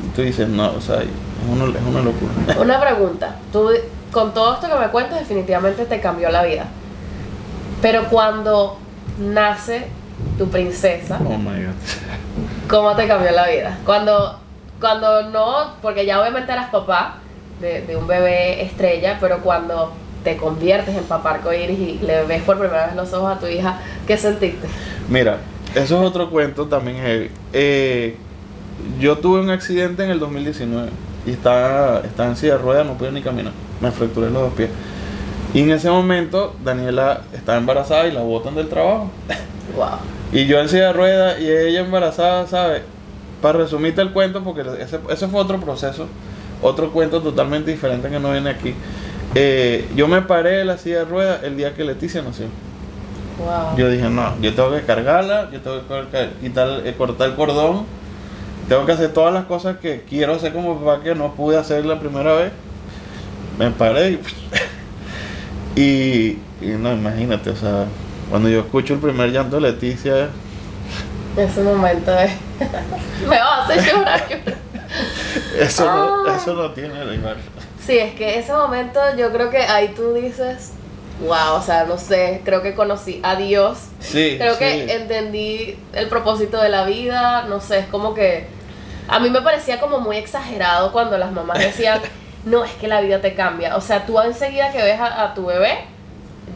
Y 0.05 0.15
tú 0.15 0.21
dices, 0.21 0.47
no, 0.47 0.71
o 0.71 0.81
sea, 0.81 1.01
es 1.01 1.07
una, 1.49 1.65
es 1.65 1.85
una 1.85 2.01
locura. 2.01 2.31
Una 2.59 2.79
pregunta. 2.79 3.35
Tú 3.51 3.69
con 4.11 4.33
todo 4.33 4.53
esto 4.53 4.67
que 4.67 4.79
me 4.79 4.87
cuentas 4.87 5.19
definitivamente 5.19 5.85
te 5.85 5.99
cambió 5.99 6.29
la 6.29 6.43
vida. 6.43 6.65
Pero 7.81 8.05
cuando 8.05 8.77
nace 9.19 9.87
tu 10.37 10.49
princesa, 10.49 11.19
Oh 11.25 11.37
my 11.37 11.63
god. 11.65 11.73
¿cómo 12.69 12.95
te 12.95 13.07
cambió 13.07 13.31
la 13.31 13.47
vida? 13.47 13.77
Cuando 13.85 14.39
cuando 14.79 15.29
no, 15.29 15.73
porque 15.81 16.05
ya 16.05 16.21
obviamente 16.21 16.51
eras 16.51 16.69
papá 16.69 17.15
de, 17.61 17.81
de 17.81 17.95
un 17.95 18.07
bebé 18.07 18.63
estrella, 18.63 19.17
pero 19.19 19.39
cuando 19.39 19.93
te 20.23 20.37
conviertes 20.37 20.95
en 20.95 21.03
papá 21.03 21.35
arcoíris 21.35 21.79
y 21.79 21.99
le 21.99 22.23
ves 22.25 22.41
por 22.43 22.57
primera 22.57 22.87
vez 22.87 22.95
los 22.95 23.13
ojos 23.13 23.37
a 23.37 23.39
tu 23.39 23.47
hija, 23.47 23.79
¿qué 24.07 24.17
sentiste? 24.17 24.67
Mira, 25.07 25.37
eso 25.75 26.01
es 26.01 26.07
otro 26.07 26.29
cuento 26.29 26.65
también 26.65 26.97
heavy. 26.97 27.29
Eh, 27.53 28.17
yo 28.99 29.17
tuve 29.17 29.41
un 29.41 29.49
accidente 29.49 30.03
en 30.03 30.09
el 30.09 30.19
2019 30.19 30.89
y 31.25 31.31
estaba, 31.31 32.01
estaba 32.01 32.29
en 32.29 32.35
silla 32.35 32.53
de 32.53 32.59
ruedas, 32.59 32.85
no 32.85 32.97
pude 32.97 33.11
ni 33.11 33.21
caminar. 33.21 33.53
Me 33.81 33.91
fracturé 33.91 34.29
los 34.29 34.41
dos 34.41 34.53
pies. 34.53 34.69
Y 35.53 35.61
en 35.61 35.71
ese 35.71 35.89
momento 35.89 36.55
Daniela 36.63 37.21
estaba 37.33 37.57
embarazada 37.57 38.07
y 38.07 38.11
la 38.11 38.21
botan 38.21 38.55
del 38.55 38.67
trabajo. 38.67 39.11
Wow. 39.75 39.97
Y 40.31 40.45
yo 40.45 40.59
en 40.59 40.69
silla 40.69 40.87
de 40.87 40.93
ruedas 40.93 41.41
y 41.41 41.49
ella 41.49 41.81
embarazada, 41.81 42.45
¿sabes? 42.47 42.83
para 43.45 43.59
resumirte 43.59 44.01
el 44.01 44.11
cuento, 44.11 44.43
porque 44.43 44.61
ese, 44.79 44.99
ese 45.09 45.27
fue 45.27 45.39
otro 45.39 45.59
proceso, 45.59 46.07
otro 46.63 46.91
cuento 46.91 47.21
totalmente 47.21 47.69
diferente 47.69 48.09
que 48.09 48.19
no 48.19 48.31
viene 48.31 48.49
aquí. 48.49 48.73
Eh, 49.35 49.87
yo 49.95 50.07
me 50.07 50.21
paré 50.23 50.57
de 50.57 50.65
la 50.65 50.79
silla 50.79 50.99
de 50.99 51.05
ruedas 51.05 51.43
el 51.43 51.55
día 51.55 51.75
que 51.75 51.83
Leticia 51.83 52.23
nació. 52.23 52.47
Wow. 53.37 53.75
Yo 53.77 53.89
dije, 53.89 54.09
no, 54.09 54.39
yo 54.41 54.53
tengo 54.53 54.71
que 54.71 54.81
cargarla, 54.83 55.49
yo 55.51 55.59
tengo 55.61 55.81
que 56.09 56.29
quitar, 56.41 56.81
eh, 56.85 56.93
cortar 56.97 57.29
el 57.29 57.35
cordón, 57.35 57.85
tengo 58.69 58.85
que 58.85 58.93
hacer 58.93 59.11
todas 59.13 59.33
las 59.33 59.45
cosas 59.45 59.77
que 59.77 60.03
quiero 60.07 60.35
hacer 60.35 60.53
como 60.53 60.79
papá 60.79 61.03
que 61.03 61.13
no 61.15 61.33
pude 61.35 61.57
hacer 61.57 61.85
la 61.85 61.99
primera 61.99 62.33
vez. 62.33 62.51
Me 63.59 63.71
paré 63.71 64.11
y, 64.11 64.19
y, 65.81 66.39
y 66.61 66.67
no, 66.79 66.93
imagínate, 66.93 67.49
o 67.51 67.55
sea, 67.55 67.85
cuando 68.29 68.49
yo 68.49 68.59
escucho 68.61 68.93
el 68.93 68.99
primer 68.99 69.31
llanto 69.31 69.57
de 69.57 69.61
Leticia, 69.71 70.29
Ese 71.37 71.61
momento 71.61 72.17
es. 72.17 72.31
me 73.27 73.37
vas 73.37 73.41
a 73.41 73.63
hacer 73.65 73.83
llorar. 73.93 74.27
llorar. 74.29 74.57
eso, 75.59 75.85
no, 75.85 76.29
Ah. 76.31 76.37
eso 76.37 76.53
no 76.53 76.71
tiene 76.71 77.03
rival. 77.03 77.35
Sí, 77.85 77.97
es 77.97 78.13
que 78.15 78.39
ese 78.39 78.51
momento 78.53 78.99
yo 79.17 79.31
creo 79.31 79.49
que 79.49 79.57
ahí 79.59 79.89
tú 79.95 80.13
dices, 80.13 80.71
wow, 81.21 81.55
o 81.55 81.61
sea, 81.61 81.85
no 81.85 81.97
sé, 81.97 82.41
creo 82.43 82.61
que 82.61 82.73
conocí 82.73 83.19
a 83.23 83.35
Dios. 83.35 83.77
Sí, 83.99 84.35
Creo 84.37 84.53
sí. 84.53 84.59
que 84.59 84.93
entendí 84.93 85.77
el 85.93 86.07
propósito 86.07 86.61
de 86.61 86.69
la 86.69 86.85
vida, 86.85 87.43
no 87.43 87.61
sé, 87.61 87.79
es 87.79 87.87
como 87.87 88.13
que 88.13 88.47
a 89.07 89.19
mí 89.19 89.29
me 89.29 89.41
parecía 89.41 89.79
como 89.79 89.99
muy 89.99 90.17
exagerado 90.17 90.91
cuando 90.91 91.17
las 91.17 91.31
mamás 91.31 91.59
decían, 91.59 92.01
no, 92.45 92.63
es 92.63 92.71
que 92.73 92.87
la 92.87 93.01
vida 93.01 93.21
te 93.21 93.33
cambia. 93.33 93.75
O 93.75 93.81
sea, 93.81 94.05
tú 94.05 94.19
enseguida 94.19 94.71
que 94.71 94.81
ves 94.81 94.99
a, 94.99 95.23
a 95.23 95.33
tu 95.33 95.45
bebé, 95.45 95.79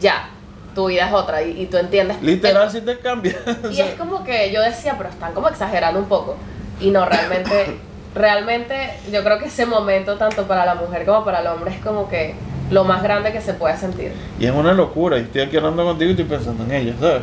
ya, 0.00 0.28
tu 0.74 0.86
vida 0.86 1.06
es 1.06 1.12
otra 1.12 1.42
y, 1.42 1.62
y 1.62 1.66
tú 1.66 1.76
entiendes. 1.76 2.20
Literal 2.22 2.70
si 2.70 2.80
te 2.80 2.98
cambia. 2.98 3.36
Y 3.70 3.80
es 3.80 3.94
como 3.94 4.24
que 4.24 4.52
yo 4.52 4.60
decía, 4.62 4.94
pero 4.96 5.10
están 5.10 5.32
como 5.32 5.48
exagerando 5.48 5.98
un 5.98 6.06
poco. 6.06 6.36
Y 6.80 6.90
no, 6.90 7.04
realmente, 7.06 7.78
realmente 8.14 8.94
yo 9.10 9.22
creo 9.24 9.38
que 9.38 9.46
ese 9.46 9.66
momento, 9.66 10.16
tanto 10.16 10.46
para 10.46 10.64
la 10.66 10.74
mujer 10.74 11.04
como 11.06 11.24
para 11.24 11.40
el 11.40 11.46
hombre, 11.46 11.72
es 11.72 11.80
como 11.80 12.08
que 12.08 12.34
lo 12.70 12.84
más 12.84 13.02
grande 13.02 13.32
que 13.32 13.40
se 13.40 13.54
puede 13.54 13.76
sentir. 13.76 14.12
Y 14.38 14.46
es 14.46 14.52
una 14.52 14.72
locura, 14.72 15.18
y 15.18 15.22
estoy 15.22 15.42
aquí 15.42 15.56
hablando 15.56 15.84
contigo 15.84 16.10
y 16.10 16.12
estoy 16.12 16.26
pensando 16.26 16.64
en 16.64 16.72
ella, 16.72 16.94
¿sabes? 16.98 17.22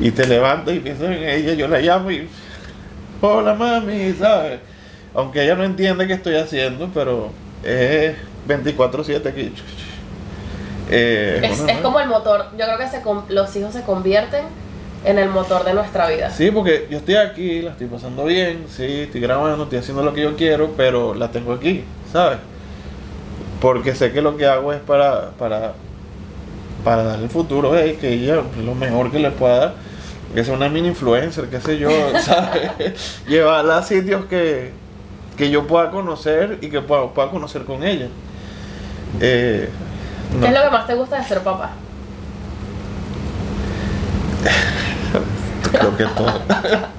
Y 0.00 0.10
te 0.10 0.26
levantas 0.26 0.74
y 0.74 0.80
piensas 0.80 1.08
en 1.08 1.22
ella, 1.24 1.54
yo 1.54 1.68
la 1.68 1.80
llamo 1.80 2.10
y. 2.10 2.28
Hola 3.20 3.54
mami, 3.54 4.12
¿sabes? 4.12 4.60
Aunque 5.14 5.42
ella 5.42 5.56
no 5.56 5.64
entiende 5.64 6.06
qué 6.06 6.12
estoy 6.14 6.36
haciendo, 6.36 6.88
pero 6.94 7.30
es 7.64 8.14
24-7 8.46 9.26
aquí. 9.26 9.52
Eh, 10.90 11.40
Es, 11.42 11.58
bueno, 11.58 11.72
es 11.72 11.78
como 11.80 12.00
el 12.00 12.08
motor, 12.08 12.46
yo 12.56 12.64
creo 12.64 12.78
que 12.78 12.88
se, 12.88 13.02
los 13.34 13.56
hijos 13.56 13.72
se 13.72 13.82
convierten 13.82 14.44
en 15.04 15.18
el 15.18 15.28
motor 15.28 15.64
de 15.64 15.74
nuestra 15.74 16.08
vida. 16.08 16.30
Sí, 16.30 16.50
porque 16.50 16.86
yo 16.90 16.98
estoy 16.98 17.16
aquí, 17.16 17.62
la 17.62 17.72
estoy 17.72 17.88
pasando 17.88 18.24
bien, 18.24 18.66
sí, 18.68 19.00
estoy 19.02 19.20
grabando, 19.20 19.64
estoy 19.64 19.78
haciendo 19.78 20.02
lo 20.02 20.14
que 20.14 20.22
yo 20.22 20.36
quiero, 20.36 20.72
pero 20.76 21.14
la 21.14 21.30
tengo 21.30 21.52
aquí, 21.52 21.84
¿sabes? 22.12 22.38
Porque 23.60 23.94
sé 23.94 24.12
que 24.12 24.22
lo 24.22 24.36
que 24.36 24.46
hago 24.46 24.72
es 24.72 24.80
para, 24.80 25.30
para, 25.32 25.74
para 26.84 27.02
darle 27.02 27.24
el 27.24 27.30
futuro 27.30 27.72
a 27.72 27.82
ella, 27.82 27.98
que 28.00 28.12
ella 28.12 28.42
lo 28.64 28.74
mejor 28.74 29.10
que 29.10 29.18
le 29.18 29.30
pueda 29.30 29.58
dar, 29.58 29.74
que 30.34 30.44
sea 30.44 30.54
una 30.54 30.68
mini 30.68 30.88
influencer, 30.88 31.48
qué 31.48 31.60
sé 31.60 31.78
yo, 31.78 31.90
¿sabes? 32.22 33.22
Llevarla 33.26 33.78
a 33.78 33.82
sitios 33.82 34.26
que, 34.26 34.72
que 35.36 35.50
yo 35.50 35.66
pueda 35.66 35.90
conocer 35.90 36.58
y 36.60 36.68
que 36.68 36.80
pueda, 36.80 37.08
pueda 37.08 37.30
conocer 37.30 37.64
con 37.64 37.82
ella. 37.82 38.08
Eh, 39.20 39.68
no. 40.34 40.40
¿Qué 40.40 40.46
es 40.46 40.52
lo 40.52 40.62
que 40.62 40.70
más 40.70 40.86
te 40.86 40.94
gusta 40.94 41.18
de 41.18 41.24
ser 41.24 41.40
papá? 41.40 41.72
Creo 45.72 45.96
que 45.96 46.04
todo. 46.04 46.40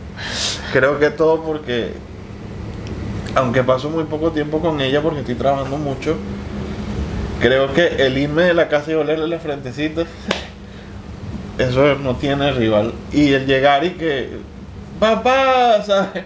Creo 0.73 0.99
que 0.99 1.09
todo 1.09 1.41
porque, 1.41 1.93
aunque 3.35 3.63
paso 3.63 3.89
muy 3.89 4.03
poco 4.03 4.31
tiempo 4.31 4.59
con 4.59 4.79
ella 4.81 5.01
porque 5.01 5.19
estoy 5.19 5.35
trabajando 5.35 5.77
mucho, 5.77 6.15
creo 7.39 7.73
que 7.73 7.87
el 8.05 8.17
irme 8.17 8.43
de 8.43 8.53
la 8.53 8.67
casa 8.67 8.91
y 8.91 8.95
olerle 8.95 9.27
la 9.27 9.39
frentecita, 9.39 10.03
eso 11.57 11.95
no 11.95 12.15
tiene 12.15 12.51
rival. 12.51 12.93
Y 13.11 13.33
el 13.33 13.45
llegar 13.45 13.83
y 13.83 13.91
que, 13.91 14.29
papá, 14.99 15.81
¿sabes? 15.85 16.23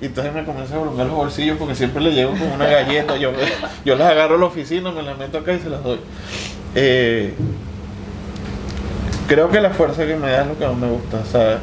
Y 0.00 0.06
entonces 0.06 0.32
me 0.34 0.44
comienza 0.44 0.76
a 0.76 0.78
brungar 0.78 1.06
los 1.06 1.16
bolsillos 1.16 1.56
porque 1.58 1.74
siempre 1.74 2.02
le 2.02 2.12
llevo 2.12 2.32
como 2.32 2.54
una 2.54 2.66
galleta. 2.66 3.16
Yo, 3.16 3.32
yo 3.84 3.96
las 3.96 4.10
agarro 4.10 4.34
a 4.34 4.38
la 4.38 4.46
oficina, 4.46 4.90
me 4.92 5.02
las 5.02 5.16
meto 5.16 5.38
acá 5.38 5.54
y 5.54 5.60
se 5.60 5.70
las 5.70 5.82
doy. 5.82 5.98
Eh, 6.74 7.32
creo 9.26 9.48
que 9.48 9.60
la 9.60 9.70
fuerza 9.70 10.06
que 10.06 10.16
me 10.16 10.30
da 10.30 10.42
es 10.42 10.48
lo 10.48 10.58
que 10.58 10.66
más 10.66 10.76
me 10.76 10.88
gusta, 10.88 11.24
¿sabes? 11.24 11.58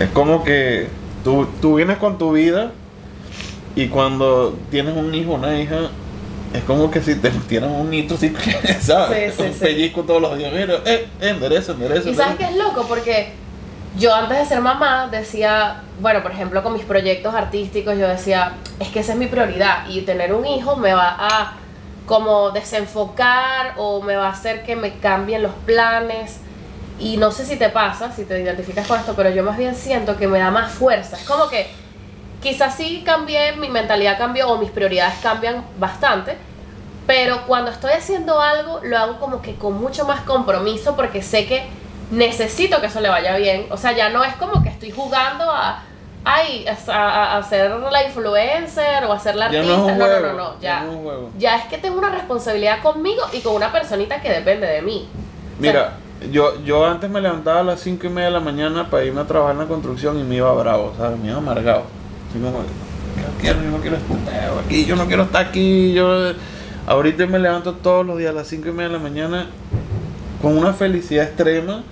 Es 0.00 0.08
como 0.10 0.42
que 0.42 0.88
tú, 1.22 1.46
tú 1.60 1.76
vienes 1.76 1.98
con 1.98 2.18
tu 2.18 2.32
vida 2.32 2.72
y 3.74 3.88
cuando 3.88 4.56
tienes 4.70 4.96
un 4.96 5.14
hijo, 5.14 5.32
una 5.32 5.60
hija, 5.60 5.90
es 6.54 6.62
como 6.64 6.90
que 6.90 7.00
si 7.02 7.16
te 7.16 7.30
metieran 7.30 7.70
un 7.70 7.90
nitro, 7.90 8.16
así, 8.16 8.34
¿sabes? 8.80 9.34
Sí, 9.34 9.42
sí, 9.42 9.48
un 9.48 9.54
sí. 9.54 9.60
pellizco 9.60 10.02
todos 10.02 10.22
los 10.22 10.38
días. 10.38 10.52
Mira, 10.52 10.80
eh, 10.84 11.06
endereza, 11.20 11.72
endereza. 11.72 12.08
Y 12.08 12.14
sabes 12.14 12.36
qué 12.36 12.44
es 12.44 12.56
loco, 12.56 12.86
porque 12.88 13.32
yo 13.98 14.14
antes 14.14 14.38
de 14.38 14.46
ser 14.46 14.60
mamá 14.60 15.08
decía, 15.10 15.82
bueno, 16.00 16.22
por 16.22 16.30
ejemplo, 16.30 16.62
con 16.62 16.72
mis 16.72 16.84
proyectos 16.84 17.34
artísticos, 17.34 17.96
yo 17.98 18.06
decía, 18.08 18.54
es 18.78 18.88
que 18.88 19.00
esa 19.00 19.12
es 19.12 19.18
mi 19.18 19.26
prioridad 19.26 19.88
y 19.88 20.02
tener 20.02 20.34
un 20.34 20.46
hijo 20.46 20.76
me 20.76 20.92
va 20.92 21.16
a 21.18 21.56
como 22.06 22.50
desenfocar 22.50 23.74
o 23.76 24.00
me 24.00 24.16
va 24.16 24.28
a 24.28 24.30
hacer 24.30 24.64
que 24.64 24.76
me 24.76 24.98
cambien 24.98 25.42
los 25.42 25.52
planes. 25.64 26.38
Y 26.98 27.18
no 27.18 27.30
sé 27.30 27.44
si 27.44 27.56
te 27.56 27.68
pasa, 27.68 28.12
si 28.12 28.24
te 28.24 28.40
identificas 28.40 28.86
con 28.86 28.98
esto, 28.98 29.14
pero 29.14 29.28
yo 29.30 29.42
más 29.42 29.58
bien 29.58 29.74
siento 29.74 30.16
que 30.16 30.26
me 30.26 30.38
da 30.38 30.50
más 30.50 30.72
fuerza. 30.72 31.16
Es 31.16 31.24
como 31.24 31.48
que 31.48 31.66
quizás 32.46 32.76
sí 32.76 33.02
cambié, 33.04 33.56
mi 33.56 33.68
mentalidad 33.68 34.16
cambió 34.16 34.48
o 34.48 34.58
mis 34.58 34.70
prioridades 34.70 35.14
cambian 35.20 35.64
bastante, 35.80 36.36
pero 37.04 37.42
cuando 37.48 37.72
estoy 37.72 37.90
haciendo 37.92 38.40
algo 38.40 38.80
lo 38.84 38.96
hago 38.96 39.18
como 39.18 39.42
que 39.42 39.56
con 39.56 39.74
mucho 39.80 40.04
más 40.06 40.20
compromiso 40.20 40.94
porque 40.94 41.22
sé 41.22 41.46
que 41.46 41.66
necesito 42.12 42.80
que 42.80 42.86
eso 42.86 43.00
le 43.00 43.08
vaya 43.08 43.36
bien. 43.36 43.66
O 43.70 43.76
sea, 43.76 43.90
ya 43.92 44.10
no 44.10 44.22
es 44.22 44.34
como 44.36 44.62
que 44.62 44.68
estoy 44.68 44.92
jugando 44.92 45.50
a, 45.50 45.82
ay, 46.24 46.64
a, 46.68 46.92
a- 46.92 47.36
a 47.38 47.42
ser 47.42 47.68
la 47.70 48.04
influencer 48.04 49.04
o 49.06 49.12
a 49.12 49.18
ser 49.18 49.34
la 49.34 49.46
artista. 49.46 49.66
no 49.66 49.88
no, 49.88 50.20
no, 50.20 50.32
no, 50.32 50.60
ya 50.60 50.68
ya. 50.68 50.80
no 50.82 50.90
es 50.90 50.96
un 50.98 51.02
juego. 51.04 51.30
Ya 51.36 51.56
es 51.56 51.64
que 51.64 51.78
tengo 51.78 51.98
una 51.98 52.10
responsabilidad 52.10 52.80
conmigo 52.80 53.22
y 53.32 53.40
con 53.40 53.54
una 53.56 53.72
personita 53.72 54.20
que 54.22 54.30
depende 54.30 54.68
de 54.68 54.82
mí. 54.82 55.08
Mira, 55.58 55.94
yo, 56.30 56.62
yo 56.64 56.86
antes 56.86 57.10
me 57.10 57.20
levantaba 57.20 57.60
a 57.60 57.64
las 57.64 57.80
5 57.80 58.06
y 58.06 58.10
media 58.10 58.26
de 58.26 58.32
la 58.34 58.40
mañana 58.40 58.88
para 58.88 59.04
irme 59.04 59.20
a 59.22 59.24
trabajar 59.26 59.54
en 59.54 59.62
la 59.62 59.66
construcción 59.66 60.18
y 60.20 60.22
me 60.22 60.36
iba 60.36 60.52
bravo, 60.52 60.94
¿sabes? 60.96 61.18
Me 61.18 61.28
iba 61.28 61.38
amargado. 61.38 61.82
Yo 63.42 63.52
yo 63.54 63.70
no 63.70 63.78
quiero 63.78 63.96
estar 63.96 64.58
aquí, 64.64 64.84
yo 64.84 64.96
no 64.96 65.06
quiero 65.06 65.22
estar 65.24 65.46
aquí. 65.46 65.92
Yo... 65.92 66.32
Ahorita 66.86 67.26
me 67.26 67.38
levanto 67.40 67.72
todos 67.74 68.06
los 68.06 68.16
días 68.16 68.30
a 68.30 68.32
las 68.32 68.46
5 68.46 68.68
y 68.68 68.72
media 68.72 68.86
de 68.88 68.92
la 68.94 69.00
mañana 69.00 69.46
con 70.40 70.56
una 70.56 70.72
felicidad 70.72 71.24
extrema 71.24 71.82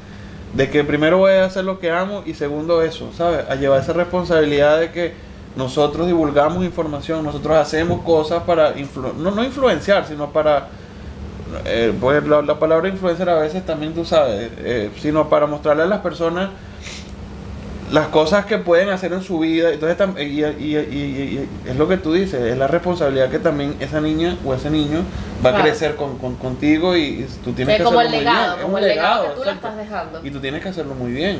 de 0.54 0.70
que 0.70 0.84
primero 0.84 1.18
voy 1.18 1.32
a 1.32 1.46
hacer 1.46 1.64
lo 1.64 1.80
que 1.80 1.90
amo 1.90 2.22
y 2.24 2.34
segundo 2.34 2.80
eso, 2.80 3.10
¿sabes? 3.16 3.44
A 3.50 3.56
llevar 3.56 3.80
esa 3.80 3.92
responsabilidad 3.92 4.78
de 4.78 4.92
que 4.92 5.14
nosotros 5.56 6.06
divulgamos 6.06 6.64
información, 6.64 7.24
nosotros 7.24 7.56
hacemos 7.56 8.02
cosas 8.02 8.44
para, 8.44 8.76
influ- 8.76 9.14
no, 9.14 9.32
no 9.32 9.42
influenciar, 9.42 10.06
sino 10.06 10.30
para 10.30 10.68
eh, 11.64 11.92
pues 12.00 12.24
la, 12.24 12.42
la 12.42 12.58
palabra 12.60 12.88
influencer 12.88 13.28
a 13.28 13.40
veces 13.40 13.66
también 13.66 13.94
tú 13.94 14.04
sabes, 14.04 14.50
eh, 14.58 14.90
sino 15.00 15.28
para 15.28 15.46
mostrarle 15.48 15.82
a 15.82 15.86
las 15.86 16.02
personas 16.02 16.50
las 17.92 18.08
cosas 18.08 18.46
que 18.46 18.58
pueden 18.58 18.88
hacer 18.90 19.12
en 19.12 19.22
su 19.22 19.38
vida. 19.38 19.70
Entonces, 19.72 19.96
y, 20.18 20.42
y- 20.44 20.76
y- 20.76 21.48
es 21.66 21.76
lo 21.76 21.86
que 21.86 21.96
tú 21.96 22.12
dices, 22.12 22.40
es 22.42 22.56
la 22.58 22.66
responsabilidad 22.66 23.30
que 23.30 23.38
también 23.38 23.76
esa 23.80 24.00
niña 24.00 24.36
o 24.44 24.54
ese 24.54 24.70
niño 24.70 25.00
va 25.44 25.50
a 25.58 25.62
crecer 25.62 25.94
con, 25.96 26.18
con- 26.18 26.36
contigo 26.36 26.96
y, 26.96 27.26
tú 27.44 27.52
tienes 27.52 27.74
es 27.74 27.82
que 27.82 27.82
el 27.82 27.96
hacerlo 27.96 28.10
muy 28.10 28.18
legado, 28.18 28.44
bien. 28.46 28.58
Es 28.58 28.62
como 28.64 28.76
un 28.76 28.82
el 28.82 28.88
legado 28.88 29.24
que 29.34 29.40
tú 29.42 29.48
estás 29.48 29.76
dejando. 29.76 30.20
Y 30.24 30.30
tú 30.30 30.40
tienes 30.40 30.62
que 30.62 30.68
hacerlo 30.70 30.94
muy 30.94 31.12
bien. 31.12 31.38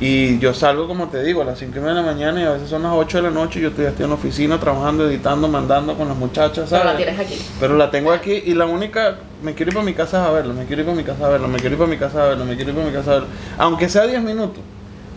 Y 0.00 0.38
yo 0.40 0.52
salgo, 0.52 0.88
como 0.88 1.08
te 1.08 1.22
digo, 1.22 1.42
a 1.42 1.44
las 1.44 1.58
5 1.58 1.72
y 1.76 1.80
media 1.80 1.94
de 1.94 2.00
la 2.00 2.06
mañana 2.06 2.40
y 2.40 2.44
a 2.44 2.50
veces 2.50 2.68
son 2.68 2.82
las 2.82 2.92
8 2.92 3.18
de 3.18 3.22
la 3.22 3.30
noche 3.30 3.60
y 3.60 3.62
yo 3.62 3.68
estoy, 3.68 3.84
estoy 3.86 4.04
en 4.04 4.10
la 4.10 4.16
oficina 4.16 4.58
trabajando, 4.58 5.08
editando, 5.08 5.46
mandando 5.46 5.94
con 5.94 6.08
las 6.08 6.16
muchachas, 6.16 6.68
Pero 6.68 6.84
la 6.84 6.96
tienes 6.96 7.18
aquí. 7.18 7.38
Pero 7.60 7.76
la 7.76 7.90
tengo 7.92 8.10
aquí 8.12 8.42
y 8.44 8.54
la 8.54 8.66
única, 8.66 9.16
me 9.42 9.54
quiero 9.54 9.70
ir 9.70 9.74
para 9.74 9.86
mi 9.86 9.94
casa 9.94 10.26
a 10.26 10.32
verla, 10.32 10.52
me 10.52 10.64
quiero 10.64 10.82
ir 10.82 10.86
para 10.86 10.96
mi 10.96 11.04
casa 11.04 11.26
a 11.26 11.28
verla, 11.28 11.46
me 11.46 11.58
quiero 11.58 11.74
ir 11.74 11.78
para 11.78 11.90
mi 11.90 11.96
casa 11.96 12.24
a 12.24 12.28
verla, 12.28 12.44
me 12.44 12.56
quiero 12.56 12.70
ir 12.70 12.76
para 12.76 12.88
mi 12.88 12.92
casa 12.92 13.10
a 13.10 13.14
verla. 13.14 13.28
Aunque 13.56 13.88
sea 13.88 14.06
10 14.06 14.20
minutos, 14.22 14.58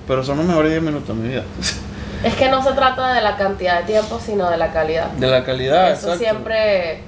pero 0.08 0.24
son 0.24 0.38
los 0.38 0.46
mejores 0.46 0.72
10 0.72 0.82
minutos 0.84 1.08
de 1.10 1.14
mi 1.16 1.28
vida. 1.30 1.44
Es 2.24 2.34
que 2.36 2.50
no 2.50 2.64
se 2.64 2.72
trata 2.74 3.14
de 3.14 3.22
la 3.22 3.36
cantidad 3.38 3.80
de 3.80 3.86
tiempo, 3.86 4.20
sino 4.24 4.50
de 4.50 4.58
la 4.58 4.72
calidad. 4.72 5.08
De 5.12 5.28
la 5.28 5.44
calidad, 5.44 5.92
Eso 5.92 6.08
exacto. 6.14 6.18
siempre, 6.24 7.02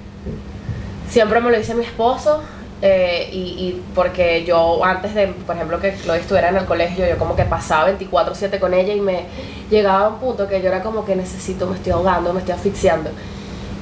siempre 1.10 1.42
me 1.42 1.52
lo 1.52 1.58
dice 1.58 1.74
mi 1.76 1.84
esposo. 1.86 2.42
eh, 2.82 3.30
y, 3.34 3.38
y 3.38 3.84
porque 3.94 4.46
yo 4.46 4.86
antes 4.86 5.14
de, 5.14 5.28
por 5.28 5.54
ejemplo, 5.56 5.80
que 5.82 5.98
Chloe 6.02 6.20
estuviera 6.20 6.48
en 6.50 6.56
el 6.58 6.66
colegio, 6.66 7.06
yo 7.08 7.18
como 7.18 7.36
que 7.36 7.44
pasaba 7.44 7.90
24/7 7.90 8.58
con 8.60 8.74
ella 8.74 8.94
y 8.94 9.02
me 9.02 9.26
llegaba 9.70 10.06
a 10.06 10.10
un 10.10 10.20
punto 10.20 10.48
que 10.48 10.62
yo 10.62 10.70
era 10.70 10.82
como 10.82 11.04
que 11.04 11.14
necesito, 11.16 11.68
me 11.68 11.76
estoy 11.76 11.92
ahogando, 11.92 12.32
me 12.32 12.40
estoy 12.40 12.54
asfixiando. 12.56 13.10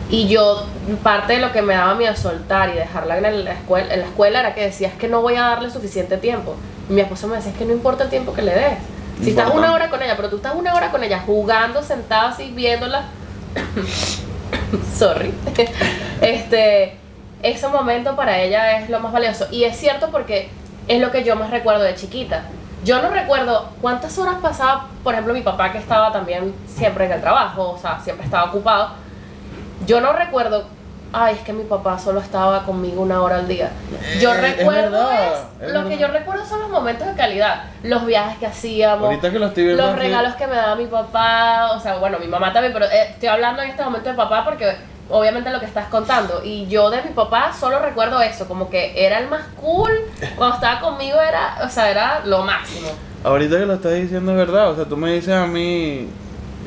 Y 0.09 0.27
yo, 0.29 0.63
parte 1.03 1.33
de 1.33 1.39
lo 1.41 1.51
que 1.51 1.61
me 1.61 1.73
daba 1.75 1.93
miedo 1.93 2.15
soltar 2.15 2.69
y 2.69 2.73
dejarla 2.73 3.17
en 3.19 3.25
el- 3.25 3.43
la 3.45 3.51
escuela, 3.53 3.93
en 3.93 3.99
la 3.99 4.05
escuela 4.07 4.39
era 4.39 4.55
que 4.55 4.61
decía, 4.61 4.87
es 4.87 4.93
que 4.95 5.07
no 5.09 5.21
voy 5.21 5.35
a 5.35 5.41
darle 5.41 5.69
suficiente 5.69 6.17
tiempo. 6.17 6.55
Y 6.89 6.93
mi 6.93 7.01
esposo 7.01 7.27
me 7.27 7.35
decía, 7.35 7.51
es 7.51 7.57
que 7.57 7.65
no 7.65 7.73
importa 7.73 8.05
el 8.05 8.09
tiempo 8.09 8.33
que 8.33 8.41
le 8.41 8.55
des. 8.55 8.77
Si 9.23 9.31
estás 9.31 9.51
una 9.53 9.73
hora 9.73 9.89
con 9.89 10.01
ella, 10.01 10.15
pero 10.15 10.29
tú 10.29 10.37
estás 10.37 10.55
una 10.55 10.73
hora 10.73 10.91
con 10.91 11.03
ella 11.03 11.23
jugando, 11.25 11.81
sentada 11.81 12.29
así, 12.29 12.51
viéndola. 12.51 13.03
Sorry. 14.95 15.33
este, 16.21 16.97
ese 17.41 17.67
momento 17.67 18.15
para 18.15 18.39
ella 18.39 18.79
es 18.79 18.89
lo 18.89 18.99
más 18.99 19.11
valioso. 19.11 19.47
Y 19.51 19.63
es 19.63 19.77
cierto 19.77 20.09
porque 20.11 20.49
es 20.87 21.01
lo 21.01 21.11
que 21.11 21.23
yo 21.23 21.35
más 21.35 21.49
recuerdo 21.49 21.83
de 21.83 21.95
chiquita. 21.95 22.43
Yo 22.83 23.01
no 23.01 23.09
recuerdo 23.09 23.69
cuántas 23.81 24.17
horas 24.17 24.35
pasaba, 24.41 24.87
por 25.03 25.13
ejemplo, 25.13 25.33
mi 25.33 25.41
papá 25.41 25.71
que 25.71 25.79
estaba 25.79 26.11
también 26.11 26.53
siempre 26.67 27.05
en 27.05 27.11
el 27.11 27.21
trabajo, 27.21 27.71
o 27.71 27.77
sea, 27.77 27.99
siempre 27.99 28.25
estaba 28.25 28.45
ocupado. 28.45 28.91
Yo 29.85 29.99
no 29.99 30.13
recuerdo, 30.13 30.67
ay, 31.13 31.35
es 31.35 31.41
que 31.41 31.53
mi 31.53 31.63
papá 31.63 31.97
solo 31.99 32.19
estaba 32.19 32.63
conmigo 32.63 33.01
una 33.01 33.21
hora 33.21 33.37
al 33.37 33.47
día. 33.47 33.71
Yo 34.19 34.33
Eh, 34.33 34.35
es 34.35 34.57
recuerdo, 34.57 34.91
verdad, 34.91 35.33
es- 35.61 35.67
es 35.67 35.73
lo 35.73 35.87
que 35.87 35.97
yo 35.97 36.07
recuerdo 36.07 36.45
son 36.45 36.59
los 36.61 36.69
momentos 36.69 37.07
de 37.07 37.13
calidad, 37.13 37.63
los 37.83 38.05
viajes 38.05 38.37
que 38.37 38.45
hacíamos, 38.45 39.05
Ahorita 39.05 39.31
que 39.31 39.39
lo 39.39 39.47
estoy 39.47 39.65
viendo 39.65 39.85
los 39.85 39.95
regalos 39.97 40.35
que 40.35 40.47
me 40.47 40.55
daba 40.55 40.75
mi 40.75 40.85
papá, 40.87 41.71
o 41.75 41.79
sea, 41.79 41.95
bueno, 41.97 42.19
mi 42.19 42.27
mamá 42.27 42.51
también, 42.53 42.73
pero 42.73 42.85
eh, 42.85 43.07
estoy 43.11 43.29
hablando 43.29 43.61
en 43.61 43.69
este 43.69 43.83
momento 43.83 44.09
de 44.09 44.15
papá 44.15 44.43
porque 44.45 44.75
obviamente 45.09 45.49
lo 45.51 45.59
que 45.59 45.65
estás 45.65 45.87
contando. 45.87 46.41
Y 46.43 46.67
yo 46.67 46.89
de 46.89 47.01
mi 47.01 47.11
papá 47.11 47.53
solo 47.57 47.79
recuerdo 47.79 48.21
eso, 48.21 48.47
como 48.47 48.69
que 48.69 49.05
era 49.05 49.19
el 49.19 49.27
más 49.29 49.43
cool, 49.61 49.91
cuando 50.35 50.55
estaba 50.55 50.79
conmigo 50.81 51.19
era, 51.21 51.57
o 51.63 51.69
sea, 51.69 51.89
era 51.89 52.21
lo 52.25 52.43
máximo. 52.43 52.89
Ahorita 53.23 53.57
que 53.57 53.65
lo 53.65 53.73
estás 53.75 53.93
diciendo 53.93 54.31
es 54.33 54.37
verdad, 54.37 54.71
o 54.71 54.75
sea, 54.75 54.85
tú 54.85 54.97
me 54.97 55.11
dices 55.13 55.33
a 55.33 55.45
mí 55.47 56.07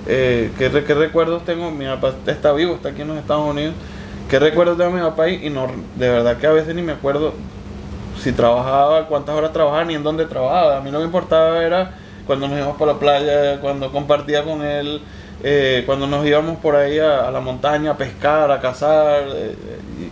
eh, 0.07 0.51
¿qué, 0.59 0.68
re- 0.70 0.84
qué 0.84 0.95
recuerdos 0.95 1.45
tengo, 1.45 1.70
mi 1.70 1.84
papá 1.86 2.12
está 2.26 2.53
vivo, 2.53 2.74
está 2.74 2.88
aquí 2.88 3.03
en 3.03 3.09
los 3.09 3.18
Estados 3.18 3.47
Unidos, 3.47 3.74
qué 4.30 4.38
recuerdos 4.38 4.78
tengo 4.78 4.90
de 4.90 4.96
mi 4.96 5.02
papá 5.02 5.28
y, 5.28 5.46
y 5.46 5.50
no, 5.50 5.66
de 5.96 6.08
verdad 6.08 6.36
que 6.38 6.46
a 6.46 6.52
veces 6.52 6.74
ni 6.74 6.82
me 6.82 6.92
acuerdo 6.92 7.34
si 8.22 8.32
trabajaba, 8.32 9.06
cuántas 9.06 9.34
horas 9.34 9.52
trabajaba, 9.52 9.84
ni 9.84 9.94
en 9.94 10.02
dónde 10.02 10.26
trabajaba, 10.26 10.76
a 10.76 10.80
mí 10.80 10.90
lo 10.90 10.98
que 10.98 11.04
me 11.04 11.06
importaba 11.06 11.62
era 11.64 11.92
cuando 12.26 12.46
nos 12.48 12.56
íbamos 12.58 12.76
por 12.76 12.86
la 12.86 12.94
playa, 12.94 13.60
cuando 13.60 13.90
compartía 13.90 14.44
con 14.44 14.62
él, 14.62 15.00
eh, 15.42 15.82
cuando 15.86 16.06
nos 16.06 16.24
íbamos 16.26 16.58
por 16.58 16.76
ahí 16.76 16.98
a, 16.98 17.26
a 17.26 17.30
la 17.30 17.40
montaña 17.40 17.92
a 17.92 17.96
pescar, 17.96 18.50
a 18.50 18.60
cazar, 18.60 19.22
eh, 19.34 19.56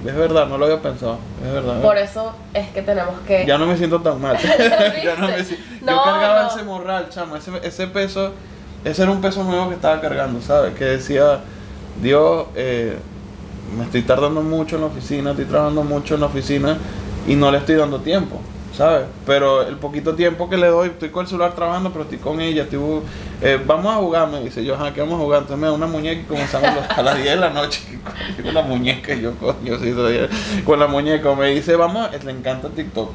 y 0.04 0.08
es 0.08 0.16
verdad, 0.16 0.46
no 0.46 0.56
lo 0.56 0.64
había 0.64 0.80
pensado, 0.80 1.18
es 1.46 1.52
verdad. 1.52 1.80
Por 1.82 1.98
eso 1.98 2.32
es 2.54 2.68
que 2.68 2.80
tenemos 2.82 3.14
que... 3.26 3.44
Ya 3.46 3.58
no 3.58 3.66
me 3.66 3.76
siento 3.76 4.00
tan 4.00 4.20
mal. 4.20 4.36
ya 5.04 5.16
no 5.16 5.28
me 5.28 5.44
si- 5.44 5.58
No, 5.82 5.92
Yo 5.96 6.02
cargaba 6.02 6.42
no. 6.44 6.48
ese 6.48 6.62
morral, 6.64 7.08
chamo. 7.10 7.36
Ese, 7.36 7.50
ese 7.62 7.86
peso, 7.88 8.32
ese 8.84 9.02
era 9.02 9.10
un 9.12 9.20
peso 9.20 9.44
nuevo 9.44 9.68
que 9.68 9.74
estaba 9.74 10.00
cargando, 10.00 10.40
¿sabes? 10.40 10.74
Que 10.74 10.84
decía, 10.86 11.40
Dios, 12.00 12.46
eh, 12.56 12.96
me 13.76 13.84
estoy 13.84 14.02
tardando 14.02 14.42
mucho 14.42 14.76
en 14.76 14.82
la 14.82 14.88
oficina, 14.88 15.30
estoy 15.30 15.46
trabajando 15.46 15.82
mucho 15.82 16.14
en 16.14 16.20
la 16.20 16.26
oficina 16.26 16.76
y 17.26 17.34
no 17.34 17.50
le 17.50 17.58
estoy 17.58 17.76
dando 17.76 18.00
tiempo, 18.00 18.40
¿sabes? 18.76 19.06
Pero 19.26 19.62
el 19.62 19.76
poquito 19.76 20.14
tiempo 20.14 20.48
que 20.48 20.56
le 20.56 20.68
doy, 20.68 20.88
estoy 20.88 21.10
con 21.10 21.22
el 21.22 21.28
celular 21.28 21.54
trabajando, 21.54 21.90
pero 21.90 22.04
estoy 22.04 22.18
con 22.18 22.40
ella, 22.40 22.62
estoy, 22.62 22.80
eh, 23.42 23.60
vamos 23.66 23.94
a 23.94 23.96
jugar, 23.96 24.28
me 24.28 24.40
dice 24.40 24.64
yo, 24.64 24.74
ajá, 24.74 24.94
¿qué 24.94 25.00
vamos 25.00 25.20
a 25.20 25.24
jugar? 25.24 25.42
Entonces 25.42 25.60
me 25.60 25.66
da 25.66 25.72
una 25.72 25.86
muñeca 25.86 26.20
y 26.20 26.24
comenzamos 26.24 26.70
a 26.88 27.02
las 27.02 27.16
10 27.16 27.28
de 27.28 27.36
la 27.36 27.50
noche 27.50 27.82
con 28.42 28.54
la 28.54 28.62
muñeca 28.62 29.14
y 29.14 29.22
yo, 29.22 29.34
coño, 29.34 29.78
sí, 29.78 29.94
con 30.64 30.78
la 30.78 30.86
muñeca, 30.86 31.34
me 31.34 31.48
dice, 31.48 31.76
vamos, 31.76 32.08
le 32.24 32.30
encanta 32.30 32.68
TikTok. 32.68 33.10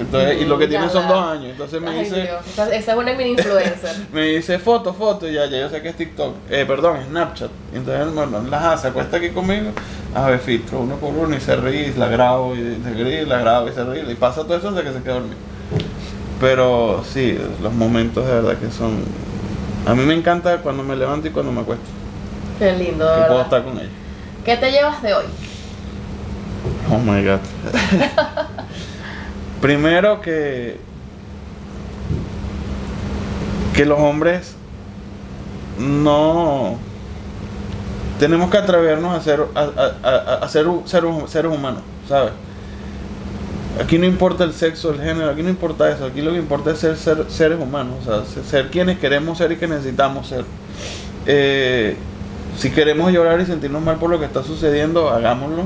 Entonces, 0.00 0.40
y 0.40 0.44
lo 0.46 0.58
que 0.58 0.66
Mm, 0.66 0.70
tiene 0.70 0.88
son 0.88 1.06
dos 1.08 1.26
años, 1.28 1.44
entonces 1.50 1.80
me 1.80 1.90
Ay, 1.90 1.98
dice... 2.04 2.22
Dios, 2.22 2.46
esa, 2.46 2.74
esa 2.74 2.92
es 2.92 2.98
una 2.98 3.12
mini 3.14 3.30
influencer. 3.32 3.96
Me 4.12 4.22
dice 4.28 4.58
foto, 4.58 4.94
foto, 4.94 5.28
y 5.28 5.34
ya, 5.34 5.44
ya 5.46 5.58
yo 5.60 5.68
sé 5.68 5.82
que 5.82 5.90
es 5.90 5.96
TikTok. 5.96 6.34
Eh, 6.48 6.64
perdón, 6.66 6.98
Snapchat. 7.08 7.50
Entonces, 7.74 8.14
bueno, 8.14 8.42
la 8.48 8.78
se 8.78 8.88
acuesta 8.88 9.18
aquí 9.18 9.28
conmigo, 9.28 9.70
a 10.14 10.26
ver, 10.30 10.38
filtro 10.40 10.80
uno 10.80 10.96
por 10.96 11.10
uno 11.12 11.36
y 11.36 11.40
se 11.40 11.54
ríe, 11.54 11.88
y 11.88 11.98
la 11.98 12.08
grabo, 12.08 12.54
y 12.54 12.78
se 12.82 12.90
ríe, 12.94 13.22
y 13.22 13.26
la 13.26 13.38
grabo, 13.40 13.68
y 13.68 13.72
se 13.72 13.84
ríe, 13.84 14.10
y 14.10 14.14
pasa 14.14 14.42
todo 14.44 14.56
eso 14.56 14.70
hasta 14.70 14.82
que 14.82 14.92
se 14.92 15.02
queda 15.02 15.14
dormido. 15.14 15.36
Pero 16.40 17.04
sí, 17.06 17.38
los 17.62 17.72
momentos 17.74 18.26
de 18.26 18.32
verdad 18.32 18.56
que 18.56 18.70
son. 18.70 19.04
A 19.86 19.94
mí 19.94 20.02
me 20.04 20.14
encanta 20.14 20.58
cuando 20.62 20.82
me 20.82 20.96
levanto 20.96 21.28
y 21.28 21.30
cuando 21.30 21.52
me 21.52 21.60
acuesto, 21.60 21.84
Qué 22.58 22.72
lindo, 22.72 23.04
que 23.06 23.20
puedo 23.22 23.28
verdad. 23.28 23.42
estar 23.42 23.64
con 23.64 23.78
ella. 23.78 23.88
¿Qué 24.46 24.56
te 24.56 24.70
llevas 24.72 25.02
de 25.02 25.12
hoy? 25.12 25.24
Oh 26.90 26.98
my 26.98 27.22
god. 27.22 27.40
Primero 29.60 30.20
que. 30.20 30.78
Que 33.74 33.84
los 33.86 33.98
hombres 33.98 34.54
no. 35.78 36.78
Tenemos 38.18 38.50
que 38.50 38.58
atrevernos 38.58 39.16
a 39.16 39.22
ser, 39.22 39.40
a, 39.54 39.60
a- 40.02 40.34
a- 40.44 40.48
ser 40.48 40.66
hu- 40.66 40.86
seres, 41.26 41.50
humanos, 41.50 41.80
¿sabes? 42.06 42.32
Aquí 43.82 43.96
no 43.98 44.04
importa 44.04 44.44
el 44.44 44.52
sexo, 44.52 44.90
el 44.92 45.00
género, 45.00 45.30
aquí 45.30 45.42
no 45.42 45.48
importa 45.48 45.90
eso, 45.90 46.04
aquí 46.04 46.20
lo 46.20 46.32
que 46.32 46.36
importa 46.38 46.72
es 46.72 46.78
ser, 46.80 46.98
ser- 46.98 47.24
seres 47.30 47.58
humanos, 47.58 47.94
o 48.02 48.04
sea, 48.04 48.24
ser, 48.30 48.44
ser 48.44 48.70
quienes 48.70 48.98
queremos 48.98 49.38
ser 49.38 49.52
y 49.52 49.56
que 49.56 49.66
necesitamos 49.66 50.26
ser. 50.28 50.44
Eh, 51.24 51.96
si 52.58 52.70
queremos 52.70 53.10
llorar 53.10 53.40
y 53.40 53.46
sentirnos 53.46 53.80
mal 53.80 53.96
por 53.96 54.10
lo 54.10 54.18
que 54.18 54.26
está 54.26 54.42
sucediendo, 54.42 55.08
hagámoslo. 55.08 55.62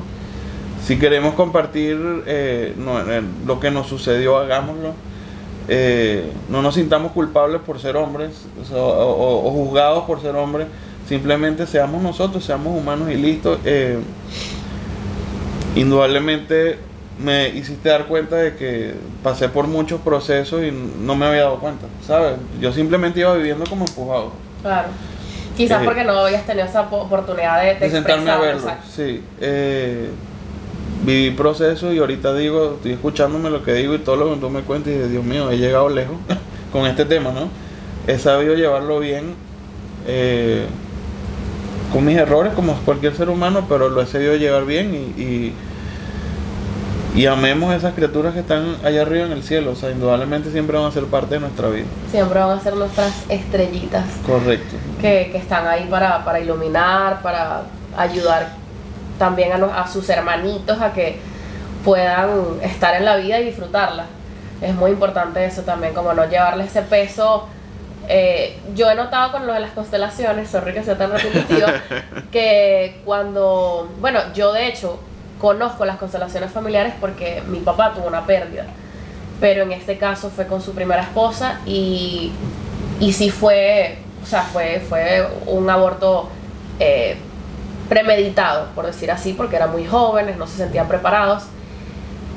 Si 0.86 0.98
queremos 0.98 1.34
compartir 1.34 1.98
eh, 2.26 2.74
no, 2.76 3.00
eh, 3.00 3.22
lo 3.46 3.58
que 3.60 3.70
nos 3.70 3.86
sucedió, 3.86 4.36
hagámoslo. 4.38 4.92
Eh, 5.66 6.30
no 6.50 6.60
nos 6.60 6.74
sintamos 6.74 7.12
culpables 7.12 7.62
por 7.64 7.80
ser 7.80 7.96
hombres 7.96 8.32
o, 8.74 9.50
juzgados 9.50 10.04
por 10.04 10.20
ser 10.20 10.34
hombres. 10.36 10.66
Simplemente 11.08 11.66
seamos 11.66 12.02
nosotros, 12.02 12.44
seamos 12.44 12.76
humanos 12.78 13.10
y 13.10 13.14
listo. 13.14 13.58
Eh, 13.64 13.98
indudablemente 15.74 16.78
me 17.18 17.48
hiciste 17.48 17.88
dar 17.88 18.06
cuenta 18.06 18.36
de 18.36 18.56
que 18.56 18.94
pasé 19.22 19.48
por 19.48 19.66
muchos 19.66 20.00
procesos 20.00 20.62
y 20.62 20.70
no 20.70 21.14
me 21.14 21.26
había 21.26 21.42
dado 21.42 21.58
cuenta, 21.60 21.86
¿sabes? 22.06 22.34
Yo 22.60 22.72
simplemente 22.72 23.20
iba 23.20 23.34
viviendo 23.34 23.64
como 23.68 23.84
empujado. 23.86 24.32
Claro. 24.62 24.88
Quizás 25.56 25.82
Eh, 25.82 25.84
porque 25.84 26.04
no 26.04 26.12
habías 26.18 26.44
tenido 26.44 26.66
esa 26.66 26.90
po- 26.90 27.02
oportunidad 27.02 27.60
de, 27.62 27.74
de, 27.74 27.80
de 27.80 27.90
sentarme 27.90 28.30
a 28.30 28.38
verlo. 28.38 28.60
exacto. 28.60 28.86
Sí. 28.94 29.22
Viví 31.04 31.30
procesos 31.36 31.92
y 31.92 31.98
ahorita 31.98 32.34
digo, 32.34 32.74
estoy 32.76 32.92
escuchándome 32.92 33.50
lo 33.50 33.62
que 33.62 33.74
digo 33.74 33.94
y 33.94 33.98
todo 33.98 34.16
lo 34.16 34.34
que 34.34 34.40
tú 34.40 34.48
me 34.48 34.62
cuentas 34.62 34.92
y 34.94 34.96
de 34.96 35.08
Dios 35.08 35.22
mío, 35.22 35.50
he 35.50 35.58
llegado 35.58 35.88
lejos 35.90 36.16
con 36.72 36.86
este 36.86 37.04
tema, 37.04 37.30
¿no? 37.30 37.48
He 38.06 38.18
sabido 38.18 38.54
llevarlo 38.54 39.00
bien 39.00 39.34
eh, 40.06 40.64
con 41.92 42.04
mis 42.06 42.16
errores 42.16 42.54
como 42.54 42.74
cualquier 42.84 43.14
ser 43.14 43.28
humano, 43.28 43.66
pero 43.68 43.90
lo 43.90 44.00
he 44.00 44.06
sabido 44.06 44.34
llevar 44.36 44.64
bien 44.64 44.94
y, 44.94 45.20
y, 45.20 45.54
y 47.14 47.26
amemos 47.26 47.70
a 47.70 47.76
esas 47.76 47.94
criaturas 47.94 48.32
que 48.32 48.40
están 48.40 48.76
allá 48.82 49.02
arriba 49.02 49.26
en 49.26 49.32
el 49.32 49.42
cielo, 49.42 49.72
o 49.72 49.76
sea, 49.76 49.90
indudablemente 49.90 50.50
siempre 50.50 50.78
van 50.78 50.86
a 50.86 50.90
ser 50.90 51.04
parte 51.04 51.34
de 51.34 51.40
nuestra 51.40 51.68
vida. 51.68 51.84
Siempre 52.10 52.40
van 52.40 52.58
a 52.58 52.60
ser 52.60 52.76
nuestras 52.76 53.12
estrellitas 53.28 54.04
Correcto. 54.26 54.76
que, 55.00 55.28
que 55.30 55.38
están 55.38 55.66
ahí 55.66 55.86
para, 55.90 56.24
para 56.24 56.40
iluminar, 56.40 57.20
para 57.22 57.62
ayudar 57.96 58.63
también 59.18 59.52
a, 59.52 59.58
los- 59.58 59.72
a 59.72 59.86
sus 59.86 60.08
hermanitos 60.10 60.80
a 60.80 60.92
que 60.92 61.18
puedan 61.84 62.28
estar 62.62 62.94
en 62.94 63.04
la 63.04 63.16
vida 63.16 63.40
y 63.40 63.44
disfrutarla. 63.46 64.06
Es 64.60 64.74
muy 64.74 64.90
importante 64.92 65.44
eso 65.44 65.62
también, 65.62 65.92
como 65.94 66.14
no 66.14 66.24
llevarle 66.28 66.64
ese 66.64 66.82
peso. 66.82 67.46
Eh, 68.08 68.58
yo 68.74 68.90
he 68.90 68.94
notado 68.94 69.32
con 69.32 69.46
lo 69.46 69.52
de 69.54 69.60
las 69.60 69.70
constelaciones, 69.72 70.50
sorry 70.50 70.72
que 70.74 70.82
sea 70.82 70.96
tan 70.96 71.10
repetitiva, 71.10 71.68
que 72.32 73.00
cuando, 73.04 73.90
bueno, 74.00 74.20
yo 74.34 74.52
de 74.52 74.66
hecho 74.68 74.98
conozco 75.40 75.84
las 75.84 75.96
constelaciones 75.96 76.50
familiares 76.50 76.94
porque 77.00 77.42
mi 77.48 77.60
papá 77.60 77.92
tuvo 77.94 78.06
una 78.06 78.24
pérdida, 78.26 78.66
pero 79.40 79.62
en 79.62 79.72
este 79.72 79.96
caso 79.98 80.30
fue 80.30 80.46
con 80.46 80.60
su 80.62 80.72
primera 80.74 81.02
esposa 81.02 81.60
y, 81.66 82.32
y 83.00 83.12
sí 83.12 83.30
fue, 83.30 83.98
o 84.22 84.26
sea, 84.26 84.42
fue, 84.42 84.80
fue 84.88 85.26
un 85.46 85.68
aborto 85.68 86.28
eh, 86.80 87.16
premeditado, 87.88 88.68
por 88.74 88.86
decir 88.86 89.10
así, 89.10 89.32
porque 89.32 89.56
eran 89.56 89.72
muy 89.72 89.86
jóvenes, 89.86 90.36
no 90.36 90.46
se 90.46 90.56
sentían 90.56 90.88
preparados. 90.88 91.44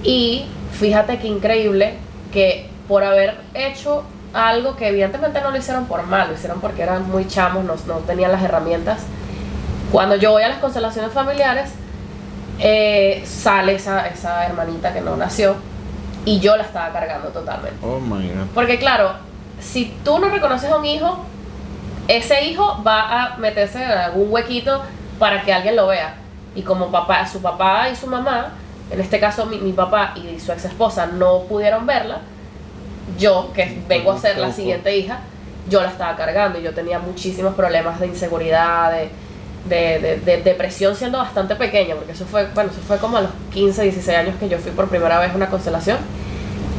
Y 0.03 0.45
fíjate 0.73 1.19
qué 1.19 1.27
increíble 1.27 1.95
que 2.31 2.69
por 2.87 3.03
haber 3.03 3.37
hecho 3.53 4.03
algo 4.33 4.75
que 4.75 4.89
evidentemente 4.89 5.41
no 5.41 5.51
lo 5.51 5.57
hicieron 5.57 5.85
por 5.85 6.03
mal, 6.03 6.29
lo 6.29 6.35
hicieron 6.35 6.59
porque 6.59 6.83
eran 6.83 7.09
muy 7.09 7.27
chamos, 7.27 7.63
no, 7.65 7.75
no 7.87 7.99
tenían 7.99 8.31
las 8.31 8.43
herramientas. 8.43 9.03
Cuando 9.91 10.15
yo 10.15 10.31
voy 10.31 10.43
a 10.43 10.49
las 10.49 10.59
constelaciones 10.59 11.11
familiares, 11.11 11.71
eh, 12.59 13.23
sale 13.25 13.75
esa, 13.75 14.07
esa 14.07 14.45
hermanita 14.45 14.93
que 14.93 15.01
no 15.01 15.15
nació 15.15 15.55
y 16.25 16.39
yo 16.39 16.57
la 16.57 16.63
estaba 16.63 16.91
cargando 16.91 17.29
totalmente. 17.29 17.77
Oh 17.81 17.99
my 17.99 18.27
god. 18.27 18.47
Porque 18.53 18.79
claro, 18.79 19.11
si 19.59 19.95
tú 20.03 20.19
no 20.19 20.29
reconoces 20.29 20.69
a 20.69 20.77
un 20.77 20.85
hijo, 20.85 21.25
ese 22.07 22.45
hijo 22.45 22.81
va 22.85 23.23
a 23.23 23.37
meterse 23.37 23.83
en 23.83 23.91
algún 23.91 24.31
huequito 24.31 24.81
para 25.20 25.41
que 25.43 25.53
alguien 25.53 25.76
lo 25.76 25.88
vea. 25.88 26.15
Y 26.55 26.61
como 26.63 26.91
papá, 26.91 27.28
su 27.28 27.41
papá 27.41 27.89
y 27.89 27.95
su 27.95 28.07
mamá, 28.07 28.53
en 28.91 28.99
este 28.99 29.20
caso 29.20 29.45
mi, 29.45 29.57
mi 29.57 29.74
papá 29.74 30.13
y 30.15 30.39
su 30.39 30.51
ex 30.51 30.65
esposa 30.65 31.05
no 31.05 31.41
pudieron 31.43 31.86
verla, 31.86 32.20
yo, 33.18 33.51
que 33.53 33.78
vengo 33.88 34.11
a 34.11 34.20
ser 34.20 34.38
la 34.38 34.51
siguiente 34.51 34.95
hija, 34.97 35.20
yo 35.70 35.82
la 35.82 35.89
estaba 35.89 36.15
cargando 36.15 36.59
y 36.59 36.63
yo 36.63 36.74
tenía 36.74 36.99
muchísimos 36.99 37.53
problemas 37.55 37.99
de 37.99 38.07
inseguridad, 38.07 38.91
de, 38.91 39.09
de, 39.68 39.99
de- 39.99 40.18
de 40.20 40.38
depresión 40.41 40.95
siendo 40.95 41.18
bastante 41.18 41.55
pequeña, 41.55 41.95
porque 41.95 42.13
eso 42.13 42.26
fue, 42.26 42.47
bueno, 42.53 42.70
eso 42.72 42.82
fue 42.82 42.97
como 42.97 43.18
a 43.18 43.22
los 43.22 43.32
15, 43.53 43.84
16 43.84 44.18
años 44.18 44.36
que 44.39 44.49
yo 44.49 44.57
fui 44.59 44.72
por 44.72 44.88
primera 44.88 45.20
vez 45.20 45.32
a 45.32 45.36
una 45.36 45.47
constelación. 45.49 45.97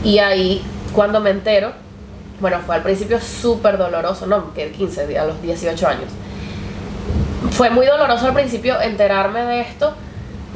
Y 0.05 0.19
ahí, 0.19 0.63
cuando 0.95 1.21
me 1.21 1.31
entero 1.31 1.73
bueno, 2.41 2.59
fue 2.65 2.77
al 2.77 2.83
principio 2.85 3.21
súper 3.21 3.77
doloroso, 3.79 4.25
no, 4.27 4.55
que 4.55 4.71
15, 4.71 5.19
a 5.19 5.25
los 5.25 5.43
18 5.43 5.89
años. 5.89 6.05
Fue 7.53 7.71
muy 7.71 7.87
doloroso 7.87 8.27
al 8.27 8.35
principio 8.35 8.81
enterarme 8.81 9.43
de 9.45 9.61
esto, 9.61 9.95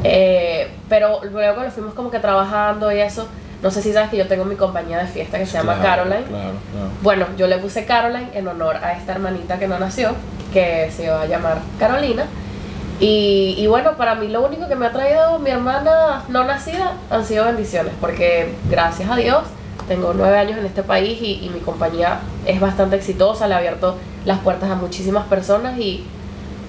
eh, 0.05 0.70
pero 0.89 1.20
luego 1.24 1.59
que 1.59 1.64
lo 1.64 1.70
fuimos 1.70 1.95
como 1.95 2.11
que 2.11 2.18
trabajando 2.18 2.91
y 2.93 3.01
eso, 3.01 3.28
no 3.62 3.70
sé 3.70 3.83
si 3.83 3.93
sabes 3.93 4.11
que 4.11 4.16
yo 4.16 4.26
tengo 4.26 4.45
mi 4.45 4.57
compañía 4.57 4.99
de 4.99 5.07
fiesta 5.07 5.39
que 5.39 5.47
se 5.47 5.59
llama 5.59 5.78
Claro, 5.80 6.05
Caroline. 6.05 6.28
Claro, 6.28 6.53
claro. 6.72 6.89
Bueno, 7.03 7.26
yo 7.37 7.47
le 7.47 7.59
puse 7.59 7.85
Caroline 7.87 8.28
en 8.35 8.49
honor 8.49 8.76
a 8.83 8.93
esta 8.93 9.12
hermanita 9.12 9.59
que 9.59 9.68
no 9.68 9.78
nació, 9.78 10.11
que 10.53 10.91
se 10.91 11.09
va 11.09 11.22
a 11.22 11.26
llamar 11.26 11.59
Carolina. 11.78 12.24
Y, 13.01 13.55
y 13.59 13.66
bueno, 13.66 13.97
para 13.97 14.14
mí 14.14 14.28
lo 14.28 14.45
único 14.45 14.68
que 14.68 14.76
me 14.76 14.87
ha 14.87 14.93
traído 14.93 15.39
mi 15.39 15.51
hermana 15.51 16.22
no 16.28 16.45
nacida 16.45 16.93
han 17.11 17.24
sido 17.24 17.45
bendiciones, 17.45 17.93
porque 18.01 18.55
gracias 18.70 19.11
a 19.11 19.16
Dios 19.16 19.43
tengo 19.89 20.12
nueve 20.14 20.37
años 20.39 20.59
en 20.59 20.66
este 20.66 20.83
país 20.83 21.20
y, 21.20 21.45
y 21.45 21.51
mi 21.51 21.61
compañía 21.61 22.20
es 22.47 22.61
bastante 22.61 22.97
exitosa, 22.97 23.49
le 23.49 23.55
ha 23.55 23.59
abierto 23.59 23.97
las 24.24 24.39
puertas 24.39 24.70
a 24.70 24.76
muchísimas 24.76 25.26
personas 25.26 25.78
y, 25.78 26.05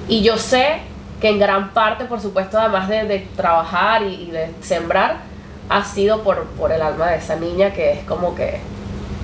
y 0.07 0.21
yo 0.21 0.37
sé 0.37 0.79
que 1.21 1.29
en 1.29 1.39
gran 1.39 1.69
parte, 1.73 2.05
por 2.05 2.19
supuesto, 2.19 2.59
además 2.59 2.89
de, 2.89 3.05
de 3.05 3.19
trabajar 3.35 4.03
y, 4.03 4.25
y 4.27 4.31
de 4.31 4.51
sembrar, 4.61 5.17
ha 5.69 5.85
sido 5.85 6.21
por, 6.21 6.45
por 6.57 6.71
el 6.71 6.81
alma 6.81 7.07
de 7.07 7.17
esa 7.17 7.35
niña 7.37 7.71
que 7.71 7.93
es 7.93 7.99
como 8.05 8.35
que 8.35 8.59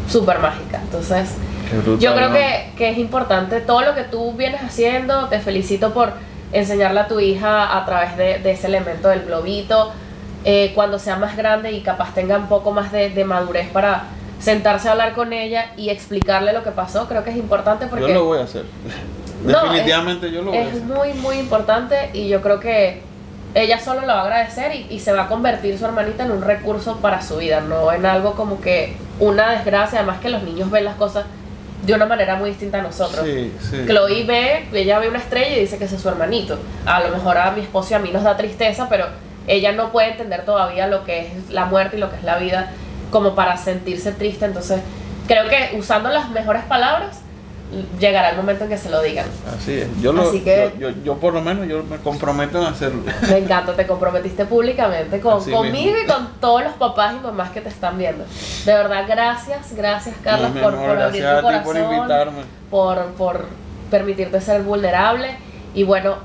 súper 0.08 0.40
mágica. 0.40 0.80
Entonces, 0.82 1.36
brutal, 1.72 2.00
yo 2.00 2.16
creo 2.16 2.30
¿no? 2.30 2.34
que, 2.36 2.72
que 2.78 2.90
es 2.90 2.98
importante 2.98 3.60
todo 3.60 3.82
lo 3.82 3.96
que 3.96 4.04
tú 4.04 4.34
vienes 4.34 4.62
haciendo. 4.62 5.28
Te 5.28 5.40
felicito 5.40 5.94
por 5.94 6.14
enseñarle 6.54 7.02
a 7.02 7.08
tu 7.08 7.20
hija 7.20 7.78
a 7.78 7.86
través 7.86 8.16
de, 8.18 8.40
de 8.40 8.52
ese 8.52 8.68
elemento 8.68 9.10
del 9.10 9.26
globito. 9.26 9.92
Eh, 10.46 10.72
cuando 10.74 11.00
sea 11.00 11.18
más 11.18 11.36
grande 11.36 11.74
y 11.74 11.82
capaz 11.82 12.14
tenga 12.14 12.38
un 12.38 12.48
poco 12.48 12.72
más 12.72 12.94
de, 12.94 13.10
de 13.10 13.26
madurez 13.26 13.68
para 13.70 14.04
sentarse 14.40 14.88
a 14.88 14.92
hablar 14.94 15.14
con 15.14 15.34
ella 15.34 15.74
y 15.76 15.90
explicarle 15.90 16.54
lo 16.54 16.64
que 16.64 16.72
pasó, 16.72 17.10
creo 17.10 17.26
que 17.26 17.32
es 17.32 17.36
importante 17.36 17.88
porque 17.88 18.08
Yo 18.08 18.14
lo 18.14 18.24
voy 18.24 18.40
a 18.40 18.44
hacer. 18.44 18.64
No, 19.44 19.64
Definitivamente 19.64 20.32
yo 20.32 20.42
lo 20.42 20.52
a 20.52 20.58
es 20.58 20.84
muy, 20.84 21.14
muy 21.14 21.38
importante 21.38 22.10
y 22.14 22.28
yo 22.28 22.42
creo 22.42 22.60
que 22.60 23.02
ella 23.56 23.80
solo 23.80 24.02
lo 24.02 24.08
va 24.08 24.20
a 24.20 24.24
agradecer 24.24 24.76
y, 24.76 24.88
y 24.90 25.00
se 25.00 25.12
va 25.14 25.24
a 25.24 25.28
convertir 25.28 25.78
su 25.78 25.86
hermanita 25.86 26.26
en 26.26 26.32
un 26.32 26.42
recurso 26.42 26.98
para 26.98 27.22
su 27.22 27.38
vida, 27.38 27.62
no 27.62 27.92
en 27.92 28.06
algo 28.06 28.34
como 28.34 28.62
que 28.62 28.96
una 29.20 29.52
desgracia, 29.52 30.00
además 30.00 30.20
que 30.20 30.30
los 30.30 30.44
niños 30.44 30.70
ven 30.70 30.86
las 30.86 30.96
cosas 30.96 31.26
de 31.86 31.94
una 31.94 32.06
manera 32.06 32.36
muy 32.36 32.50
distinta 32.50 32.80
a 32.80 32.82
nosotros. 32.82 33.26
Sí, 33.26 33.54
sí. 33.62 33.86
Chloe 33.88 34.24
ve, 34.26 34.68
ella 34.74 35.00
ve 35.00 35.10
una 35.10 35.20
estrella 35.20 35.56
y 35.56 35.62
dice 35.62 35.78
que 35.78 35.86
ese 35.86 35.96
es 35.96 36.02
su 36.02 36.10
hermanito. 36.10 36.60
A 36.86 37.02
lo 37.02 37.10
mejor 37.10 37.38
a 37.38 37.52
mi 37.52 37.62
esposo 37.62 37.90
y 37.92 37.94
a 37.96 38.00
mí 38.00 38.12
nos 38.12 38.24
da 38.24 38.36
tristeza, 38.38 38.88
pero 38.90 39.08
ella 39.48 39.72
no 39.72 39.92
puede 39.92 40.12
entender 40.12 40.46
todavía 40.46 40.88
lo 40.88 41.04
que 41.06 41.28
es 41.28 41.50
la 41.50 41.66
muerte 41.66 41.98
y 41.98 42.00
lo 42.00 42.10
que 42.10 42.18
es 42.18 42.24
la 42.24 42.38
vida 42.38 42.72
como 43.12 43.34
para 43.34 43.58
sentirse 43.58 44.12
triste. 44.12 44.46
Entonces, 44.46 44.82
creo 45.28 45.48
que 45.48 45.78
usando 45.78 46.10
las 46.10 46.30
mejores 46.30 46.64
palabras, 46.64 47.22
llegará 48.00 48.32
el 48.32 48.38
momento 48.38 48.64
en 48.64 48.70
que 48.72 48.78
se 48.78 48.90
lo 48.90 49.02
digan. 49.02 49.28
Así 49.56 49.74
es. 49.82 49.88
Yo, 50.02 50.12
lo, 50.12 50.28
Así 50.30 50.40
que- 50.42 50.74
yo, 50.80 50.90
yo, 50.90 50.96
yo 51.04 51.18
por 51.18 51.34
lo 51.34 51.42
menos 51.42 51.68
yo 51.68 51.84
me 51.84 51.98
comprometo 51.98 52.60
en 52.60 52.66
hacerlo. 52.68 53.04
Me 53.30 53.38
encanta, 53.38 53.76
te 53.76 53.86
comprometiste 53.86 54.46
públicamente 54.46 55.20
con, 55.20 55.38
Así 55.40 55.52
conmigo 55.52 55.94
mismo. 55.96 56.00
y 56.04 56.06
con 56.08 56.28
todos 56.40 56.64
los 56.64 56.74
papás 56.74 57.14
y 57.20 57.24
mamás 57.26 57.52
que 57.52 57.62
te 57.62 57.70
están 57.70 57.98
viendo. 57.98 58.26
De 58.66 58.74
verdad, 58.74 59.06
gracias, 59.08 59.74
gracias 59.76 60.16
Carlos 60.24 60.54
No, 60.56 60.62
por, 60.62 60.74
amor, 60.74 60.88
por 60.88 61.02
abrir 61.02 61.22
gracias 61.22 61.42
tu 61.42 61.48
a 61.48 61.52
ti 61.52 61.58
por 61.66 61.74
corazón, 61.74 61.96
invitarme. 61.96 62.42
por, 62.72 63.06
por 63.14 63.46
permitirte 63.92 64.42
ser 64.42 64.64
vulnerable. 64.64 65.38
Y 65.76 65.84
bueno, 65.84 66.16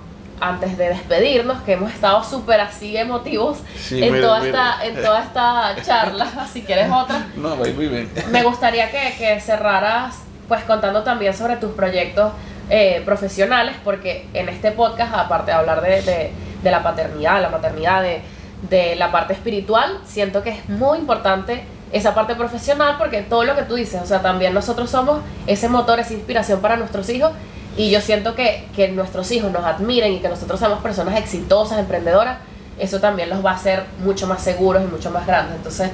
antes 0.40 0.76
de 0.78 0.88
despedirnos, 0.88 1.60
que 1.62 1.74
hemos 1.74 1.92
estado 1.92 2.24
súper 2.24 2.60
así 2.60 2.96
emotivos 2.96 3.58
Sí, 3.78 4.02
en, 4.02 4.12
mira, 4.14 4.26
toda 4.26 4.40
mira. 4.40 4.76
Esta, 4.82 4.86
en 4.86 5.04
toda 5.04 5.22
esta 5.22 5.76
charla, 5.84 6.26
si 6.50 6.62
quieres 6.62 6.90
otra, 6.90 7.26
No, 7.36 7.56
baby, 7.56 7.88
ven. 7.88 8.10
me 8.30 8.42
gustaría 8.42 8.90
que, 8.90 9.14
que 9.18 9.40
cerraras 9.40 10.16
pues 10.48 10.62
contando 10.64 11.02
también 11.02 11.34
sobre 11.34 11.56
tus 11.56 11.72
proyectos 11.72 12.32
eh, 12.70 13.02
profesionales, 13.04 13.74
porque 13.84 14.26
en 14.34 14.48
este 14.48 14.72
podcast, 14.72 15.14
aparte 15.14 15.50
de 15.50 15.56
hablar 15.56 15.80
de, 15.82 16.02
de- 16.02 16.32
de 16.62 16.70
la 16.70 16.82
paternidad, 16.82 17.42
la 17.42 17.50
maternidad, 17.50 18.02
de, 18.02 18.22
de 18.70 18.96
la 18.96 19.12
parte 19.12 19.34
espiritual, 19.34 19.98
siento 20.06 20.42
que 20.42 20.50
es 20.50 20.68
muy 20.70 20.96
importante 20.98 21.62
esa 21.92 22.14
parte 22.14 22.34
profesional, 22.34 22.96
porque 22.98 23.20
todo 23.20 23.44
lo 23.44 23.54
que 23.54 23.62
tú 23.64 23.74
dices, 23.74 24.00
o 24.02 24.06
sea, 24.06 24.22
también 24.22 24.54
nosotros 24.54 24.88
somos 24.88 25.20
ese 25.46 25.68
motor, 25.68 26.00
esa 26.00 26.14
inspiración 26.14 26.60
para 26.60 26.76
nuestros 26.76 27.08
hijos, 27.10 27.32
y 27.76 27.90
yo 27.90 28.00
siento 28.00 28.34
que, 28.34 28.66
que 28.74 28.88
nuestros 28.88 29.30
hijos 29.30 29.52
nos 29.52 29.64
admiren 29.64 30.12
y 30.14 30.20
que 30.20 30.28
nosotros 30.28 30.58
seamos 30.58 30.80
personas 30.80 31.16
exitosas, 31.18 31.78
emprendedoras, 31.78 32.38
eso 32.78 32.98
también 32.98 33.28
los 33.28 33.44
va 33.44 33.50
a 33.50 33.54
hacer 33.56 33.84
mucho 34.02 34.26
más 34.26 34.40
seguros 34.42 34.82
y 34.82 34.86
mucho 34.86 35.10
más 35.10 35.26
grandes. 35.26 35.56
Entonces, 35.56 35.90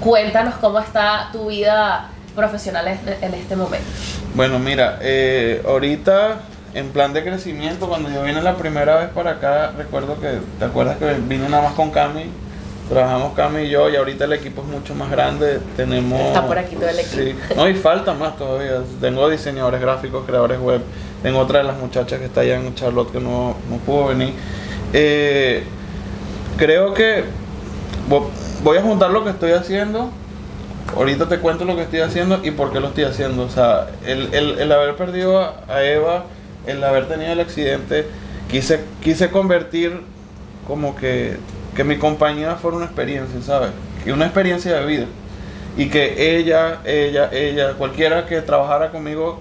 cuéntanos 0.00 0.54
cómo 0.60 0.78
está 0.78 1.30
tu 1.32 1.48
vida 1.48 2.10
profesional 2.32 2.86
en- 2.88 3.34
este 3.34 3.56
momento. 3.56 3.86
Bueno, 4.34 4.58
mira, 4.58 4.98
eh, 5.02 5.62
ahorita 5.66 6.40
en 6.74 6.88
plan 6.88 7.12
de 7.12 7.22
crecimiento, 7.22 7.86
cuando 7.88 8.10
yo 8.10 8.22
vine 8.22 8.40
la 8.42 8.56
primera 8.56 8.96
vez 8.96 9.10
para 9.10 9.32
acá, 9.32 9.72
recuerdo 9.76 10.18
que, 10.20 10.38
¿te 10.58 10.64
acuerdas 10.64 10.96
que 10.96 11.12
vine 11.28 11.48
nada 11.48 11.64
más 11.64 11.74
con 11.74 11.90
Cami? 11.90 12.24
Trabajamos 12.88 13.34
Cami 13.34 13.62
y 13.62 13.68
yo 13.70 13.88
y 13.90 13.96
ahorita 13.96 14.24
el 14.24 14.32
equipo 14.34 14.62
es 14.62 14.68
mucho 14.68 14.94
más 14.94 15.10
grande, 15.10 15.60
tenemos... 15.76 16.20
Está 16.20 16.46
por 16.46 16.58
aquí 16.58 16.74
todo 16.76 16.88
el 16.88 16.98
equipo. 16.98 17.16
Sí, 17.22 17.34
no, 17.56 17.68
y 17.68 17.74
falta 17.74 18.12
más 18.14 18.36
todavía. 18.36 18.80
Tengo 19.00 19.28
diseñadores 19.28 19.80
gráficos, 19.80 20.24
creadores 20.26 20.58
web, 20.60 20.80
tengo 21.22 21.38
otra 21.38 21.58
de 21.58 21.64
las 21.64 21.76
muchachas 21.78 22.18
que 22.18 22.26
está 22.26 22.40
allá 22.40 22.56
en 22.56 22.74
Charlotte 22.74 23.12
que 23.12 23.20
no, 23.20 23.54
no 23.70 23.76
pudo 23.86 24.06
venir. 24.08 24.32
Eh, 24.94 25.62
creo 26.56 26.92
que 26.94 27.24
vo- 28.08 28.28
voy 28.62 28.78
a 28.78 28.82
juntar 28.82 29.10
lo 29.10 29.24
que 29.24 29.30
estoy 29.30 29.52
haciendo 29.52 30.10
ahorita 30.96 31.28
te 31.28 31.38
cuento 31.38 31.64
lo 31.64 31.76
que 31.76 31.82
estoy 31.82 32.00
haciendo 32.00 32.40
y 32.42 32.50
por 32.50 32.72
qué 32.72 32.80
lo 32.80 32.88
estoy 32.88 33.04
haciendo. 33.04 33.44
O 33.44 33.48
sea, 33.50 33.88
el, 34.06 34.32
el, 34.34 34.58
el 34.58 34.72
haber 34.72 34.96
perdido 34.96 35.40
a, 35.40 35.82
Eva, 35.84 36.24
el 36.66 36.82
haber 36.84 37.08
tenido 37.08 37.32
el 37.32 37.40
accidente, 37.40 38.06
quise, 38.50 38.80
quise 39.02 39.30
convertir 39.30 40.00
como 40.66 40.94
que, 40.94 41.36
que 41.74 41.84
mi 41.84 41.96
compañía 41.98 42.54
fuera 42.56 42.76
una 42.76 42.86
experiencia, 42.86 43.40
¿sabes? 43.42 43.70
Que 44.04 44.12
una 44.12 44.26
experiencia 44.26 44.74
de 44.74 44.86
vida. 44.86 45.06
Y 45.76 45.88
que 45.88 46.36
ella, 46.36 46.80
ella, 46.84 47.30
ella, 47.32 47.72
cualquiera 47.74 48.26
que 48.26 48.42
trabajara 48.42 48.90
conmigo, 48.90 49.40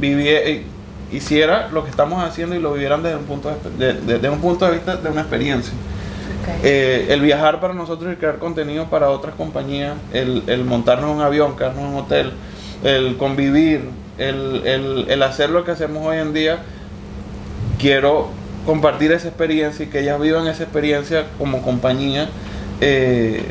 viviera, 0.00 0.62
hiciera 1.12 1.68
lo 1.70 1.84
que 1.84 1.90
estamos 1.90 2.24
haciendo 2.24 2.56
y 2.56 2.58
lo 2.58 2.72
vivieran 2.72 3.02
desde 3.02 3.16
un 3.16 3.24
punto 3.24 3.52
de, 3.78 3.92
de- 3.92 4.00
desde 4.00 4.30
un 4.30 4.40
punto 4.40 4.64
de 4.64 4.72
vista 4.72 4.96
de 4.96 5.10
una 5.10 5.20
experiencia. 5.20 5.74
Eh, 6.62 7.06
el 7.10 7.20
viajar 7.20 7.60
para 7.60 7.74
nosotros 7.74 8.12
y 8.12 8.16
crear 8.16 8.38
contenido 8.38 8.86
para 8.86 9.10
otras 9.10 9.34
compañías, 9.34 9.94
el, 10.12 10.42
el 10.46 10.64
montarnos 10.64 11.10
un 11.14 11.20
avión, 11.22 11.56
quedarnos 11.56 11.82
en 11.84 11.88
un 11.90 11.96
hotel, 11.96 12.32
el 12.84 13.16
convivir, 13.16 13.88
el, 14.18 14.62
el- 14.66 15.06
el 15.08 15.22
hacer 15.22 15.50
lo 15.50 15.64
que 15.64 15.72
hacemos 15.72 16.06
hoy 16.06 16.18
en 16.18 16.32
día, 16.32 16.58
quiero 17.78 18.28
compartir 18.66 19.10
esa 19.12 19.28
experiencia 19.28 19.84
y 19.84 19.88
que 19.88 20.00
ellas 20.00 20.20
vivan 20.20 20.46
esa 20.46 20.62
experiencia 20.64 21.26
como 21.38 21.62
compañía, 21.62 22.28
eh, 22.80 23.44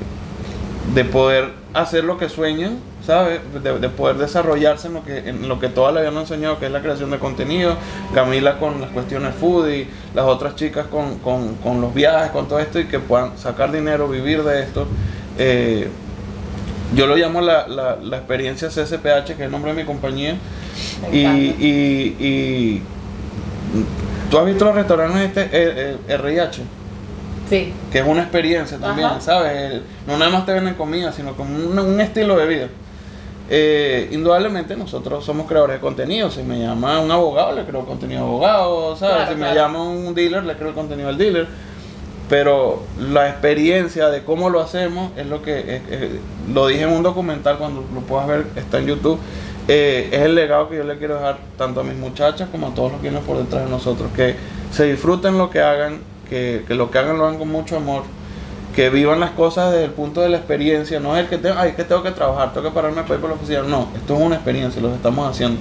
de 0.93 1.05
poder 1.05 1.49
hacer 1.73 2.03
lo 2.03 2.17
que 2.17 2.29
sueñan, 2.29 2.77
¿sabes? 3.06 3.39
De, 3.64 3.80
de 3.80 3.89
poder 3.89 4.18
desarrollarse 4.18 4.88
en 4.88 4.93
lo 4.93 5.04
que 5.04 5.18
en 5.30 5.47
lo 5.49 5.60
que 5.60 5.70
toda 5.70 5.91
la 5.91 6.02
vida 6.02 6.12
nos 6.12 6.30
han 6.32 6.36
enseñado, 6.38 6.60
que 6.60 6.68
es 6.68 6.72
la 6.72 6.82
creación 6.82 7.12
de 7.12 7.18
contenido, 7.20 7.76
Camila 8.14 8.58
con 8.60 8.80
las 8.82 8.89
cuestiones 8.91 9.34
foodie, 9.36 9.88
las 10.14 10.26
otras 10.26 10.56
chicas 10.56 10.86
con, 10.88 11.20
con- 11.20 11.56
con 11.56 11.82
los 11.82 11.93
viajes, 11.93 12.32
con 12.32 12.47
todo 12.47 12.60
esto, 12.60 12.80
y 12.80 12.86
que 12.86 12.99
puedan 12.99 13.38
sacar 13.38 13.72
dinero, 13.72 14.08
vivir 14.08 14.43
de 14.43 14.62
esto. 14.64 14.86
Eh, 15.38 15.88
yo 16.95 17.08
lo 17.08 17.16
llamo 17.16 17.41
la, 17.41 17.68
la- 17.68 17.95
la 18.02 18.18
experiencia 18.18 18.68
CSPH, 18.70 19.26
que 19.26 19.34
es 19.34 19.39
el 19.41 19.52
nombre 19.52 19.74
de 19.74 19.82
mi 19.82 19.86
compañía. 19.88 20.36
Y, 21.12 21.20
y, 21.20 22.16
y- 22.20 22.82
tú 24.30 24.38
has 24.38 24.45
visto 24.45 24.66
los 24.66 24.76
restaurantes 24.76 25.22
este 25.22 25.41
eh, 25.43 25.97
eh, 26.08 26.14
RH, 26.16 26.62
Sí, 27.49 27.74
que 27.91 27.99
es 27.99 28.06
una 28.08 28.22
experiencia 28.22 28.78
también, 28.78 29.08
Ajá. 29.08 29.20
¿sabes? 29.22 29.82
No 30.08 30.18
nada 30.18 30.32
más 30.32 30.45
te 30.45 30.54
venden 30.54 30.74
comida, 30.76 31.12
sino 31.12 31.34
como 31.36 31.54
un, 31.54 31.78
un 31.78 31.99
estilo 31.99 32.38
de 32.38 32.45
vida. 32.47 32.68
Eh, 33.50 34.08
indudablemente 34.12 34.78
nosotros 34.78 35.26
somos 35.26 35.46
creadores 35.48 35.78
de 35.78 35.82
contenido. 35.82 36.30
Si 36.32 36.42
me 36.44 36.60
llama 36.60 37.00
un 37.00 37.12
abogado, 37.12 37.54
le 37.54 37.64
creo 37.66 37.86
contenido 37.86 38.22
de 38.22 38.28
abogado, 38.28 38.96
¿sabes? 38.96 39.16
Claro, 39.16 39.32
si 39.34 39.38
me 39.39 39.54
llama 39.56 39.84
un 39.84 40.14
dealer, 40.16 40.44
le 40.46 40.56
creo 40.56 40.70
el 40.70 40.76
contenido 40.76 41.10
al 41.10 41.18
dealer. 41.18 41.48
Pero 42.30 42.84
la 42.98 43.28
experiencia 43.28 44.08
de 44.08 44.24
cómo 44.24 44.50
lo 44.50 44.62
hacemos 44.62 45.12
es 45.18 45.26
lo 45.26 45.42
que 45.42 45.60
es- 45.60 45.82
es- 45.92 46.10
lo 46.54 46.68
dije 46.68 46.84
en 46.84 46.92
un 46.92 47.04
documental 47.04 47.58
cuando 47.58 47.84
lo 47.94 48.00
puedas 48.02 48.28
ver, 48.28 48.46
está 48.56 48.80
en 48.80 48.88
YouTube. 48.88 49.20
eh, 49.68 50.10
es 50.12 50.22
el 50.22 50.34
legado 50.34 50.68
que 50.70 50.76
yo 50.78 50.84
le 50.84 50.98
quiero 50.98 51.14
dejar 51.16 51.38
tanto 51.56 51.82
a 51.82 51.84
mis 51.84 51.96
muchachas 51.96 52.50
como 52.52 52.68
a 52.68 52.74
todos 52.74 52.92
los 52.94 53.00
que 53.00 53.10
vienen 53.10 53.24
por 53.24 53.38
detrás 53.38 53.64
de 53.64 53.70
nosotros. 53.70 54.10
Que 54.16 54.36
se 54.72 54.86
disfruten 54.86 55.38
lo 55.38 55.52
que 55.52 55.62
hagan, 55.62 56.00
que, 56.28 56.64
que 56.68 56.74
lo 56.74 56.89
que 56.89 56.98
hagan 56.98 57.18
lo 57.20 57.26
hagan 57.28 57.38
con 57.38 57.48
mucho 57.50 57.78
amor, 57.78 58.02
que 58.76 58.89
vivan 58.89 59.19
las 59.19 59.32
cosas 59.32 59.72
desde 59.72 59.86
el 59.86 59.91
punto 59.91 60.22
de 60.22 60.30
la 60.30 60.38
experiencia. 60.38 60.99
No 60.99 61.15
es 61.17 61.24
el 61.24 61.30
que 61.30 61.38
tengo, 61.38 61.55
ay, 61.57 61.69
es 61.72 61.76
que 61.76 61.84
tengo 61.84 62.03
que 62.03 62.11
trabajar, 62.11 62.53
tengo 62.53 62.69
que 62.69 62.74
pararme 62.74 63.01
para 63.03 63.15
ir 63.15 63.22
por 63.22 63.30
la 63.30 63.36
oficina. 63.36 63.61
No, 63.63 63.89
esto 63.95 64.15
es 64.15 64.22
una 64.22 64.36
experiencia, 64.36 64.82
lo 64.82 64.93
estamos 64.93 65.30
haciendo. 65.30 65.59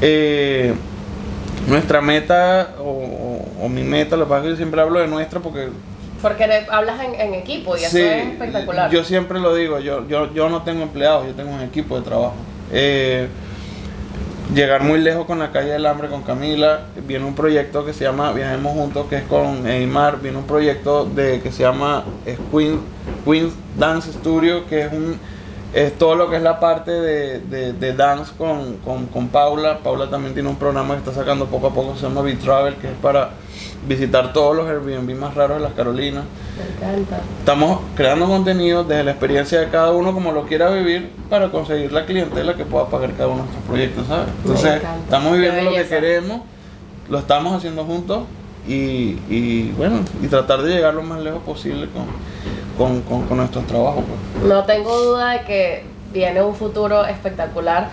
Eh, 0.00 0.74
nuestra 1.66 2.00
meta, 2.00 2.70
o, 2.80 3.68
mi 3.68 3.82
meta, 3.82 4.16
lo 4.16 4.24
que 4.24 4.30
pasa 4.30 4.40
es 4.40 4.44
que 4.44 4.50
yo 4.50 4.56
siempre 4.56 4.80
hablo 4.80 4.98
de 5.00 5.06
nuestra 5.08 5.40
porque 5.40 5.68
porque 6.20 6.44
hablas 6.70 7.00
en, 7.02 7.14
en 7.20 7.34
equipo 7.34 7.76
y 7.76 7.80
eso 7.80 7.96
Sí, 7.96 8.02
es 8.02 8.26
espectacular. 8.28 8.90
Yo 8.90 9.02
siempre 9.02 9.40
lo 9.40 9.54
digo, 9.54 9.80
yo, 9.80 10.06
yo, 10.06 10.32
yo 10.32 10.48
no 10.48 10.62
tengo 10.62 10.82
empleados, 10.82 11.26
yo 11.26 11.32
tengo 11.34 11.50
un 11.52 11.60
equipo 11.62 11.96
de 11.96 12.02
trabajo. 12.02 12.34
eh, 12.72 13.26
llegar 14.54 14.82
muy 14.82 15.00
lejos 15.00 15.26
con 15.26 15.38
la 15.38 15.50
calle 15.50 15.70
del 15.70 15.86
hambre 15.86 16.08
con 16.08 16.22
Camila. 16.22 16.86
Viene 17.06 17.24
un 17.24 17.34
proyecto 17.34 17.84
que 17.84 17.92
se 17.92 18.04
llama 18.04 18.32
Viajemos 18.32 18.72
Juntos, 18.72 19.06
que 19.08 19.16
es 19.16 19.24
con 19.24 19.66
Eymar. 19.66 20.20
Viene 20.20 20.38
un 20.38 20.46
proyecto 20.46 21.04
de 21.04 21.40
que 21.40 21.50
se 21.50 21.62
llama 21.62 22.04
Queen, 22.50 22.80
Queen's 23.24 23.54
Dance 23.76 24.12
Studio, 24.12 24.66
que 24.66 24.82
es 24.82 24.92
un 24.92 25.18
es 25.74 25.96
todo 25.96 26.14
lo 26.14 26.28
que 26.28 26.36
es 26.36 26.42
la 26.42 26.60
parte 26.60 26.90
de, 26.90 27.40
de, 27.40 27.72
de 27.72 27.92
dance 27.94 28.32
con, 28.36 28.76
con, 28.78 29.06
con, 29.06 29.28
Paula. 29.28 29.78
Paula 29.78 30.10
también 30.10 30.34
tiene 30.34 30.48
un 30.48 30.56
programa 30.56 30.94
que 30.94 31.00
está 31.00 31.14
sacando 31.14 31.46
poco 31.46 31.68
a 31.68 31.74
poco, 31.74 31.96
se 31.96 32.02
llama 32.02 32.20
B-Travel, 32.20 32.76
que 32.76 32.88
es 32.88 32.96
para 33.00 33.30
visitar 33.86 34.32
todos 34.32 34.54
los 34.54 34.68
Airbnb 34.68 35.14
más 35.16 35.34
raros 35.34 35.56
de 35.56 35.62
las 35.62 35.72
Carolinas. 35.72 36.24
Me 36.56 36.86
encanta. 36.86 37.20
Estamos 37.38 37.80
creando 37.96 38.26
contenido 38.26 38.84
desde 38.84 39.04
la 39.04 39.12
experiencia 39.12 39.60
de 39.60 39.68
cada 39.68 39.92
uno 39.92 40.12
como 40.12 40.32
lo 40.32 40.46
quiera 40.46 40.70
vivir 40.70 41.10
para 41.30 41.50
conseguir 41.50 41.90
la 41.90 42.04
clientela 42.04 42.54
que 42.54 42.64
pueda 42.64 42.86
pagar 42.86 43.12
cada 43.12 43.28
uno 43.28 43.38
de 43.38 43.42
nuestros 43.44 43.64
proyectos, 43.64 44.06
¿sabes? 44.06 44.28
Entonces, 44.42 44.76
encanta. 44.76 45.04
estamos 45.04 45.32
viviendo 45.32 45.62
lo 45.62 45.72
que 45.72 45.86
queremos, 45.86 46.42
lo 47.08 47.18
estamos 47.18 47.56
haciendo 47.56 47.84
juntos 47.84 48.24
y, 48.68 49.18
y 49.28 49.74
bueno, 49.76 50.00
y 50.22 50.26
tratar 50.28 50.62
de 50.62 50.74
llegar 50.74 50.94
lo 50.94 51.02
más 51.02 51.20
lejos 51.20 51.42
posible 51.42 51.88
con, 51.88 52.04
con, 52.76 53.02
con, 53.02 53.26
con 53.26 53.36
nuestros 53.38 53.66
trabajos. 53.66 54.04
pues. 54.06 54.44
No 54.48 54.64
tengo 54.64 54.96
duda 54.98 55.30
de 55.30 55.40
que 55.42 55.84
viene 56.12 56.42
un 56.42 56.54
futuro 56.54 57.04
espectacular 57.06 57.88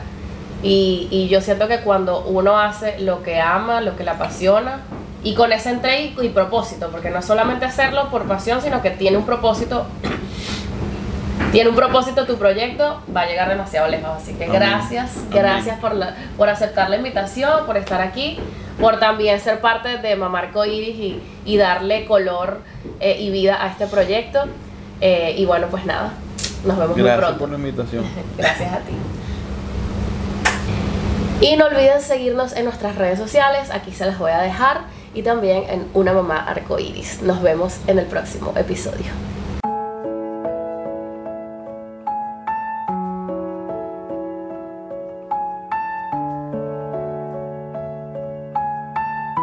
y, 0.61 1.07
y 1.11 1.27
yo 1.29 1.41
siento 1.41 1.67
que 1.67 1.79
cuando 1.79 2.21
uno 2.25 2.59
hace 2.59 2.99
lo 2.99 3.23
que 3.23 3.39
ama, 3.39 3.81
lo 3.81 3.95
que 3.95 4.03
le 4.03 4.11
apasiona 4.11 4.81
y 5.23 5.33
con 5.35 5.51
ese 5.51 5.69
entrega 5.71 6.23
y, 6.23 6.29
propósito, 6.29 6.89
porque 6.91 7.09
no 7.09 7.19
es 7.19 7.25
solamente 7.25 7.65
hacerlo 7.65 8.09
por 8.09 8.23
pasión, 8.23 8.61
sino 8.61 8.81
que 8.81 8.89
tiene 8.89 9.17
un 9.17 9.25
propósito, 9.25 9.85
tiene 11.51 11.69
un 11.69 11.75
propósito 11.75 12.25
tu 12.25 12.37
proyecto, 12.37 13.01
va 13.15 13.21
a 13.21 13.25
llegar 13.25 13.49
demasiado 13.49 13.87
lejos. 13.89 14.09
Así 14.15 14.33
que 14.33 14.45
Amén. 14.45 14.59
gracias, 14.59 15.17
Amén. 15.17 15.29
gracias 15.31 15.79
por, 15.79 15.95
la, 15.95 16.15
por 16.37 16.49
aceptar 16.49 16.89
la 16.89 16.97
invitación, 16.97 17.65
por 17.65 17.75
estar 17.77 18.01
aquí, 18.01 18.39
por 18.79 18.99
también 18.99 19.39
ser 19.41 19.59
parte 19.59 19.97
de 19.97 20.15
Mamarco 20.15 20.63
Iris 20.65 20.95
y, 20.95 21.21
y 21.45 21.57
darle 21.57 22.05
color 22.05 22.59
eh, 23.01 23.17
y 23.19 23.29
vida 23.31 23.61
a 23.61 23.67
este 23.67 23.87
proyecto. 23.87 24.45
Eh, 25.01 25.35
y 25.37 25.45
bueno, 25.45 25.67
pues 25.69 25.85
nada, 25.85 26.13
nos 26.65 26.77
vemos 26.77 26.95
muy 26.95 27.03
Gracias 27.03 27.25
pronto. 27.25 27.39
por 27.39 27.49
la 27.49 27.55
invitación. 27.55 28.03
Gracias 28.37 28.73
a 28.73 28.79
ti. 28.79 28.93
Y 31.41 31.55
no 31.55 31.65
olviden 31.67 32.01
seguirnos 32.01 32.53
en 32.53 32.65
nuestras 32.65 32.95
redes 32.97 33.17
sociales, 33.17 33.69
aquí 33.71 33.93
se 33.93 34.05
las 34.05 34.19
voy 34.19 34.31
a 34.31 34.39
dejar, 34.39 34.81
y 35.13 35.23
también 35.23 35.63
en 35.69 35.87
Una 35.93 36.11
Mamá 36.11 36.37
Arcoiris. 36.37 37.21
Nos 37.21 37.41
vemos 37.41 37.77
en 37.87 37.97
el 37.99 38.05
próximo 38.05 38.53
episodio. 38.57 39.05